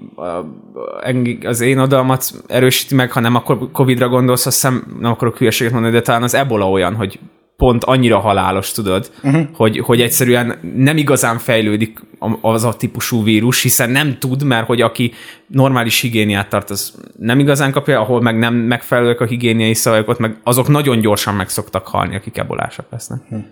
az 1.44 1.62
én 1.62 1.78
oldalamat 1.78 2.32
erősíti 2.48 2.96
meg, 2.96 3.12
ha 3.12 3.20
nem 3.20 3.36
akkor 3.36 3.72
Covid-ra 3.72 4.08
gondolsz, 4.08 4.46
azt 4.46 4.62
hiszem 4.62 4.98
nem 5.00 5.12
akarok 5.12 5.38
hülyeséget 5.38 5.74
mondani, 5.74 5.94
de 5.94 6.02
talán 6.02 6.24
az 6.24 6.34
ebola 6.34 6.70
olyan, 6.70 6.96
hogy 6.96 7.20
pont 7.58 7.84
annyira 7.84 8.20
halálos, 8.20 8.72
tudod, 8.72 9.12
uh-huh. 9.24 9.48
hogy, 9.54 9.80
hogy 9.80 10.02
egyszerűen 10.02 10.60
nem 10.76 10.98
igazán 10.98 11.38
fejlődik 11.38 12.00
az 12.42 12.64
a 12.64 12.76
típusú 12.76 13.24
vírus, 13.24 13.62
hiszen 13.62 13.90
nem 13.90 14.18
tud, 14.20 14.44
mert 14.44 14.66
hogy 14.66 14.82
aki 14.82 15.12
normális 15.48 16.02
higiéniát 16.02 16.50
tart, 16.50 16.70
az 16.70 16.94
nem 17.20 17.40
igazán 17.40 17.72
kapja, 17.72 18.00
ahol 18.00 18.22
meg 18.22 18.38
nem 18.38 18.54
megfelelőek 18.54 19.22
a 19.22 19.26
higiéniai 19.26 19.74
szabályok, 19.74 20.08
ott 20.08 20.20
meg 20.20 20.40
azok 20.44 20.68
nagyon 20.68 21.00
gyorsan 21.00 21.36
meg 21.36 21.50
szoktak 21.50 21.88
halni, 21.88 22.16
akik 22.16 22.38
ebolásak 22.38 22.86
lesznek. 22.92 23.22
Uh-huh. 23.24 23.46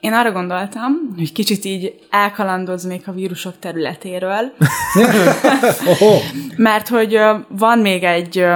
Én 0.00 0.12
arra 0.12 0.32
gondoltam, 0.32 0.92
hogy 1.16 1.32
kicsit 1.32 1.64
így 1.64 1.94
elkalandoznék 2.10 3.08
a 3.08 3.12
vírusok 3.12 3.58
területéről, 3.58 4.52
mert 6.56 6.88
hogy 6.88 7.18
van 7.48 7.78
még 7.78 8.02
egy 8.02 8.46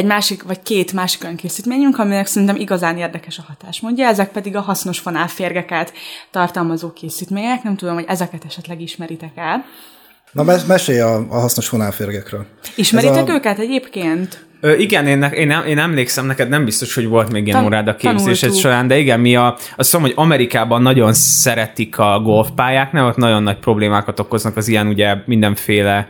egy 0.00 0.06
másik, 0.06 0.42
vagy 0.42 0.62
két 0.62 0.92
másik 0.92 1.22
olyan 1.24 1.36
készítményünk, 1.36 1.98
aminek 1.98 2.26
szerintem 2.26 2.56
igazán 2.56 2.96
érdekes 2.96 3.38
a 3.38 3.44
hatásmódja, 3.48 4.06
ezek 4.06 4.32
pedig 4.32 4.56
a 4.56 4.60
hasznos 4.60 4.98
fonálférgeket 4.98 5.92
tartalmazó 6.30 6.92
készítmények. 6.92 7.62
Nem 7.62 7.76
tudom, 7.76 7.94
hogy 7.94 8.04
ezeket 8.08 8.44
esetleg 8.44 8.80
ismeritek 8.80 9.32
el. 9.34 9.64
Na, 10.32 10.44
mesélj 10.66 11.00
a, 11.00 11.16
a 11.28 11.38
hasznos 11.38 11.68
fonálférgekről. 11.68 12.46
Ismeritek 12.74 13.28
a... 13.28 13.32
őket 13.32 13.58
egyébként? 13.58 14.48
Ö, 14.60 14.74
igen, 14.74 15.06
én, 15.06 15.22
én, 15.22 15.50
én 15.66 15.78
emlékszem, 15.78 16.26
neked 16.26 16.48
nem 16.48 16.64
biztos, 16.64 16.94
hogy 16.94 17.06
volt 17.06 17.32
még 17.32 17.46
ilyen 17.46 17.56
Tan- 17.56 17.66
órád 17.66 17.88
a 17.88 17.96
képzésed 17.96 18.54
során, 18.54 18.86
de 18.86 18.98
igen, 18.98 19.20
mi 19.20 19.36
a, 19.36 19.56
azt 19.76 19.92
mondom, 19.92 20.10
hogy 20.10 20.24
Amerikában 20.24 20.82
nagyon 20.82 21.12
szeretik 21.12 21.98
a 21.98 22.20
golfpályák, 22.20 22.94
ott 22.94 23.16
nagyon 23.16 23.42
nagy 23.42 23.58
problémákat 23.58 24.20
okoznak 24.20 24.56
az 24.56 24.68
ilyen 24.68 24.86
ugye 24.86 25.14
mindenféle 25.26 26.08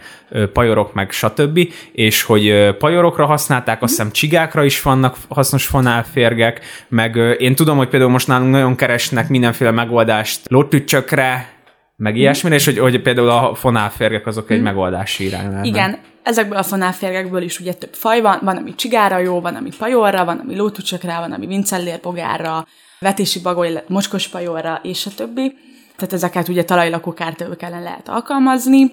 pajorok, 0.53 0.95
meg 0.95 1.11
stb., 1.11 1.59
és 1.93 2.23
hogy 2.23 2.75
pajorokra 2.79 3.27
használták, 3.27 3.83
azt 3.83 3.93
hiszem 3.93 4.11
csigákra 4.11 4.64
is 4.64 4.83
vannak 4.83 5.16
hasznos 5.29 5.66
fonálférgek, 5.66 6.61
meg 6.89 7.16
én 7.39 7.55
tudom, 7.55 7.77
hogy 7.77 7.89
például 7.89 8.11
most 8.11 8.27
nálunk 8.27 8.51
nagyon 8.51 8.77
keresnek 8.77 9.29
mindenféle 9.29 9.71
megoldást 9.71 10.41
lótücsökre, 10.49 11.59
meg 12.01 12.16
ilyesmire, 12.16 12.55
és 12.55 12.64
hogy, 12.64 12.78
hogy 12.78 13.03
például 13.03 13.28
a 13.28 13.55
fonálférgek 13.55 14.26
azok 14.26 14.51
egy 14.51 14.57
hmm. 14.57 14.64
megoldási 14.64 15.24
irány 15.24 15.51
lenne. 15.51 15.64
Igen, 15.64 15.98
ezekből 16.22 16.59
a 16.59 16.62
fonálférgekből 16.62 17.42
is 17.42 17.61
ugye 17.61 17.72
több 17.72 17.94
faj 17.94 18.20
van, 18.20 18.38
van, 18.42 18.57
ami 18.57 18.74
csigára 18.74 19.18
jó, 19.18 19.40
van, 19.40 19.55
ami 19.55 19.70
pajorra, 19.78 20.24
van, 20.24 20.38
ami 20.38 20.57
lótucsokra, 20.57 21.20
van, 21.20 21.32
ami 21.32 21.46
vincellérpogárra, 21.46 22.66
vetési 22.98 23.40
bagoly, 23.40 23.82
mocskos 23.88 24.28
pajorra, 24.28 24.80
és 24.82 25.07
a 25.07 25.11
többi. 25.16 25.57
Tehát 25.96 26.14
ezeket 26.14 26.48
ugye 26.48 26.64
talajlakó 26.64 27.12
kártevők 27.12 27.62
ellen 27.62 27.82
lehet 27.82 28.09
alkalmazni 28.09 28.92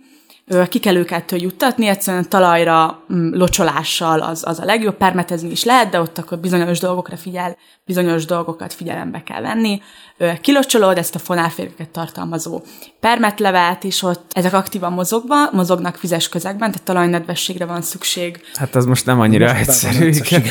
ki 0.70 0.80
kell 0.80 0.96
őket 0.96 1.32
juttatni, 1.32 1.88
egyszerűen 1.88 2.30
talajra 2.30 3.04
mm, 3.14 3.34
locsolással 3.34 4.20
az, 4.20 4.44
az 4.46 4.60
a 4.60 4.66
legjobb, 4.66 4.98
permetezni 4.98 5.50
is 5.52 5.64
lehet, 5.64 5.90
de 5.90 6.02
ott 6.02 6.18
akkor 6.18 6.38
bizonyos 6.38 6.80
dolgokra 6.80 7.18
figyel, 7.18 7.58
bizonyos 7.86 8.26
dolgokat 8.26 8.74
figyelembe 8.74 9.24
kell 9.24 9.42
venni. 9.42 9.82
Kilocsolod 10.42 10.98
ezt 10.98 11.16
a 11.16 11.20
fonálférgeket 11.20 11.90
tartalmazó 11.90 12.62
permetlevet, 13.00 13.84
és 13.84 14.04
ott 14.04 14.32
ezek 14.34 14.54
aktívan 14.54 14.94
mozogva, 14.94 15.52
mozognak 15.52 15.96
fizes 15.96 16.30
közegben, 16.30 16.72
tehát 16.72 16.86
talajnedvességre 16.86 17.66
van 17.66 17.82
szükség. 17.82 18.42
Hát 18.54 18.76
az 18.76 18.86
most 18.86 19.06
nem 19.06 19.20
annyira 19.20 19.54
most 19.54 19.60
egyszerű. 19.60 20.08
Igen. 20.08 20.44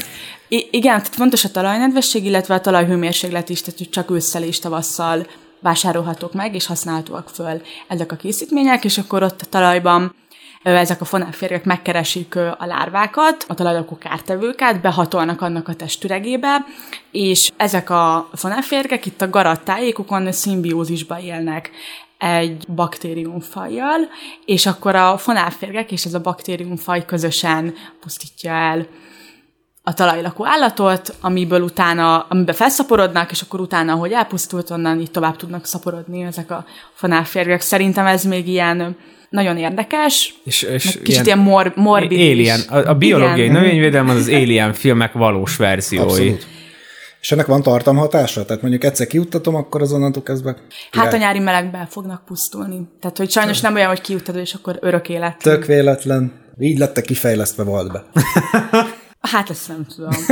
I- 0.49 0.68
igen, 0.70 0.97
tehát 0.97 1.14
fontos 1.14 1.44
a 1.44 1.51
talajnedvesség, 1.51 2.24
illetve 2.24 2.55
a 2.55 2.61
talajhőmérséklet 2.61 3.49
is, 3.49 3.62
tehát 3.62 3.90
csak 3.90 4.11
ősszel 4.11 4.42
és 4.42 4.59
tavasszal 4.59 5.26
vásárolhatók 5.61 6.32
meg, 6.32 6.54
és 6.54 6.66
használhatóak 6.66 7.28
föl. 7.28 7.62
Ezek 7.88 8.12
a 8.12 8.16
készítmények, 8.16 8.84
és 8.84 8.98
akkor 8.98 9.22
ott 9.22 9.40
a 9.40 9.46
talajban 9.48 10.14
ezek 10.62 11.00
a 11.00 11.04
fonálférgek 11.04 11.64
megkeresik 11.64 12.36
a 12.36 12.66
lárvákat, 12.66 13.44
a 13.48 13.54
talajlakó 13.54 13.98
kártevőket, 13.98 14.80
behatolnak 14.80 15.40
annak 15.40 15.68
a 15.68 15.74
testüregébe, 15.74 16.64
és 17.11 17.52
ezek 17.57 17.90
a 17.90 18.30
fonálférgek 18.32 19.07
itt 19.07 19.22
a 19.22 19.30
garat 19.30 19.64
tájékukon 19.64 20.32
szimbiózisba 20.32 21.20
élnek 21.20 21.70
egy 22.18 22.64
baktériumfajjal, 22.68 24.00
és 24.44 24.66
akkor 24.66 24.94
a 24.94 25.18
fonálférgek 25.18 25.92
és 25.92 26.04
ez 26.04 26.14
a 26.14 26.20
baktériumfaj 26.20 27.04
közösen 27.04 27.74
pusztítja 28.00 28.52
el 28.52 28.86
a 29.89 29.95
talajlakó 29.95 30.47
állatot, 30.47 31.14
amiből 31.20 31.61
utána, 31.61 32.26
amiben 32.28 32.55
felszaporodnak, 32.55 33.30
és 33.30 33.41
akkor 33.41 33.61
utána, 33.61 33.95
hogy 33.95 34.12
elpusztult, 34.12 34.70
onnan 34.70 35.01
így 35.01 35.11
tovább 35.11 35.37
tudnak 35.37 35.66
szaporodni 35.66 36.22
ezek 36.22 36.51
a 36.51 36.64
fonálférgek. 36.95 37.61
Szerintem 37.61 38.07
ez 38.07 38.24
még 38.24 38.49
ilyen 38.49 38.97
nagyon 39.28 39.57
érdekes, 39.57 40.34
és, 40.45 40.62
és 40.62 40.84
kicsit 40.84 41.09
ilyen, 41.09 41.24
ilyen 41.24 41.39
mor, 41.39 41.72
morbid 41.74 42.18
Alien. 42.18 42.61
A, 42.61 42.76
a 42.76 42.95
biológiai 42.95 43.49
növényvédelem 43.49 44.09
az 44.09 44.16
az 44.16 44.28
Alien 44.28 44.72
filmek 44.72 45.12
valós 45.12 45.57
verziói. 45.57 46.03
Abszolút. 46.03 46.47
És 47.20 47.32
ennek 47.32 47.47
van 47.47 47.62
tartamhatása? 47.62 48.45
Tehát 48.45 48.62
mondjuk 48.62 48.84
egyszer 48.84 49.07
kiuttatom, 49.07 49.55
akkor 49.55 49.82
azonnantól 49.82 50.22
kezdve... 50.22 50.57
Hát 50.91 51.12
a 51.12 51.16
nyári 51.16 51.39
melegben 51.39 51.87
fognak 51.87 52.24
pusztulni. 52.24 52.89
Tehát, 53.01 53.16
hogy 53.16 53.30
sajnos 53.30 53.61
nem 53.61 53.74
olyan, 53.74 53.89
hogy 53.89 54.01
kiuttatod, 54.01 54.41
és 54.41 54.55
akkor 54.55 54.78
örök 54.80 55.09
élet. 55.09 55.39
Tök 55.39 55.64
véletlen. 55.64 56.32
Így 56.59 56.78
lettek 56.78 57.05
kifejlesztve 57.05 57.62
Valdbe. 57.62 58.05
Hát 59.27 59.51
ezt 59.51 59.68
nem 59.68 59.87
tudom. 59.95 60.12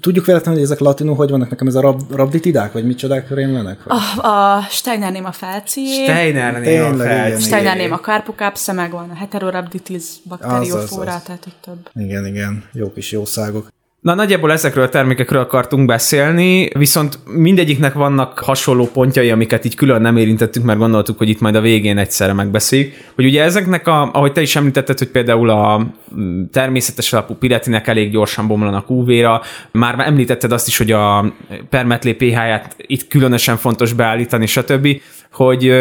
Tudjuk 0.00 0.26
véletlenül, 0.26 0.60
hogy 0.60 0.70
ezek 0.70 0.80
latinul 0.80 1.14
hogy 1.14 1.30
vannak 1.30 1.50
nekem, 1.50 1.66
ez 1.66 1.74
a 1.74 1.80
rab, 1.80 2.00
rabditidák, 2.10 2.72
vagy 2.72 2.86
micsodák 2.86 3.30
rémlenek? 3.30 3.80
A, 3.86 4.26
a 4.26 4.62
Steiner 4.70 5.20
a 5.24 5.32
felcié. 5.32 6.02
Steiner 6.02 6.60
néma 6.60 6.94
felcié. 7.04 7.46
Steiner 7.46 7.92
a 7.92 8.00
carpocapsa, 8.00 8.72
meg 8.72 8.90
van 8.90 9.10
a 9.10 9.14
heterorhabditis 9.14 10.04
bakteriofóra, 10.24 11.22
tehát 11.24 11.46
ott 11.46 11.56
több. 11.64 12.02
Igen, 12.04 12.26
igen, 12.26 12.64
jó 12.72 12.92
kis 12.92 13.12
jószágok. 13.12 13.68
Na 14.00 14.14
nagyjából 14.14 14.52
ezekről 14.52 14.84
a 14.84 14.88
termékekről 14.88 15.40
akartunk 15.40 15.86
beszélni, 15.86 16.68
viszont 16.78 17.18
mindegyiknek 17.26 17.92
vannak 17.92 18.38
hasonló 18.38 18.86
pontjai, 18.86 19.30
amiket 19.30 19.64
így 19.64 19.74
külön 19.74 20.00
nem 20.00 20.16
érintettünk, 20.16 20.66
mert 20.66 20.78
gondoltuk, 20.78 21.18
hogy 21.18 21.28
itt 21.28 21.40
majd 21.40 21.54
a 21.54 21.60
végén 21.60 21.98
egyszerre 21.98 22.32
megbeszéljük. 22.32 22.92
Hogy 23.14 23.24
ugye 23.24 23.42
ezeknek, 23.42 23.86
a, 23.86 24.10
ahogy 24.12 24.32
te 24.32 24.40
is 24.40 24.56
említetted, 24.56 24.98
hogy 24.98 25.08
például 25.08 25.50
a 25.50 25.86
mm, 26.16 26.42
természetes 26.52 27.12
alapú 27.12 27.34
piretinek 27.34 27.86
elég 27.86 28.10
gyorsan 28.10 28.46
bomlanak 28.46 28.90
UV-ra, 28.90 29.42
már 29.70 29.94
említetted 29.98 30.52
azt 30.52 30.68
is, 30.68 30.78
hogy 30.78 30.92
a 30.92 31.34
permetlé 31.70 32.12
pH-ját 32.12 32.74
itt 32.76 33.08
különösen 33.08 33.56
fontos 33.56 33.92
beállítani, 33.92 34.46
stb 34.46 35.00
hogy 35.32 35.72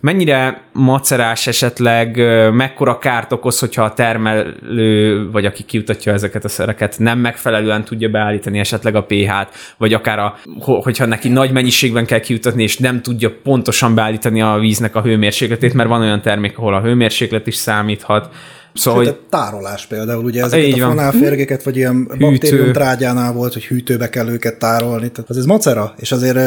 mennyire 0.00 0.62
macerás 0.72 1.46
esetleg, 1.46 2.16
mekkora 2.52 2.98
kárt 2.98 3.32
okoz, 3.32 3.58
hogyha 3.58 3.84
a 3.84 3.94
termelő, 3.94 5.30
vagy 5.30 5.44
aki 5.44 5.62
kiutatja 5.62 6.12
ezeket 6.12 6.44
a 6.44 6.48
szereket, 6.48 6.98
nem 6.98 7.18
megfelelően 7.18 7.84
tudja 7.84 8.08
beállítani 8.08 8.58
esetleg 8.58 8.94
a 8.94 9.02
pH-t, 9.02 9.48
vagy 9.78 9.94
akár 9.94 10.18
a, 10.18 10.38
hogyha 10.60 11.06
neki 11.06 11.28
nagy 11.28 11.52
mennyiségben 11.52 12.06
kell 12.06 12.20
kiutatni, 12.20 12.62
és 12.62 12.76
nem 12.76 13.02
tudja 13.02 13.32
pontosan 13.42 13.94
beállítani 13.94 14.42
a 14.42 14.58
víznek 14.58 14.94
a 14.94 15.02
hőmérsékletét, 15.02 15.74
mert 15.74 15.88
van 15.88 16.00
olyan 16.00 16.22
termék, 16.22 16.58
ahol 16.58 16.74
a 16.74 16.80
hőmérséklet 16.80 17.46
is 17.46 17.54
számíthat, 17.54 18.30
Szóval, 18.74 19.04
Sőt, 19.04 19.12
hogy 19.12 19.22
a 19.24 19.28
tárolás 19.28 19.86
például, 19.86 20.24
ugye 20.24 20.44
ezeket 20.44 20.72
a 20.72 20.86
fonálférgeket, 20.86 21.62
vagy 21.62 21.76
ilyen 21.76 22.10
baktérium 22.18 22.72
trágyánál 22.72 23.32
volt, 23.32 23.52
hogy 23.52 23.64
hűtőbe 23.64 24.08
kell 24.08 24.28
őket 24.28 24.58
tárolni. 24.58 25.10
Tehát 25.10 25.30
ez 25.30 25.44
macera, 25.44 25.94
és 25.96 26.12
azért 26.12 26.38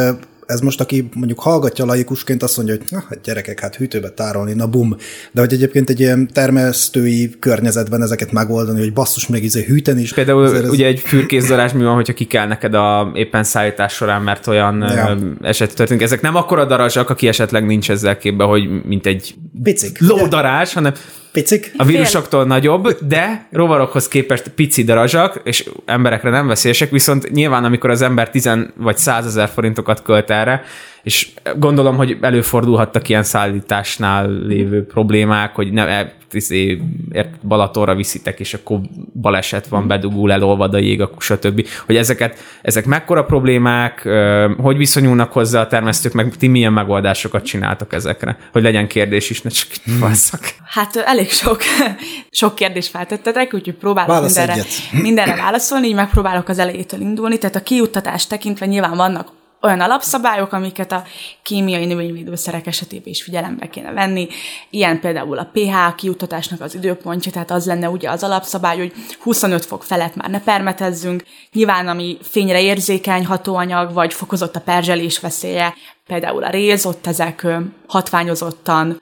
ez 0.46 0.60
most, 0.60 0.82
aki 0.82 1.10
mondjuk 1.14 1.40
hallgatja 1.40 1.86
laikusként, 1.86 2.44
azt 2.44 2.58
mondja, 2.58 2.76
hogy 2.76 2.86
na, 2.90 3.04
hát 3.10 3.22
gyerekek, 3.24 3.60
hát 3.60 3.76
hűtőbe 3.76 4.10
tárolni, 4.10 4.54
na 4.54 4.68
bum. 4.68 4.96
De 5.32 5.42
hogy 5.42 5.54
egyébként 5.54 5.90
egy 5.90 6.00
ilyen 6.00 6.28
termesztői 6.34 7.36
környezetben 7.40 8.02
ezeket 8.02 8.32
megoldani, 8.32 8.80
hogy 8.80 8.94
basszus 8.94 9.28
meg 9.28 9.44
izé 9.44 9.64
hűteni 9.64 10.02
is. 10.02 10.14
Például 10.14 10.56
ez... 10.56 10.70
ugye 10.70 10.86
egy 10.86 11.00
fürkészdarás 11.00 11.74
mi 11.74 11.84
van, 11.84 11.96
hogyha 11.96 12.14
ki 12.14 12.26
kell 12.26 12.48
neked 12.48 12.74
a 12.74 13.12
éppen 13.16 13.44
szállítás 13.44 13.94
során, 13.94 14.22
mert 14.22 14.48
olyan 14.48 14.82
Ja. 14.82 15.18
eset 15.42 15.76
történik. 15.76 16.04
Ezek 16.04 16.22
nem 16.22 16.36
akkora 16.36 16.66
darazsak, 16.66 17.10
aki 17.10 17.28
esetleg 17.28 17.66
nincs 17.66 17.90
ezzel 17.92 18.18
képbe, 18.18 18.44
hogy 18.44 18.84
mint 18.86 19.06
egy 19.06 19.36
Picik. 19.64 20.02
lódarás, 20.02 20.74
hanem 20.74 20.94
Picik? 21.34 21.72
a 21.78 21.84
vírusoktól 21.84 22.46
nagyobb, 22.46 22.98
de 23.08 23.48
rovarokhoz 23.52 24.08
képest 24.08 24.48
pici 24.48 24.84
darazsak, 24.84 25.42
és 25.44 25.70
emberekre 25.86 26.30
nem 26.30 26.48
veszélyesek, 26.48 26.90
viszont 26.90 27.32
nyilván 27.32 27.64
amikor 27.64 27.90
az 27.90 28.02
ember 28.02 28.30
10 28.30 28.50
vagy 28.76 28.98
100 28.98 29.26
ezer 29.26 29.50
forintokat 29.50 30.02
költ 30.02 30.30
erre, 30.30 30.64
és 31.04 31.30
gondolom, 31.56 31.96
hogy 31.96 32.18
előfordulhattak 32.22 33.10
ilyen 33.10 33.24
szállításnál 33.24 34.32
lévő 34.32 34.86
problémák, 34.86 35.56
hogy 35.56 35.72
nem, 35.72 35.88
e, 35.88 36.14
izé, 36.32 36.82
ért, 37.12 37.46
Balatonra 37.48 37.96
viszitek, 37.96 38.40
és 38.40 38.54
akkor 38.54 38.80
baleset 39.22 39.68
van, 39.68 39.88
bedugul, 39.88 40.32
elolvad 40.32 40.74
a 40.74 40.78
jég, 40.78 41.02
akkor 41.02 41.22
stb. 41.22 41.68
Hogy 41.86 41.96
ezeket, 41.96 42.38
ezek 42.62 42.86
mekkora 42.86 43.24
problémák, 43.24 44.10
hogy 44.58 44.78
viszonyulnak 44.78 45.32
hozzá 45.32 45.62
a 45.62 45.68
termesztők, 45.68 46.14
meg 46.14 46.36
ti 46.36 46.48
milyen 46.48 46.74
megoldásokat 46.74 47.44
csináltak 47.46 47.94
ezekre, 47.94 48.38
hogy 48.52 48.62
legyen 48.62 48.88
kérdés 48.88 49.30
is, 49.30 49.42
ne 49.42 49.50
csak 49.50 49.68
fasszak. 50.00 50.40
Hát 50.66 50.96
ö, 50.96 51.00
elég 51.06 51.30
sok, 51.30 51.62
sok 52.30 52.56
kérdést 52.56 52.90
feltettetek, 52.90 53.54
úgyhogy 53.54 53.76
próbálok 53.76 54.10
Válasz 54.10 54.36
mindenre, 54.36 54.54
egyet. 54.54 55.02
mindenre 55.02 55.36
válaszolni, 55.36 55.88
így 55.88 55.96
megpróbálok 55.96 56.50
az 56.50 56.60
elejétől 56.60 57.00
indulni. 57.00 57.38
Tehát 57.38 57.56
a 57.56 57.64
kiuttatást 57.64 58.30
tekintve 58.30 58.66
nyilván 58.66 58.96
vannak 58.96 59.42
olyan 59.64 59.82
alapszabályok, 59.82 60.54
amiket 60.54 60.92
a 60.92 61.04
kémiai 61.44 61.86
növényvédőszerek 61.86 62.68
esetében 62.68 63.08
is 63.08 63.24
figyelembe 63.24 63.70
kéne 63.70 63.92
venni. 63.92 64.28
Ilyen 64.70 65.00
például 65.00 65.38
a 65.38 65.50
pH 65.54 65.96
kiuttatásnak 65.96 66.62
az 66.62 66.76
időpontja, 66.76 67.32
tehát 67.32 67.52
az 67.52 67.66
lenne 67.66 67.90
ugye 67.90 68.10
az 68.10 68.24
alapszabály, 68.24 68.78
hogy 68.78 68.94
25 69.20 69.66
fok 69.66 69.84
felett 69.84 70.16
már 70.16 70.30
ne 70.30 70.42
permetezzünk. 70.42 71.24
Nyilván, 71.52 71.88
ami 71.88 72.18
fényre 72.22 72.62
érzékeny 72.62 73.26
hatóanyag, 73.26 73.94
vagy 73.94 74.14
fokozott 74.14 74.56
a 74.56 74.62
perzselés 74.62 75.20
veszélye, 75.20 75.74
például 76.08 76.44
a 76.44 76.50
réz, 76.50 76.86
ott 76.86 77.08
ezek 77.08 77.48
hatványozottan 77.88 79.02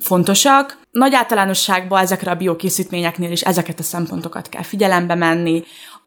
fontosak. 0.00 0.78
Nagy 0.90 1.14
általánosságban 1.14 2.00
ezekre 2.00 2.30
a 2.30 2.34
biokészítményeknél 2.34 3.30
is 3.30 3.40
ezeket 3.40 3.78
a 3.78 3.82
szempontokat 3.82 4.48
kell 4.48 4.62
figyelembe 4.62 5.14
menni. 5.14 5.64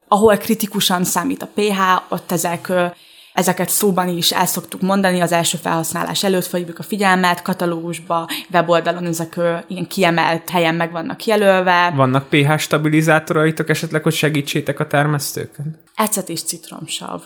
Ahol 0.07 0.37
kritikusan 0.37 1.03
számít 1.03 1.41
a 1.41 1.49
pH, 1.53 1.79
ott 2.09 2.31
ezek 2.31 2.71
Ezeket 3.35 3.69
szóban 3.69 4.07
is 4.07 4.31
el 4.31 4.45
szoktuk 4.45 4.81
mondani, 4.81 5.19
az 5.19 5.31
első 5.31 5.57
felhasználás 5.57 6.23
előtt 6.23 6.45
felhívjuk 6.45 6.79
a 6.79 6.83
figyelmet, 6.83 7.41
katalógusba, 7.41 8.29
weboldalon 8.51 9.05
ezek 9.05 9.39
ilyen 9.67 9.87
kiemelt 9.87 10.49
helyen 10.49 10.75
meg 10.75 10.91
vannak 10.91 11.25
jelölve. 11.25 11.93
Vannak 11.95 12.29
pH 12.29 12.57
stabilizátoraitok 12.57 13.69
esetleg, 13.69 14.03
hogy 14.03 14.13
segítsétek 14.13 14.79
a 14.79 14.87
termesztőket? 14.87 15.65
Ecet 15.95 16.29
és 16.29 16.43
citromsav. 16.43 17.21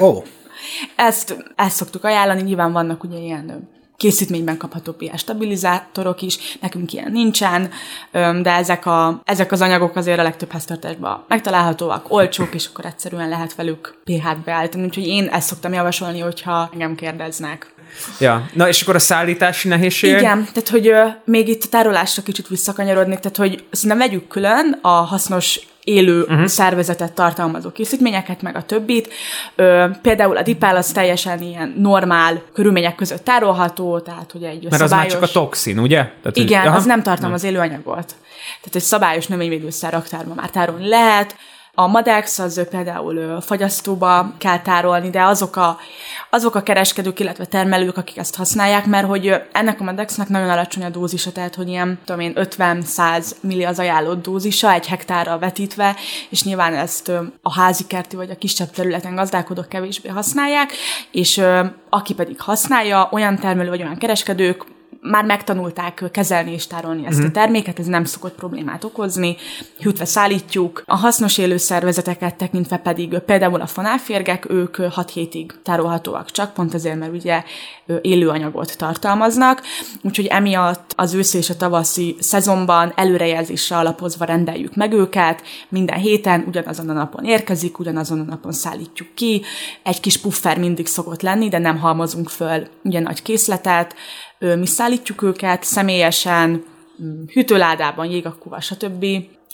Ó, 0.00 0.06
oh, 0.06 0.24
Ezt, 0.96 1.44
ezt 1.56 1.76
szoktuk 1.76 2.04
ajánlani, 2.04 2.42
nyilván 2.42 2.72
vannak 2.72 3.04
ugye 3.04 3.18
ilyen 3.18 3.68
készítményben 4.04 4.56
kapható 4.56 4.92
pH 4.92 5.16
stabilizátorok 5.16 6.22
is, 6.22 6.58
nekünk 6.60 6.92
ilyen 6.92 7.12
nincsen, 7.12 7.70
de 8.12 8.50
ezek, 8.50 8.86
a, 8.86 9.20
ezek 9.24 9.52
az 9.52 9.60
anyagok 9.60 9.96
azért 9.96 10.18
a 10.18 10.22
legtöbb 10.22 10.52
háztartásban 10.52 11.24
megtalálhatóak, 11.28 12.12
olcsók, 12.12 12.54
és 12.54 12.66
akkor 12.66 12.84
egyszerűen 12.84 13.28
lehet 13.28 13.54
velük 13.54 13.94
pH-t 14.04 14.44
beállítani, 14.44 14.84
úgyhogy 14.84 15.06
én 15.06 15.26
ezt 15.26 15.48
szoktam 15.48 15.72
javasolni, 15.72 16.18
hogyha 16.18 16.70
engem 16.72 16.94
kérdeznek. 16.94 17.74
Ja. 18.20 18.48
Na, 18.52 18.68
és 18.68 18.82
akkor 18.82 18.94
a 18.94 18.98
szállítási 18.98 19.68
nehézségek? 19.68 20.20
Igen, 20.20 20.48
tehát 20.52 20.68
hogy 20.68 20.88
ö, 20.88 21.06
még 21.24 21.48
itt 21.48 21.62
a 21.64 21.68
tárolásra 21.68 22.22
kicsit 22.22 22.48
visszakanyarodnék, 22.48 23.18
tehát 23.18 23.36
hogy 23.36 23.64
szerintem 23.70 23.98
vegyük 23.98 24.28
külön 24.28 24.78
a 24.82 24.88
hasznos 24.88 25.60
élő 25.84 26.22
uh-huh. 26.22 26.44
szervezetet 26.46 27.12
tartalmazó 27.12 27.70
készítményeket, 27.70 28.42
meg 28.42 28.56
a 28.56 28.62
többit. 28.62 29.12
Ö, 29.54 29.86
például 30.02 30.36
a 30.36 30.42
dipál 30.42 30.76
az 30.76 30.92
teljesen 30.92 31.42
ilyen 31.42 31.74
normál 31.78 32.42
körülmények 32.52 32.94
között 32.94 33.24
tárolható, 33.24 34.00
tehát 34.00 34.32
hogy 34.32 34.42
egy 34.42 34.62
Mert 34.62 34.72
az 34.74 34.78
már 34.80 34.88
szabályos... 34.88 35.12
csak 35.12 35.22
a 35.22 35.28
toxin, 35.28 35.78
ugye? 35.78 35.96
Tehát, 35.96 36.22
hogy- 36.22 36.38
Igen, 36.38 36.66
Aha. 36.66 36.76
az 36.76 36.84
nem 36.84 37.02
tartalmaz 37.02 37.44
élőanyagot. 37.44 38.14
Tehát 38.60 38.74
egy 38.74 38.82
szabályos 38.82 39.26
növényvédőszer 39.26 39.92
raktárban 39.92 40.36
már 40.36 40.50
tárolni 40.50 40.88
lehet. 40.88 41.36
A 41.76 41.86
Madex 41.86 42.38
az 42.38 42.66
például 42.70 43.40
fagyasztóba 43.40 44.34
kell 44.38 44.60
tárolni, 44.60 45.10
de 45.10 45.22
azok 45.22 45.56
a, 45.56 45.78
azok 46.30 46.54
a 46.54 46.62
kereskedők, 46.62 47.20
illetve 47.20 47.44
termelők, 47.44 47.96
akik 47.96 48.16
ezt 48.16 48.36
használják, 48.36 48.86
mert 48.86 49.06
hogy 49.06 49.42
ennek 49.52 49.80
a 49.80 49.84
Madexnek 49.84 50.28
nagyon 50.28 50.48
alacsony 50.48 50.84
a 50.84 50.88
dózisa, 50.88 51.32
tehát 51.32 51.54
hogy 51.54 51.68
ilyen, 51.68 51.98
tudom 52.04 52.20
én, 52.20 52.32
50-100 52.36 53.30
milli 53.40 53.64
az 53.64 53.78
ajánlott 53.78 54.22
dózisa 54.22 54.72
egy 54.72 54.86
hektárra 54.86 55.38
vetítve, 55.38 55.96
és 56.28 56.44
nyilván 56.44 56.74
ezt 56.74 57.12
a 57.42 57.52
házi 57.52 57.86
kerti 57.86 58.16
vagy 58.16 58.30
a 58.30 58.38
kisebb 58.38 58.70
területen 58.70 59.14
gazdálkodók 59.14 59.68
kevésbé 59.68 60.08
használják, 60.08 60.72
és 61.10 61.42
aki 61.90 62.14
pedig 62.14 62.40
használja, 62.40 63.08
olyan 63.12 63.38
termelő 63.38 63.68
vagy 63.68 63.82
olyan 63.82 63.98
kereskedők, 63.98 64.64
már 65.10 65.24
megtanulták 65.24 66.04
kezelni 66.10 66.52
és 66.52 66.66
tárolni 66.66 67.06
ezt 67.06 67.22
a 67.22 67.30
terméket, 67.30 67.78
ez 67.78 67.86
nem 67.86 68.04
szokott 68.04 68.34
problémát 68.34 68.84
okozni, 68.84 69.36
hűtve 69.78 70.04
szállítjuk. 70.04 70.82
A 70.86 70.96
hasznos 70.96 71.38
élőszervezeteket 71.38 72.36
tekintve 72.36 72.76
pedig 72.76 73.18
például 73.18 73.60
a 73.60 73.66
fonálférgek, 73.66 74.50
ők 74.50 74.76
6 74.76 75.10
hétig 75.10 75.54
tárolhatóak 75.62 76.30
csak, 76.30 76.52
pont 76.54 76.74
azért, 76.74 76.98
mert 76.98 77.12
ugye 77.12 77.42
ö, 77.86 77.96
élőanyagot 78.00 78.78
tartalmaznak, 78.78 79.62
úgyhogy 80.02 80.26
emiatt 80.26 80.92
az 80.96 81.14
őszi 81.14 81.38
és 81.38 81.50
a 81.50 81.56
tavaszi 81.56 82.16
szezonban 82.18 82.92
előrejelzésre 82.96 83.76
alapozva 83.76 84.24
rendeljük 84.24 84.76
meg 84.76 84.92
őket, 84.92 85.42
minden 85.68 85.98
héten 85.98 86.44
ugyanazon 86.46 86.88
a 86.88 86.92
napon 86.92 87.24
érkezik, 87.24 87.78
ugyanazon 87.78 88.20
a 88.20 88.24
napon 88.24 88.52
szállítjuk 88.52 89.14
ki, 89.14 89.42
egy 89.82 90.00
kis 90.00 90.20
puffer 90.20 90.58
mindig 90.58 90.86
szokott 90.86 91.22
lenni, 91.22 91.48
de 91.48 91.58
nem 91.58 91.78
halmozunk 91.78 92.28
föl 92.28 92.66
ugye 92.82 93.00
nagy 93.00 93.22
készletet, 93.22 93.94
mi 94.44 94.66
szállítjuk 94.66 95.22
őket 95.22 95.62
személyesen, 95.62 96.64
mm, 97.02 97.22
hűtőládában, 97.32 98.06
jégakúval, 98.06 98.60
stb. 98.60 99.06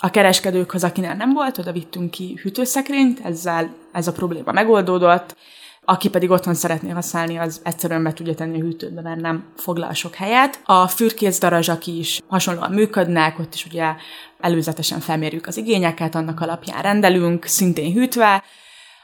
A 0.03 0.11
kereskedőkhöz, 0.11 0.85
akinek 0.85 1.17
nem 1.17 1.33
volt, 1.33 1.59
oda 1.59 1.73
vittünk 1.73 2.11
ki 2.11 2.39
hűtőszekrényt, 2.43 3.21
ezzel 3.25 3.75
ez 3.93 4.07
a 4.07 4.13
probléma 4.13 4.53
megoldódott. 4.53 5.37
Aki 5.85 6.11
pedig 6.11 6.31
otthon 6.31 6.55
szeretné 6.55 6.91
használni, 6.91 7.37
az 7.37 7.61
egyszerűen 7.65 8.03
be 8.03 8.13
tudja 8.13 8.35
tenni 8.35 8.61
a 8.61 8.65
hűtőbe, 8.65 9.01
mert 9.01 9.21
nem 9.21 9.45
foglal 9.57 9.93
sok 9.93 10.15
helyet. 10.15 10.61
A 10.65 10.89
fürkész 10.89 11.41
is 11.85 12.21
hasonlóan 12.27 12.73
működnek, 12.73 13.39
ott 13.39 13.55
is 13.55 13.67
ugye 13.67 13.95
előzetesen 14.41 15.01
felmérjük 15.01 15.47
az 15.47 15.57
igényeket, 15.57 16.15
annak 16.15 16.41
alapján 16.41 16.83
rendelünk, 16.83 17.45
szintén 17.45 17.93
hűtve. 17.93 18.43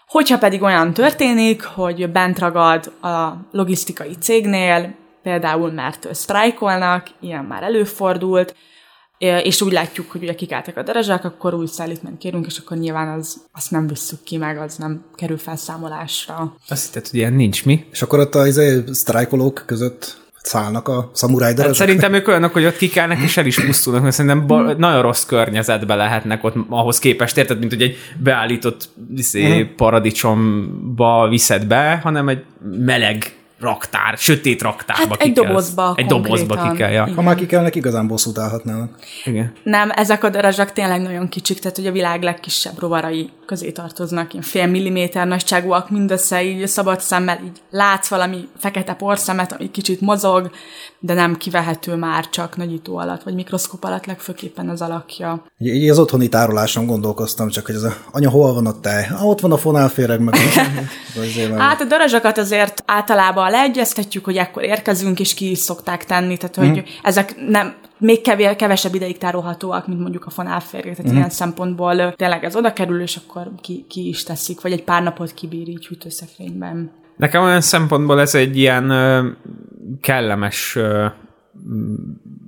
Hogyha 0.07 0.39
pedig 0.39 0.63
olyan 0.63 0.95
történik, 0.95 1.65
hogy 1.65 2.11
bent 2.11 2.39
ragad 2.39 2.93
a 3.03 3.47
logisztikai 3.51 4.15
cégnél, 4.21 4.95
például 5.27 5.71
mert 5.71 6.15
sztrájkolnak, 6.15 7.07
ilyen 7.21 7.45
már 7.45 7.63
előfordult, 7.63 8.55
és 9.19 9.61
úgy 9.61 9.73
látjuk, 9.73 10.11
hogy 10.11 10.23
ugye 10.23 10.35
kikeltek 10.35 10.77
a 10.77 10.83
darazsák, 10.83 11.25
akkor 11.25 11.55
új 11.55 11.67
szállítmányt 11.67 12.19
kérünk, 12.19 12.47
és 12.47 12.59
akkor 12.59 12.77
nyilván 12.77 13.19
az, 13.19 13.37
azt 13.53 13.71
nem 13.71 13.87
visszük 13.87 14.23
ki, 14.23 14.37
meg 14.37 14.59
az 14.59 14.77
nem 14.77 15.05
kerül 15.15 15.39
felszámolásra. 15.39 16.57
Azt 16.69 16.87
hitted, 16.87 17.09
hogy 17.09 17.19
ilyen 17.19 17.33
nincs 17.33 17.65
mi? 17.65 17.87
és 17.93 18.03
akkor 18.03 18.19
ott 18.19 18.35
a 18.35 18.47
izé, 18.47 18.85
sztrájkolók 18.93 19.63
között 19.67 20.17
szállnak 20.43 20.89
a 20.89 21.11
szamuráj 21.13 21.49
Hát 21.49 21.57
darazsak? 21.57 21.87
szerintem 21.87 22.13
ők 22.13 22.29
olyanok, 22.29 22.53
hogy 22.53 22.65
ott 22.65 22.77
kikelnek 22.77 23.21
és 23.21 23.37
el 23.37 23.47
is 23.47 23.65
pusztulnak, 23.65 24.03
mert 24.03 24.15
szerintem 24.15 24.47
ba- 24.47 24.79
nagyon 24.79 25.03
rossz 25.03 25.25
környezetbe 25.25 25.95
lehetnek 25.95 26.45
ott 26.45 26.55
ahhoz 26.69 26.99
képest, 26.99 27.37
érted, 27.37 27.59
mint 27.59 27.73
hogy 27.73 27.83
egy 27.83 27.97
beállított 28.23 28.89
izé, 29.17 29.65
paradicsomba 29.65 31.29
viszed 31.29 31.67
be, 31.67 32.01
hanem 32.03 32.29
egy 32.29 32.45
meleg 32.79 33.36
raktár, 33.61 34.17
sötét 34.19 34.63
raktárba 34.63 35.09
Hát 35.09 35.23
egy 35.23 35.33
dobozba 35.33 35.95
Egy 35.97 36.07
dobozba 36.07 36.71
ki 36.71 36.77
kell, 36.77 36.91
ja. 36.91 37.15
Ha 37.15 37.23
már 37.23 37.35
kikelnek, 37.35 37.75
igazán 37.75 38.07
bosszút 38.07 38.39
állhatnának. 38.39 38.91
Igen. 39.25 39.53
Nem, 39.63 39.91
ezek 39.95 40.25
a 40.25 40.29
darazsak 40.29 40.73
tényleg 40.73 41.01
nagyon 41.01 41.29
kicsik, 41.29 41.59
tehát 41.59 41.77
hogy 41.77 41.87
a 41.87 41.93
világ 41.93 42.23
legkisebb 42.23 42.79
rovarai 42.79 43.31
közé 43.47 43.71
tartoznak, 43.71 44.33
ilyen 44.33 44.45
fél 44.45 44.67
milliméter 44.67 45.27
nagyságúak, 45.27 45.91
mindössze 45.91 46.43
így 46.43 46.67
szabad 46.67 47.01
szemmel, 47.01 47.41
így 47.45 47.61
látsz 47.71 48.09
valami 48.09 48.49
fekete 48.59 48.93
porszemet, 48.93 49.53
ami 49.53 49.71
kicsit 49.71 50.01
mozog, 50.01 50.51
de 50.99 51.15
nem 51.15 51.37
kivehető 51.37 51.95
már 51.95 52.29
csak 52.29 52.57
nagyító 52.57 52.97
alatt, 52.97 53.23
vagy 53.23 53.35
mikroszkóp 53.35 53.85
alatt 53.85 54.07
legfőképpen 54.07 54.69
az 54.69 54.83
alakja. 54.83 55.45
Így, 55.59 55.89
az 55.89 55.99
otthoni 55.99 56.29
tároláson 56.29 56.87
gondolkoztam, 56.87 57.49
csak 57.49 57.67
hogy 57.67 57.75
ez 57.75 57.83
a 57.83 57.93
anya, 58.11 58.31
hol 58.31 58.55
van 58.55 58.67
a 58.67 58.81
tej? 58.81 59.07
Ah, 59.13 59.27
ott 59.27 59.41
van 59.41 59.53
a 59.53 59.57
fonálféreg, 59.57 60.21
meg. 60.21 60.35
Hát 61.57 61.81
a 61.81 61.85
darazsakat 61.85 62.39
azért 62.39 62.83
általában 62.87 63.45
leegyeztetjük, 63.51 64.25
hogy 64.25 64.37
ekkor 64.37 64.63
érkezünk, 64.63 65.21
és 65.21 65.35
ki 65.35 65.51
is 65.51 65.59
szokták 65.59 66.05
tenni, 66.05 66.37
tehát 66.37 66.57
hogy 66.57 66.83
ezek 67.03 67.35
nem 67.49 67.75
még 67.99 68.21
kevél, 68.21 68.57
kevesebb 68.57 68.95
ideig 68.95 69.19
tárolhatóak, 69.19 69.87
mint 69.87 70.01
mondjuk 70.01 70.27
a 70.27 70.31
fonálférgek, 70.31 70.97
tehát 70.97 71.13
mm. 71.13 71.17
ilyen 71.17 71.31
szempontból 71.31 72.13
tényleg 72.13 72.45
ez 72.45 72.57
oda 72.57 72.73
kerül, 72.73 73.01
és 73.01 73.17
akkor 73.17 73.51
ki, 73.61 73.85
ki 73.89 74.09
is 74.09 74.23
teszik, 74.23 74.61
vagy 74.61 74.73
egy 74.73 74.85
pár 74.85 75.03
napot 75.03 75.35
kibír 75.35 75.69
így 75.69 75.87
hűtőszekrényben. 75.87 76.91
Nekem 77.17 77.43
olyan 77.43 77.61
szempontból 77.61 78.21
ez 78.21 78.35
egy 78.35 78.57
ilyen 78.57 78.91
ö, 78.91 79.29
kellemes 80.01 80.77
ö, 80.77 81.07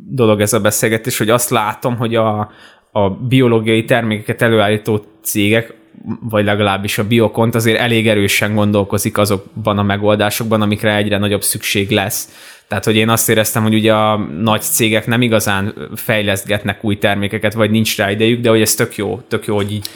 dolog 0.08 0.40
ez 0.40 0.52
a 0.52 0.60
beszélgetés, 0.60 1.18
hogy 1.18 1.30
azt 1.30 1.50
látom, 1.50 1.96
hogy 1.96 2.14
a, 2.14 2.50
a 2.92 3.10
biológiai 3.10 3.84
termékeket 3.84 4.42
előállító 4.42 5.04
cégek, 5.22 5.74
vagy 6.20 6.44
legalábbis 6.44 6.98
a 6.98 7.06
biokont 7.06 7.54
azért 7.54 7.78
elég 7.78 8.08
erősen 8.08 8.54
gondolkozik 8.54 9.18
azokban 9.18 9.78
a 9.78 9.82
megoldásokban, 9.82 10.62
amikre 10.62 10.96
egyre 10.96 11.18
nagyobb 11.18 11.42
szükség 11.42 11.90
lesz. 11.90 12.28
Tehát, 12.68 12.84
hogy 12.84 12.96
én 12.96 13.08
azt 13.08 13.28
éreztem, 13.28 13.62
hogy 13.62 13.74
ugye 13.74 13.94
a 13.94 14.16
nagy 14.16 14.62
cégek 14.62 15.06
nem 15.06 15.22
igazán 15.22 15.74
fejlesztgetnek 15.94 16.84
új 16.84 16.98
termékeket, 16.98 17.54
vagy 17.54 17.70
nincs 17.70 17.96
rá 17.96 18.10
idejük, 18.10 18.40
de 18.40 18.48
hogy 18.48 18.60
ez 18.60 18.74
tök 18.74 18.96
jó, 18.96 19.20
tök 19.28 19.46
jó, 19.46 19.54
hogy 19.54 19.72
így 19.72 19.88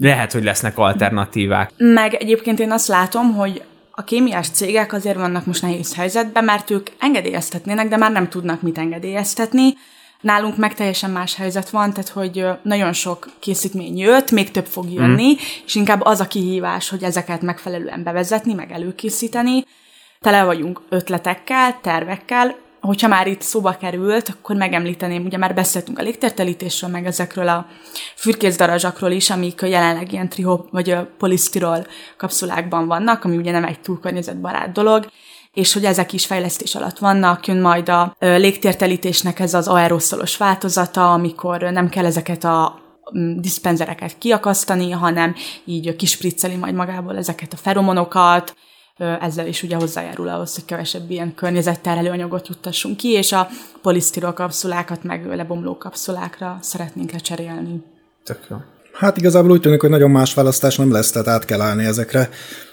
lehet, 0.00 0.32
hogy 0.32 0.44
lesznek 0.44 0.78
alternatívák. 0.78 1.70
Meg 1.76 2.14
egyébként 2.14 2.60
én 2.60 2.70
azt 2.70 2.88
látom, 2.88 3.34
hogy 3.34 3.62
a 3.90 4.04
kémiás 4.04 4.48
cégek 4.48 4.92
azért 4.92 5.16
vannak 5.16 5.46
most 5.46 5.62
nehéz 5.62 5.94
helyzetben, 5.94 6.44
mert 6.44 6.70
ők 6.70 6.86
engedélyeztetnének, 6.98 7.88
de 7.88 7.96
már 7.96 8.12
nem 8.12 8.28
tudnak 8.28 8.62
mit 8.62 8.78
engedélyeztetni. 8.78 9.74
Nálunk 10.22 10.56
meg 10.56 10.74
teljesen 10.74 11.10
más 11.10 11.34
helyzet 11.34 11.70
van, 11.70 11.92
tehát 11.92 12.08
hogy 12.08 12.46
nagyon 12.62 12.92
sok 12.92 13.28
készítmény 13.38 13.98
jött, 13.98 14.30
még 14.30 14.50
több 14.50 14.66
fog 14.66 14.92
jönni, 14.92 15.32
mm. 15.32 15.36
és 15.64 15.74
inkább 15.74 16.00
az 16.02 16.20
a 16.20 16.26
kihívás, 16.26 16.88
hogy 16.88 17.02
ezeket 17.02 17.42
megfelelően 17.42 18.02
bevezetni, 18.02 18.54
meg 18.54 18.72
előkészíteni. 18.72 19.64
Tele 20.20 20.44
vagyunk 20.44 20.82
ötletekkel, 20.88 21.78
tervekkel, 21.80 22.56
hogyha 22.80 23.08
már 23.08 23.26
itt 23.26 23.40
szóba 23.40 23.76
került, 23.80 24.28
akkor 24.28 24.56
megemlíteném, 24.56 25.24
ugye 25.24 25.38
már 25.38 25.54
beszéltünk 25.54 25.98
a 25.98 26.02
légtértelítésről, 26.02 26.90
meg 26.90 27.06
ezekről 27.06 27.48
a 27.48 27.66
fürkészdarazsakról 28.14 29.10
is, 29.10 29.30
amik 29.30 29.60
jelenleg 29.60 30.12
ilyen 30.12 30.28
triho 30.28 30.64
vagy 30.70 30.96
polisztirol 31.18 31.86
kapszulákban 32.16 32.86
vannak, 32.86 33.24
ami 33.24 33.36
ugye 33.36 33.50
nem 33.50 33.64
egy 33.64 33.80
túl 33.80 34.00
környezetbarát 34.00 34.72
dolog, 34.72 35.06
és 35.52 35.72
hogy 35.72 35.84
ezek 35.84 36.12
is 36.12 36.26
fejlesztés 36.26 36.74
alatt 36.74 36.98
vannak, 36.98 37.46
jön 37.46 37.60
majd 37.60 37.88
a 37.88 38.16
légtértelítésnek 38.18 39.40
ez 39.40 39.54
az 39.54 39.68
aeroszolos 39.68 40.36
változata, 40.36 41.12
amikor 41.12 41.60
nem 41.60 41.88
kell 41.88 42.04
ezeket 42.04 42.44
a 42.44 42.80
diszpenzereket 43.36 44.18
kiakasztani, 44.18 44.90
hanem 44.90 45.34
így 45.64 45.96
kispricceli 45.96 46.56
majd 46.56 46.74
magából 46.74 47.16
ezeket 47.16 47.52
a 47.52 47.56
feromonokat, 47.56 48.56
ezzel 49.20 49.46
is 49.46 49.62
ugye 49.62 49.76
hozzájárul 49.76 50.28
ahhoz, 50.28 50.54
hogy 50.54 50.64
kevesebb 50.64 51.10
ilyen 51.10 51.34
környezetterhelő 51.34 52.10
anyagot 52.10 52.48
juttassunk 52.48 52.96
ki, 52.96 53.08
és 53.08 53.32
a 53.32 53.48
polisztirol 53.82 54.32
kapszulákat 54.32 55.02
meg 55.02 55.26
lebomló 55.26 55.76
kapszulákra 55.76 56.58
szeretnénk 56.60 57.10
lecserélni. 57.10 57.82
Tök 58.24 58.46
jó. 58.50 58.56
Hát 58.92 59.16
igazából 59.16 59.50
úgy 59.50 59.60
tűnik, 59.60 59.80
hogy 59.80 59.90
nagyon 59.90 60.10
más 60.10 60.34
választás 60.34 60.76
nem 60.76 60.92
lesz, 60.92 61.10
tehát 61.10 61.28
át 61.28 61.44
kell 61.44 61.60
állni 61.60 61.84
ezekre. 61.84 62.28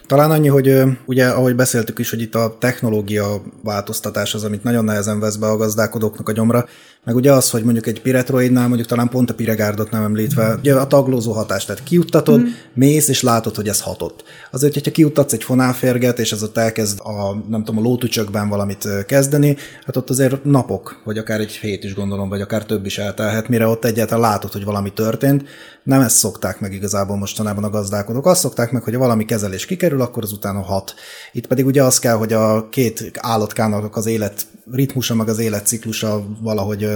Talán 0.10 0.32
annyi, 0.32 0.48
hogy 0.48 0.82
ugye, 1.06 1.28
ahogy 1.28 1.56
beszéltük 1.56 2.00
is, 2.00 2.10
hogy 2.10 2.22
itt 2.22 2.36
a 2.36 2.56
technológia 2.60 3.42
változtatás 3.64 4.34
az, 4.34 4.44
amit 4.44 4.64
nagyon 4.64 4.84
nehezen 4.84 5.20
vesz 5.20 5.36
be 5.36 5.48
a 5.48 5.58
gazdálkodóknak 5.58 6.30
a 6.30 6.32
gyomra, 6.32 6.66
meg 7.04 7.16
ugye 7.16 7.32
az, 7.32 7.50
hogy 7.50 7.64
mondjuk 7.64 7.88
egy 7.88 8.02
piretroidnál, 8.02 8.68
mondjuk 8.68 8.88
talán 8.88 9.10
pont 9.10 9.30
a 9.30 9.34
piregárdot 9.34 9.92
nem 9.92 10.04
említve, 10.04 10.56
ugye 10.56 10.74
a 10.76 10.88
taglózó 10.88 11.32
hatás, 11.32 11.66
tehát 11.66 11.84
kiuttatod, 11.84 12.40
mm. 12.40 12.46
mész 12.74 13.08
és 13.08 13.22
látod, 13.22 13.56
hogy 13.56 13.68
ez 13.68 13.82
hatott. 13.82 14.24
Azért, 14.52 14.74
hogyha 14.74 14.92
kiuttatsz 14.92 15.34
egy 15.34 15.44
fonálférget, 15.44 16.20
és 16.20 16.32
az 16.32 16.44
ott 16.44 16.58
elkezd 16.58 17.00
a, 17.00 17.36
nem 17.50 17.64
tudom, 17.64 17.78
a 17.78 17.88
lótücsökben 17.88 18.50
valamit 18.50 18.88
kezdeni, 19.06 19.58
hát 19.86 19.98
ott 19.98 20.10
azért 20.10 20.44
napok, 20.44 21.02
vagy 21.06 21.18
akár 21.18 21.40
egy 21.40 21.52
hét 21.52 21.84
is 21.84 21.94
gondolom, 21.94 22.30
vagy 22.30 22.42
akár 22.42 22.66
több 22.66 22.86
is 22.86 22.98
eltelhet, 22.98 23.48
mire 23.48 23.68
ott 23.68 23.86
egyáltalán 23.86 24.30
látod, 24.32 24.52
hogy 24.52 24.64
valami 24.64 24.94
történt. 24.94 25.44
Nem 25.84 26.02
ezt 26.02 26.18
szokták 26.18 26.60
meg 26.60 26.74
igazából 26.74 27.18
mostanában 27.18 27.64
a 27.64 27.70
gazdálkodók. 27.70 28.26
Azt 28.26 28.42
szokták 28.42 28.72
meg, 28.72 28.84
hogy 28.84 28.94
ha 28.94 29.00
valami 29.00 29.26
kezelés 29.26 29.66
kikerül, 29.66 30.02
akkor 30.02 30.24
az 30.24 30.32
utána 30.32 30.62
hat. 30.62 30.94
Itt 31.32 31.48
pedig 31.48 31.66
ugye 31.66 31.84
az 31.84 32.00
kell, 32.00 32.16
hogy 32.16 32.34
a 32.34 32.70
két 32.70 33.12
állatkának 33.16 33.96
az 33.96 34.06
élet 34.06 34.46
ritmusa, 34.72 35.16
meg 35.16 35.30
az 35.30 35.40
életciklusa 35.40 36.24
valahogy, 36.42 36.89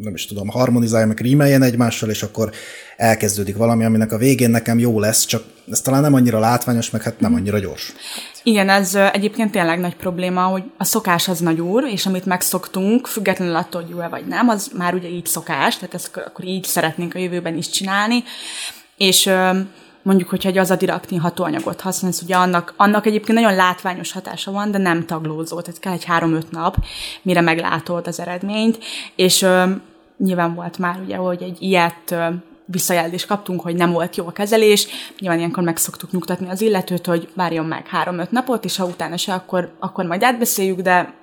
nem 0.00 0.14
is 0.14 0.26
tudom, 0.26 0.48
harmonizálja, 0.48 1.06
meg 1.06 1.20
rímeljen 1.20 1.62
egymással, 1.62 2.10
és 2.10 2.22
akkor 2.22 2.50
elkezdődik 2.96 3.56
valami, 3.56 3.84
aminek 3.84 4.12
a 4.12 4.18
végén 4.18 4.50
nekem 4.50 4.78
jó 4.78 5.00
lesz, 5.00 5.24
csak 5.24 5.44
ez 5.70 5.80
talán 5.80 6.02
nem 6.02 6.14
annyira 6.14 6.38
látványos, 6.38 6.90
meg 6.90 7.02
hát 7.02 7.20
nem 7.20 7.34
annyira 7.34 7.58
gyors. 7.58 7.92
Igen, 8.42 8.68
ez 8.68 8.94
egyébként 8.94 9.50
tényleg 9.50 9.80
nagy 9.80 9.96
probléma, 9.96 10.42
hogy 10.42 10.62
a 10.78 10.84
szokás 10.84 11.28
az 11.28 11.38
nagy 11.38 11.60
úr, 11.60 11.84
és 11.84 12.06
amit 12.06 12.26
megszoktunk, 12.26 13.06
függetlenül 13.06 13.56
attól, 13.56 13.82
hogy 13.82 13.90
jó-e 13.90 14.08
vagy 14.08 14.26
nem, 14.26 14.48
az 14.48 14.70
már 14.76 14.94
ugye 14.94 15.08
így 15.08 15.26
szokás, 15.26 15.74
tehát 15.74 15.94
ezt 15.94 16.16
akkor 16.16 16.44
így 16.44 16.64
szeretnénk 16.64 17.14
a 17.14 17.18
jövőben 17.18 17.56
is 17.56 17.68
csinálni, 17.68 18.24
és 18.96 19.30
mondjuk, 20.02 20.28
hogyha 20.28 20.48
egy 20.48 20.58
azadiractin 20.58 21.20
hatóanyagot 21.20 21.80
használsz, 21.80 22.22
ugye 22.22 22.36
annak, 22.36 22.74
annak 22.76 23.06
egyébként 23.06 23.38
nagyon 23.38 23.54
látványos 23.54 24.12
hatása 24.12 24.52
van, 24.52 24.70
de 24.70 24.78
nem 24.78 25.06
taglózó, 25.06 25.60
tehát 25.60 25.80
kell 25.80 25.92
egy 25.92 26.04
három-öt 26.04 26.50
nap, 26.50 26.76
mire 27.22 27.40
meglátod 27.40 28.06
az 28.06 28.20
eredményt, 28.20 28.78
és 29.16 29.42
ö, 29.42 29.64
nyilván 30.18 30.54
volt 30.54 30.78
már 30.78 31.00
ugye, 31.04 31.16
hogy 31.16 31.42
egy 31.42 31.56
ilyet 31.62 32.10
ö, 32.10 32.26
visszajelzést 32.64 33.26
kaptunk, 33.26 33.60
hogy 33.60 33.74
nem 33.74 33.92
volt 33.92 34.16
jó 34.16 34.26
a 34.26 34.32
kezelés, 34.32 34.86
nyilván 35.18 35.38
ilyenkor 35.38 35.62
meg 35.62 35.76
szoktuk 35.76 36.10
nyugtatni 36.10 36.48
az 36.48 36.60
illetőt, 36.60 37.06
hogy 37.06 37.28
várjon 37.34 37.66
meg 37.66 37.86
három-öt 37.86 38.30
napot, 38.30 38.64
és 38.64 38.76
ha 38.76 38.84
utána 38.84 39.16
se, 39.16 39.34
akkor, 39.34 39.72
akkor 39.78 40.04
majd 40.04 40.22
átbeszéljük, 40.22 40.80
de 40.80 41.14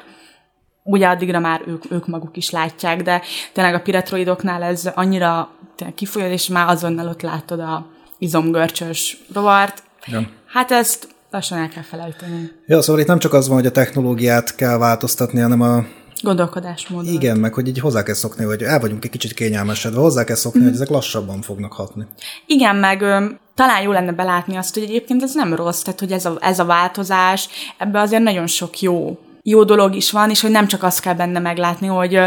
ugye 0.84 1.08
addigra 1.08 1.40
már 1.40 1.62
ők, 1.68 1.92
ők 1.92 2.08
maguk 2.08 2.38
is 2.38 2.50
látják, 2.50 3.02
de 3.02 3.22
tényleg 3.54 3.74
a 3.74 3.82
piretroidoknál 3.82 4.64
ez 4.64 4.90
annyira 4.96 5.50
kifolyad, 5.96 6.32
és 6.32 6.48
már 6.48 6.70
azonnal 6.70 7.08
ott 7.08 7.22
látod 7.22 7.60
a, 7.60 7.88
izomgörcsös 8.20 9.18
rovart. 9.34 9.84
Ja. 10.06 10.30
Hát 10.46 10.72
ezt 10.72 11.08
lassan 11.32 11.58
el 11.58 11.70
kell 11.70 11.84
felejteni. 11.84 12.52
Ja, 12.66 12.82
szóval 12.82 13.02
itt 13.02 13.08
nem 13.08 13.20
csak 13.20 13.34
az 13.34 13.48
van, 13.48 13.58
hogy 13.58 13.66
a 13.66 13.72
technológiát 13.72 14.56
kell 14.56 14.78
változtatni, 14.78 15.40
hanem 15.40 15.62
a 15.62 15.86
Gondolkodásmód. 16.22 17.06
Igen, 17.08 17.38
meg 17.38 17.54
hogy 17.54 17.68
így 17.68 17.80
hozzá 17.80 18.04
kell 18.04 18.14
szokni, 18.14 18.44
hogy 18.44 18.62
el 18.62 18.80
vagyunk 18.80 19.04
egy 19.04 19.10
kicsit 19.10 19.34
kényelmesedve, 19.34 20.00
hozzá 20.00 20.24
kell 20.24 20.36
szokni, 20.36 20.60
mm. 20.60 20.64
hogy 20.64 20.74
ezek 20.74 20.90
lassabban 20.90 21.42
fognak 21.42 21.74
hatni. 21.74 22.06
Igen, 22.46 22.76
meg 22.76 23.02
ö, 23.02 23.26
talán 23.56 23.82
jó 23.82 23.92
lenne 23.92 24.12
belátni 24.12 24.56
azt, 24.56 24.74
hogy 24.74 24.84
egyébként 24.84 25.24
ez 25.24 25.36
nem 25.36 25.56
rossz, 25.56 25.82
tehát 25.82 26.00
hogy 26.00 26.12
ez 26.12 26.26
a, 26.26 26.38
ez 26.42 26.60
a 26.60 26.66
változás, 26.66 27.50
ebbe 27.78 28.00
azért 28.00 28.24
nagyon 28.24 28.48
sok 28.48 28.80
jó, 28.80 29.20
jó 29.44 29.64
dolog 29.64 29.96
is 29.96 30.12
van, 30.12 30.30
és 30.30 30.42
hogy 30.42 30.52
nem 30.52 30.68
csak 30.68 30.84
azt 30.84 31.00
kell 31.00 31.14
benne 31.14 31.40
meglátni, 31.40 31.88
hogy 31.88 32.20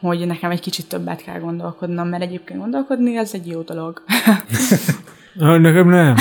hogy 0.00 0.26
nekem 0.26 0.50
egy 0.50 0.60
kicsit 0.60 0.86
többet 0.86 1.22
kell 1.22 1.38
gondolkodnom, 1.38 2.08
mert 2.08 2.22
egyébként 2.22 2.60
gondolkodni 2.60 3.16
az 3.16 3.34
egy 3.34 3.46
jó 3.46 3.60
dolog. 3.60 4.02
Nekem 5.34 5.88
nem. 5.88 6.16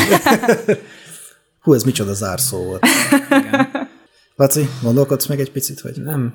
Hú, 1.62 1.74
ez 1.74 1.84
micsoda 1.84 2.14
zárszó 2.14 2.64
volt. 2.64 2.86
Igen. 3.30 3.90
Laci, 4.36 4.70
gondolkodsz 4.82 5.26
meg 5.26 5.40
egy 5.40 5.52
picit, 5.52 5.82
vagy? 5.82 6.02
Nem. 6.02 6.34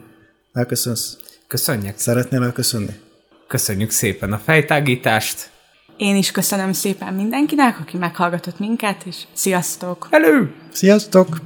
Elköszönsz? 0.53 1.17
Köszönjük. 1.47 1.99
Szeretnél 1.99 2.43
elköszönni? 2.43 3.01
Köszönjük 3.47 3.91
szépen 3.91 4.33
a 4.33 4.39
fejtágítást. 4.39 5.51
Én 5.97 6.17
is 6.17 6.31
köszönöm 6.31 6.73
szépen 6.73 7.15
mindenkinek, 7.15 7.81
aki 7.81 7.97
meghallgatott 7.97 8.59
minket, 8.59 9.03
és 9.05 9.17
sziasztok! 9.33 10.09
Hello! 10.11 10.45
Sziasztok! 10.73 11.37